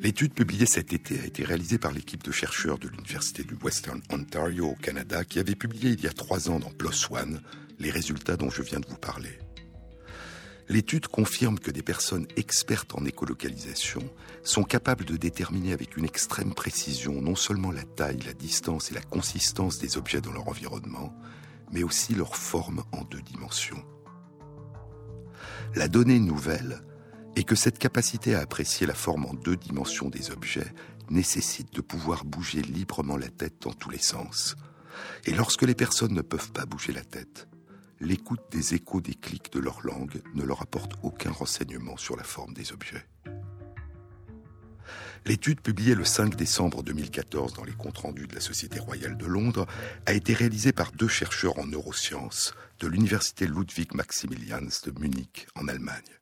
L'étude 0.00 0.34
publiée 0.34 0.66
cet 0.66 0.92
été 0.92 1.18
a 1.20 1.24
été 1.24 1.44
réalisée 1.44 1.78
par 1.78 1.92
l'équipe 1.92 2.22
de 2.22 2.32
chercheurs 2.32 2.78
de 2.78 2.88
l'Université 2.88 3.44
du 3.44 3.54
Western 3.54 4.02
Ontario 4.10 4.68
au 4.68 4.74
Canada 4.74 5.24
qui 5.24 5.38
avait 5.38 5.54
publié 5.54 5.90
il 5.92 6.02
y 6.02 6.06
a 6.06 6.12
trois 6.12 6.50
ans 6.50 6.58
dans 6.58 6.70
PLOS 6.70 7.10
ONE 7.10 7.40
les 7.78 7.90
résultats 7.90 8.36
dont 8.36 8.50
je 8.50 8.62
viens 8.62 8.80
de 8.80 8.86
vous 8.86 8.98
parler. 8.98 9.38
L'étude 10.68 11.06
confirme 11.06 11.60
que 11.60 11.70
des 11.70 11.82
personnes 11.82 12.26
expertes 12.36 12.94
en 12.96 13.04
écolocalisation 13.04 14.02
sont 14.42 14.64
capables 14.64 15.04
de 15.04 15.16
déterminer 15.16 15.72
avec 15.72 15.96
une 15.96 16.04
extrême 16.04 16.54
précision 16.54 17.20
non 17.22 17.36
seulement 17.36 17.70
la 17.70 17.84
taille, 17.84 18.20
la 18.26 18.32
distance 18.32 18.90
et 18.90 18.94
la 18.94 19.00
consistance 19.00 19.78
des 19.78 19.96
objets 19.96 20.20
dans 20.20 20.32
leur 20.32 20.48
environnement, 20.48 21.14
mais 21.72 21.84
aussi 21.84 22.14
leur 22.14 22.34
forme 22.36 22.82
en 22.90 23.02
deux 23.04 23.22
dimensions. 23.22 23.84
La 25.76 25.86
donnée 25.86 26.18
nouvelle 26.18 26.82
est 27.36 27.44
que 27.44 27.54
cette 27.54 27.78
capacité 27.78 28.34
à 28.34 28.40
apprécier 28.40 28.86
la 28.86 28.94
forme 28.94 29.26
en 29.26 29.34
deux 29.34 29.56
dimensions 29.56 30.08
des 30.08 30.30
objets 30.30 30.72
nécessite 31.10 31.72
de 31.74 31.80
pouvoir 31.80 32.24
bouger 32.24 32.62
librement 32.62 33.16
la 33.16 33.28
tête 33.28 33.62
dans 33.62 33.72
tous 33.72 33.90
les 33.90 33.98
sens. 33.98 34.56
Et 35.26 35.32
lorsque 35.32 35.62
les 35.62 35.74
personnes 35.74 36.14
ne 36.14 36.22
peuvent 36.22 36.50
pas 36.52 36.66
bouger 36.66 36.92
la 36.92 37.04
tête, 37.04 37.46
l'écoute 38.00 38.42
des 38.50 38.74
échos 38.74 39.00
des 39.00 39.14
clics 39.14 39.52
de 39.52 39.60
leur 39.60 39.80
langue 39.82 40.22
ne 40.34 40.42
leur 40.42 40.62
apporte 40.62 40.92
aucun 41.02 41.30
renseignement 41.30 41.96
sur 41.96 42.16
la 42.16 42.24
forme 42.24 42.54
des 42.54 42.72
objets. 42.72 43.06
L'étude 45.24 45.60
publiée 45.60 45.96
le 45.96 46.04
5 46.04 46.36
décembre 46.36 46.84
2014 46.84 47.54
dans 47.54 47.64
les 47.64 47.72
comptes 47.72 47.98
rendus 47.98 48.28
de 48.28 48.34
la 48.36 48.40
Société 48.40 48.78
royale 48.78 49.16
de 49.16 49.26
Londres 49.26 49.66
a 50.06 50.12
été 50.12 50.34
réalisée 50.34 50.72
par 50.72 50.92
deux 50.92 51.08
chercheurs 51.08 51.58
en 51.58 51.66
neurosciences 51.66 52.54
de 52.78 52.86
l'Université 52.86 53.46
Ludwig 53.48 53.92
Maximilians 53.92 54.68
de 54.84 55.00
Munich 55.00 55.48
en 55.56 55.66
Allemagne. 55.66 56.20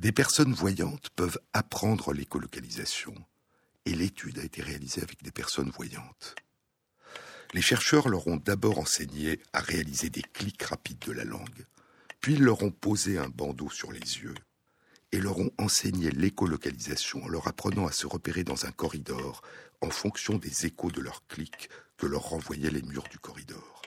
Des 0.00 0.10
personnes 0.10 0.52
voyantes 0.52 1.10
peuvent 1.10 1.38
apprendre 1.52 2.12
l'écolocalisation 2.12 3.14
et 3.84 3.94
l'étude 3.94 4.40
a 4.40 4.44
été 4.44 4.62
réalisée 4.62 5.02
avec 5.02 5.22
des 5.22 5.30
personnes 5.30 5.70
voyantes. 5.70 6.34
Les 7.54 7.62
chercheurs 7.62 8.08
leur 8.08 8.26
ont 8.26 8.36
d'abord 8.36 8.78
enseigné 8.78 9.40
à 9.52 9.60
réaliser 9.60 10.10
des 10.10 10.22
clics 10.22 10.62
rapides 10.62 11.04
de 11.06 11.12
la 11.12 11.24
langue, 11.24 11.66
puis 12.20 12.36
leur 12.36 12.62
ont 12.62 12.70
posé 12.70 13.18
un 13.18 13.28
bandeau 13.28 13.70
sur 13.70 13.92
les 13.92 14.00
yeux 14.00 14.34
et 15.12 15.20
leur 15.20 15.38
ont 15.38 15.52
enseigné 15.58 16.10
l'écolocalisation 16.10 17.22
en 17.24 17.28
leur 17.28 17.46
apprenant 17.48 17.86
à 17.86 17.92
se 17.92 18.06
repérer 18.06 18.44
dans 18.44 18.66
un 18.66 18.72
corridor 18.72 19.42
en 19.80 19.90
fonction 19.90 20.36
des 20.36 20.66
échos 20.66 20.90
de 20.90 21.00
leurs 21.00 21.26
clics 21.26 21.68
que 21.96 22.06
leur 22.06 22.22
renvoyaient 22.22 22.70
les 22.70 22.82
murs 22.82 23.08
du 23.10 23.18
corridor. 23.18 23.82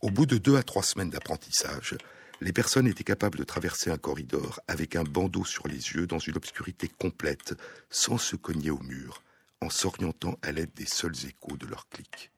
Au 0.00 0.10
bout 0.10 0.26
de 0.26 0.38
deux 0.38 0.56
à 0.56 0.62
trois 0.62 0.82
semaines 0.82 1.10
d'apprentissage, 1.10 1.96
les 2.40 2.52
personnes 2.52 2.88
étaient 2.88 3.04
capables 3.04 3.38
de 3.38 3.44
traverser 3.44 3.90
un 3.90 3.98
corridor 3.98 4.60
avec 4.66 4.96
un 4.96 5.04
bandeau 5.04 5.44
sur 5.44 5.68
les 5.68 5.92
yeux 5.92 6.06
dans 6.06 6.18
une 6.18 6.36
obscurité 6.36 6.88
complète, 6.88 7.54
sans 7.88 8.18
se 8.18 8.34
cogner 8.34 8.70
au 8.70 8.80
mur, 8.80 9.22
en 9.60 9.70
s'orientant 9.70 10.36
à 10.42 10.50
l'aide 10.50 10.72
des 10.74 10.86
seuls 10.86 11.14
échos 11.24 11.56
de 11.56 11.66
leurs 11.66 11.88
clics. 11.88 12.31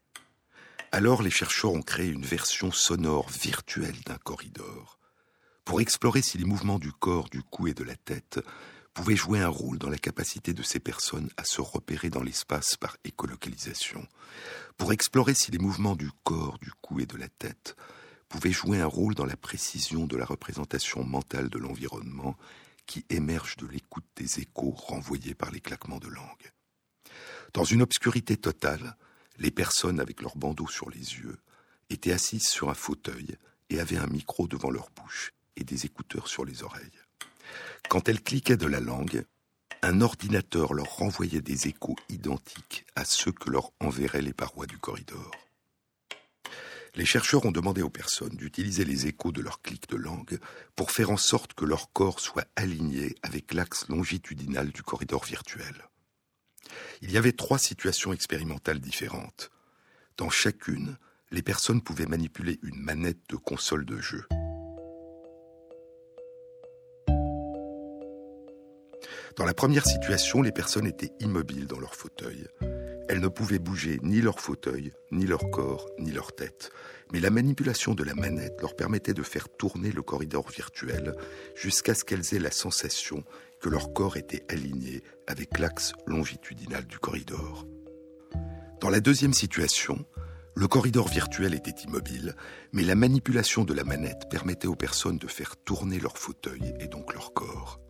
Alors 0.97 1.23
les 1.23 1.31
chercheurs 1.31 1.73
ont 1.73 1.83
créé 1.83 2.07
une 2.07 2.25
version 2.25 2.71
sonore 2.71 3.29
virtuelle 3.29 4.01
d'un 4.07 4.17
corridor, 4.17 5.01
pour 5.65 5.81
explorer 5.81 6.23
si 6.23 6.39
les 6.39 6.45
mouvements 6.45 6.79
du 6.79 6.93
corps, 6.93 7.29
du 7.31 7.43
cou 7.43 7.67
et 7.67 7.75
de 7.75 7.83
la 7.83 7.97
tête 7.97 8.39
pouvaient 8.93 9.17
jouer 9.17 9.41
un 9.41 9.49
rôle 9.49 9.77
dans 9.79 9.91
la 9.91 9.99
capacité 9.99 10.55
de 10.55 10.63
ces 10.63 10.79
personnes 10.79 11.31
à 11.37 11.43
se 11.43 11.61
repérer 11.61 12.11
dans 12.11 12.23
l'espace 12.23 12.77
par 12.77 12.97
écolocalisation, 13.03 14.07
pour 14.77 14.93
explorer 14.93 15.35
si 15.35 15.51
les 15.51 15.59
mouvements 15.59 15.97
du 15.97 16.11
corps, 16.23 16.61
du 16.61 16.71
cou 16.81 17.01
et 17.01 17.07
de 17.07 17.17
la 17.17 17.29
tête 17.29 17.75
pouvaient 18.29 18.53
jouer 18.53 18.79
un 18.79 18.87
rôle 18.87 19.17
dans 19.17 19.27
la 19.27 19.37
précision 19.37 20.07
de 20.07 20.17
la 20.17 20.25
représentation 20.25 21.03
mentale 21.03 21.49
de 21.49 21.59
l'environnement 21.59 22.37
qui 22.87 23.05
émerge 23.11 23.57
de 23.57 23.67
l'écoute 23.67 24.07
des 24.15 24.39
échos 24.39 24.71
renvoyés 24.71 25.35
par 25.35 25.51
les 25.51 25.61
claquements 25.61 25.99
de 25.99 26.07
langue. 26.07 26.53
Dans 27.53 27.65
une 27.65 27.83
obscurité 27.83 28.37
totale, 28.37 28.97
les 29.39 29.51
personnes 29.51 30.01
avec 30.01 30.23
leurs 30.23 30.37
bandeaux 30.37 30.69
sur 30.69 30.91
les 30.91 30.99
yeux 30.99 31.39
étaient 31.91 32.13
assises 32.13 32.49
sur 32.49 32.71
un 32.71 32.75
fauteuil 32.75 33.37
et 33.71 33.81
avaient 33.81 33.97
un 33.97 34.07
micro 34.07 34.47
devant 34.49 34.71
leur 34.71 34.91
bouche 34.91 35.33
et 35.57 35.65
des 35.65 35.87
écouteurs 35.87 36.29
sur 36.29 36.45
les 36.45 36.63
oreilles. 36.63 37.01
Quand 37.89 38.09
elles 38.09 38.23
cliquaient 38.23 38.57
de 38.57 38.67
la 38.67 38.81
langue, 38.81 39.25
un 39.83 40.01
ordinateur 40.01 40.73
leur 40.73 40.97
renvoyait 40.97 41.43
des 41.43 41.69
échos 41.69 41.97
identiques 42.09 42.87
à 42.97 43.05
ceux 43.05 43.33
que 43.33 43.51
leur 43.51 43.71
enverraient 43.81 44.23
les 44.23 44.33
parois 44.33 44.67
du 44.67 44.79
corridor. 44.79 45.31
Les 46.97 47.05
chercheurs 47.05 47.45
ont 47.45 47.51
demandé 47.51 47.83
aux 47.83 47.91
personnes 47.91 48.37
d'utiliser 48.37 48.85
les 48.85 49.07
échos 49.09 49.33
de 49.33 49.43
leur 49.43 49.61
clic 49.61 49.89
de 49.89 49.97
langue 49.97 50.39
pour 50.77 50.93
faire 50.93 51.11
en 51.11 51.17
sorte 51.17 51.53
que 51.53 51.65
leur 51.65 51.93
corps 51.93 52.21
soit 52.21 52.47
aligné 52.55 53.17
avec 53.23 53.53
l'axe 53.53 53.89
longitudinal 53.89 54.71
du 54.71 54.83
corridor 54.83 55.25
virtuel. 55.25 55.75
Il 57.03 57.11
y 57.13 57.19
avait 57.19 57.33
trois 57.33 57.59
situations 57.59 58.13
expérimentales 58.13 58.81
différentes. 58.81 59.51
Dans 60.17 60.31
chacune, 60.31 60.97
les 61.31 61.43
personnes 61.43 61.83
pouvaient 61.83 62.07
manipuler 62.07 62.59
une 62.63 62.81
manette 62.81 63.19
de 63.29 63.37
console 63.37 63.85
de 63.85 64.01
jeu. 64.01 64.25
Dans 69.37 69.45
la 69.45 69.55
première 69.55 69.85
situation, 69.85 70.43
les 70.43 70.53
personnes 70.53 70.87
étaient 70.87 71.11
immobiles 71.19 71.67
dans 71.67 71.81
leur 71.81 71.97
fauteuil. 71.97 72.47
Elles 73.09 73.21
ne 73.21 73.29
pouvaient 73.29 73.59
bouger 73.59 73.99
ni 74.03 74.21
leur 74.21 74.41
fauteuil, 74.41 74.93
ni 75.11 75.27
leur 75.27 75.51
corps, 75.51 75.89
ni 75.99 76.13
leur 76.13 76.35
tête. 76.35 76.71
Mais 77.13 77.19
la 77.21 77.31
manipulation 77.31 77.95
de 77.95 78.05
la 78.05 78.15
manette 78.15 78.61
leur 78.61 78.77
permettait 78.77 79.13
de 79.13 79.23
faire 79.23 79.49
tourner 79.49 79.91
le 79.91 80.03
corridor 80.03 80.49
virtuel 80.49 81.17
jusqu'à 81.57 81.95
ce 81.95 82.05
qu'elles 82.05 82.35
aient 82.35 82.39
la 82.39 82.53
sensation 82.53 83.25
que 83.65 83.71
leur 83.71 83.95
corps 83.95 84.19
était 84.19 84.45
aligné 84.51 85.03
avec 85.27 85.59
l'axe 85.59 85.95
longitudinal 86.07 86.85
du 86.85 86.99
corridor. 86.99 87.67
Dans 88.83 88.91
la 88.91 89.01
deuxième 89.01 89.33
situation, 89.33 90.05
le 90.55 90.69
corridor 90.69 91.09
virtuel 91.09 91.55
était 91.55 91.83
immobile, 91.83 92.37
mais 92.75 92.83
la 92.83 92.95
manipulation 92.95 93.65
de 93.65 93.73
la 93.73 93.85
manette 93.85 94.29
permettait 94.29 94.67
aux 94.67 94.77
personnes 94.77 95.17
de 95.17 95.29
faire 95.29 95.57
tourner 95.57 95.99
leur 95.99 96.19
fauteuil 96.19 96.75
et 96.79 96.89
donc 96.89 97.15
leur 97.15 97.33
corps. 97.33 97.81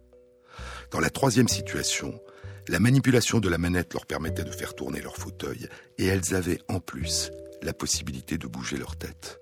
Dans 0.93 1.01
la 1.01 1.11
troisième 1.11 1.49
situation, 1.49 2.21
la 2.69 2.79
manipulation 2.79 3.41
de 3.41 3.49
la 3.49 3.59
manette 3.59 3.95
leur 3.95 4.07
permettait 4.07 4.45
de 4.45 4.53
faire 4.53 4.77
tourner 4.77 5.01
leur 5.01 5.17
fauteuil 5.17 5.69
et 5.99 6.07
elles 6.07 6.37
avaient 6.37 6.61
en 6.69 6.79
plus 6.79 7.33
la 7.63 7.73
possibilité 7.73 8.39
de 8.39 8.47
bouger 8.47 8.77
leur 8.77 8.95
tête. 8.95 9.41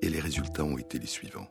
Et 0.00 0.08
les 0.08 0.20
résultats 0.20 0.64
ont 0.64 0.78
été 0.78 0.98
les 0.98 1.06
suivants. 1.06 1.50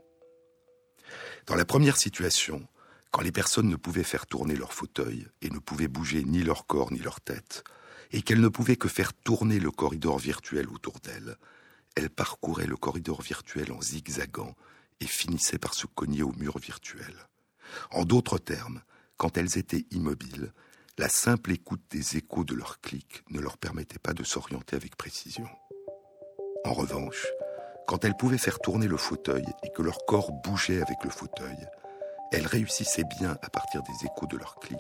Dans 1.45 1.55
la 1.55 1.65
première 1.65 1.97
situation, 1.97 2.67
quand 3.15 3.21
les 3.21 3.31
personnes 3.31 3.69
ne 3.69 3.77
pouvaient 3.77 4.03
faire 4.03 4.25
tourner 4.25 4.57
leur 4.57 4.73
fauteuil 4.73 5.25
et 5.41 5.49
ne 5.49 5.59
pouvaient 5.59 5.87
bouger 5.87 6.25
ni 6.25 6.43
leur 6.43 6.67
corps 6.67 6.91
ni 6.91 6.99
leur 6.99 7.21
tête, 7.21 7.63
et 8.11 8.21
qu'elles 8.21 8.41
ne 8.41 8.49
pouvaient 8.49 8.75
que 8.75 8.89
faire 8.89 9.13
tourner 9.13 9.57
le 9.57 9.71
corridor 9.71 10.19
virtuel 10.19 10.67
autour 10.67 10.99
d'elles, 10.99 11.37
elles 11.95 12.09
parcouraient 12.09 12.67
le 12.67 12.75
corridor 12.75 13.21
virtuel 13.21 13.71
en 13.71 13.81
zigzagant 13.81 14.53
et 14.99 15.07
finissaient 15.07 15.59
par 15.59 15.75
se 15.75 15.87
cogner 15.87 16.23
au 16.23 16.33
mur 16.33 16.59
virtuel. 16.59 17.15
En 17.89 18.03
d'autres 18.03 18.37
termes, 18.37 18.81
quand 19.15 19.37
elles 19.37 19.57
étaient 19.57 19.85
immobiles, 19.91 20.51
la 20.97 21.07
simple 21.07 21.53
écoute 21.53 21.83
des 21.91 22.17
échos 22.17 22.43
de 22.43 22.53
leurs 22.53 22.81
clics 22.81 23.23
ne 23.29 23.39
leur 23.39 23.57
permettait 23.57 23.97
pas 23.97 24.13
de 24.13 24.25
s'orienter 24.25 24.75
avec 24.75 24.97
précision. 24.97 25.47
En 26.65 26.73
revanche, 26.73 27.27
quand 27.87 28.03
elles 28.03 28.17
pouvaient 28.17 28.37
faire 28.37 28.59
tourner 28.59 28.89
le 28.89 28.97
fauteuil 28.97 29.45
et 29.63 29.71
que 29.73 29.83
leur 29.83 29.99
corps 30.05 30.33
bougeait 30.33 30.81
avec 30.81 31.01
le 31.05 31.09
fauteuil, 31.09 31.55
elles 32.35 32.47
réussissaient 32.47 33.05
bien, 33.17 33.37
à 33.41 33.49
partir 33.49 33.81
des 33.83 34.05
échos 34.05 34.27
de 34.27 34.35
leur 34.35 34.55
clic, 34.59 34.77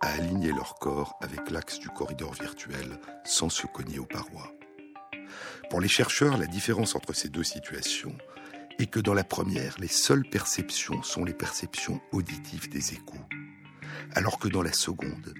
à 0.00 0.12
aligner 0.12 0.52
leur 0.52 0.76
corps 0.76 1.18
avec 1.20 1.50
l'axe 1.50 1.80
du 1.80 1.88
corridor 1.88 2.32
virtuel 2.34 3.00
sans 3.24 3.48
se 3.48 3.66
cogner 3.66 3.98
aux 3.98 4.06
parois. 4.06 4.52
Pour 5.70 5.80
les 5.80 5.88
chercheurs, 5.88 6.36
la 6.36 6.46
différence 6.46 6.94
entre 6.94 7.12
ces 7.12 7.28
deux 7.28 7.42
situations 7.42 8.16
est 8.78 8.86
que 8.86 9.00
dans 9.00 9.14
la 9.14 9.24
première, 9.24 9.74
les 9.80 9.88
seules 9.88 10.28
perceptions 10.28 11.02
sont 11.02 11.24
les 11.24 11.34
perceptions 11.34 12.00
auditives 12.12 12.68
des 12.68 12.92
échos, 12.92 13.26
alors 14.14 14.38
que 14.38 14.48
dans 14.48 14.62
la 14.62 14.72
seconde, 14.72 15.34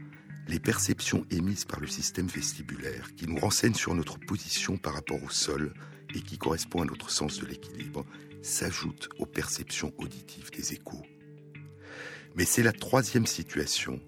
les 0.48 0.58
perceptions 0.58 1.24
émises 1.30 1.64
par 1.64 1.78
le 1.78 1.86
système 1.86 2.26
vestibulaire, 2.26 3.14
qui 3.14 3.28
nous 3.28 3.38
renseignent 3.38 3.74
sur 3.74 3.94
notre 3.94 4.18
position 4.18 4.76
par 4.76 4.94
rapport 4.94 5.22
au 5.22 5.30
sol 5.30 5.72
et 6.16 6.20
qui 6.20 6.36
correspond 6.36 6.82
à 6.82 6.86
notre 6.86 7.10
sens 7.10 7.38
de 7.38 7.46
l'équilibre, 7.46 8.04
s'ajoutent 8.42 9.08
aux 9.20 9.26
perceptions 9.26 9.92
auditives 9.98 10.50
des 10.50 10.72
échos. 10.72 11.02
Mais 12.34 12.44
c'est 12.44 12.62
la 12.62 12.72
troisième 12.72 13.26
situation 13.26 14.00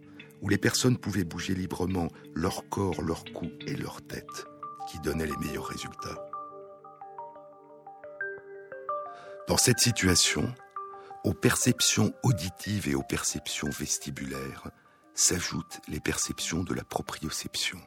où 0.42 0.48
les 0.48 0.58
personnes 0.58 0.98
pouvaient 0.98 1.24
bouger 1.24 1.54
librement 1.54 2.08
leur 2.34 2.68
corps, 2.68 3.02
leur 3.02 3.24
cou 3.24 3.50
et 3.66 3.74
leur 3.74 4.02
tête 4.02 4.46
qui 4.90 4.98
donnait 5.00 5.26
les 5.26 5.36
meilleurs 5.38 5.66
résultats. 5.66 6.28
Dans 9.48 9.56
cette 9.56 9.78
situation, 9.78 10.52
aux 11.24 11.34
perceptions 11.34 12.12
auditives 12.22 12.88
et 12.88 12.94
aux 12.94 13.02
perceptions 13.02 13.70
vestibulaires 13.70 14.70
s'ajoutent 15.14 15.80
les 15.88 16.00
perceptions 16.00 16.62
de 16.62 16.74
la 16.74 16.84
proprioception. 16.84 17.78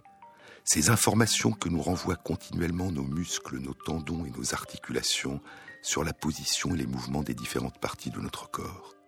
Ces 0.64 0.90
informations 0.90 1.52
que 1.52 1.70
nous 1.70 1.82
renvoient 1.82 2.16
continuellement 2.16 2.92
nos 2.92 3.04
muscles, 3.04 3.60
nos 3.60 3.74
tendons 3.74 4.26
et 4.26 4.32
nos 4.32 4.54
articulations 4.54 5.42
sur 5.82 6.04
la 6.04 6.14
position 6.14 6.74
et 6.74 6.78
les 6.78 6.88
mouvements 6.88 7.24
des 7.24 7.34
différentes 7.34 7.80
parties 7.80 8.12
de 8.12 8.20
notre 8.20 8.50
corps. 8.50 8.99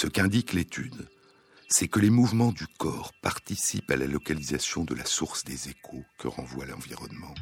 Ce 0.00 0.06
qu'indique 0.06 0.52
l'étude, 0.52 1.08
c'est 1.68 1.88
que 1.88 1.98
les 1.98 2.08
mouvements 2.08 2.52
du 2.52 2.68
corps 2.68 3.12
participent 3.20 3.90
à 3.90 3.96
la 3.96 4.06
localisation 4.06 4.84
de 4.84 4.94
la 4.94 5.04
source 5.04 5.42
des 5.42 5.70
échos 5.70 6.04
que 6.20 6.28
renvoie 6.28 6.66
l'environnement. 6.66 7.34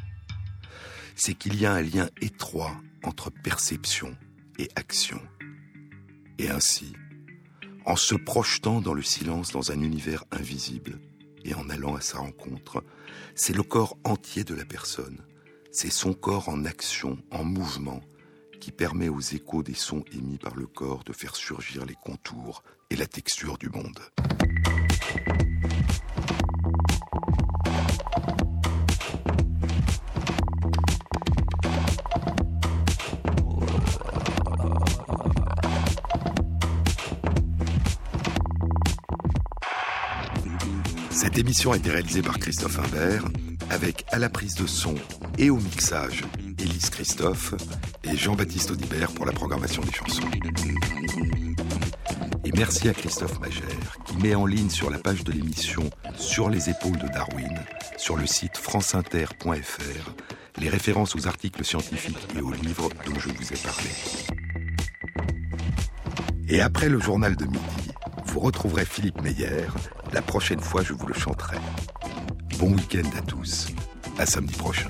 C'est 1.15 1.35
qu'il 1.35 1.61
y 1.61 1.67
a 1.67 1.73
un 1.73 1.83
lien 1.83 2.09
étroit 2.19 2.75
entre 3.03 3.29
perception 3.29 4.17
et 4.57 4.69
action. 4.75 5.21
Et 6.39 6.49
ainsi, 6.49 6.93
en 7.85 7.95
se 7.95 8.15
projetant 8.15 8.81
dans 8.81 8.95
le 8.95 9.03
silence 9.03 9.51
dans 9.51 9.71
un 9.71 9.79
univers 9.79 10.23
invisible 10.31 10.99
et 11.45 11.53
en 11.53 11.69
allant 11.69 11.95
à 11.95 12.01
sa 12.01 12.17
rencontre, 12.17 12.83
c'est 13.35 13.55
le 13.55 13.61
corps 13.61 13.99
entier 14.03 14.43
de 14.43 14.55
la 14.55 14.65
personne, 14.65 15.23
c'est 15.71 15.91
son 15.91 16.13
corps 16.15 16.49
en 16.49 16.65
action, 16.65 17.19
en 17.29 17.43
mouvement, 17.43 18.01
qui 18.59 18.71
permet 18.71 19.09
aux 19.09 19.19
échos 19.19 19.63
des 19.63 19.73
sons 19.73 20.03
émis 20.11 20.37
par 20.37 20.55
le 20.55 20.67
corps 20.67 21.03
de 21.03 21.13
faire 21.13 21.35
surgir 21.35 21.85
les 21.85 21.95
contours 21.95 22.63
et 22.89 22.95
la 22.95 23.05
texture 23.05 23.57
du 23.57 23.69
monde. 23.69 23.99
Cette 41.11 41.37
émission 41.37 41.71
a 41.71 41.77
été 41.77 41.91
réalisée 41.91 42.21
par 42.21 42.39
Christophe 42.39 42.79
Imbert, 42.79 43.25
avec 43.69 44.05
à 44.11 44.19
la 44.19 44.29
prise 44.29 44.55
de 44.55 44.65
son 44.65 44.95
et 45.37 45.49
au 45.49 45.57
mixage 45.57 46.23
Élise 46.59 46.89
Christophe 46.89 47.53
et 48.11 48.17
Jean-Baptiste 48.17 48.71
Audibert 48.71 49.11
pour 49.11 49.25
la 49.25 49.31
programmation 49.31 49.81
des 49.81 49.91
chansons. 49.91 50.27
Et 52.45 52.51
merci 52.53 52.87
à 52.89 52.93
Christophe 52.93 53.39
Magère 53.39 53.97
qui 54.05 54.17
met 54.17 54.35
en 54.35 54.45
ligne 54.45 54.69
sur 54.69 54.89
la 54.89 54.97
page 54.97 55.23
de 55.23 55.31
l'émission 55.31 55.89
Sur 56.15 56.49
les 56.49 56.69
épaules 56.69 56.97
de 56.97 57.07
Darwin, 57.07 57.53
sur 57.97 58.15
le 58.15 58.25
site 58.25 58.57
franceinter.fr, 58.57 60.13
les 60.59 60.69
références 60.69 61.15
aux 61.15 61.27
articles 61.27 61.63
scientifiques 61.63 62.27
et 62.35 62.41
aux 62.41 62.51
livres 62.51 62.89
dont 63.05 63.19
je 63.19 63.29
vous 63.29 63.53
ai 63.53 63.57
parlé. 63.57 63.89
Et 66.49 66.61
après 66.61 66.89
le 66.89 66.99
journal 66.99 67.35
de 67.35 67.45
midi, 67.45 67.91
vous 68.25 68.39
retrouverez 68.39 68.85
Philippe 68.85 69.21
Meyer. 69.21 69.67
La 70.13 70.21
prochaine 70.21 70.61
fois, 70.61 70.83
je 70.83 70.93
vous 70.93 71.07
le 71.07 71.13
chanterai. 71.13 71.57
Bon 72.59 72.73
week-end 72.73 73.09
à 73.17 73.21
tous. 73.21 73.67
À 74.17 74.25
samedi 74.25 74.53
prochain. 74.55 74.89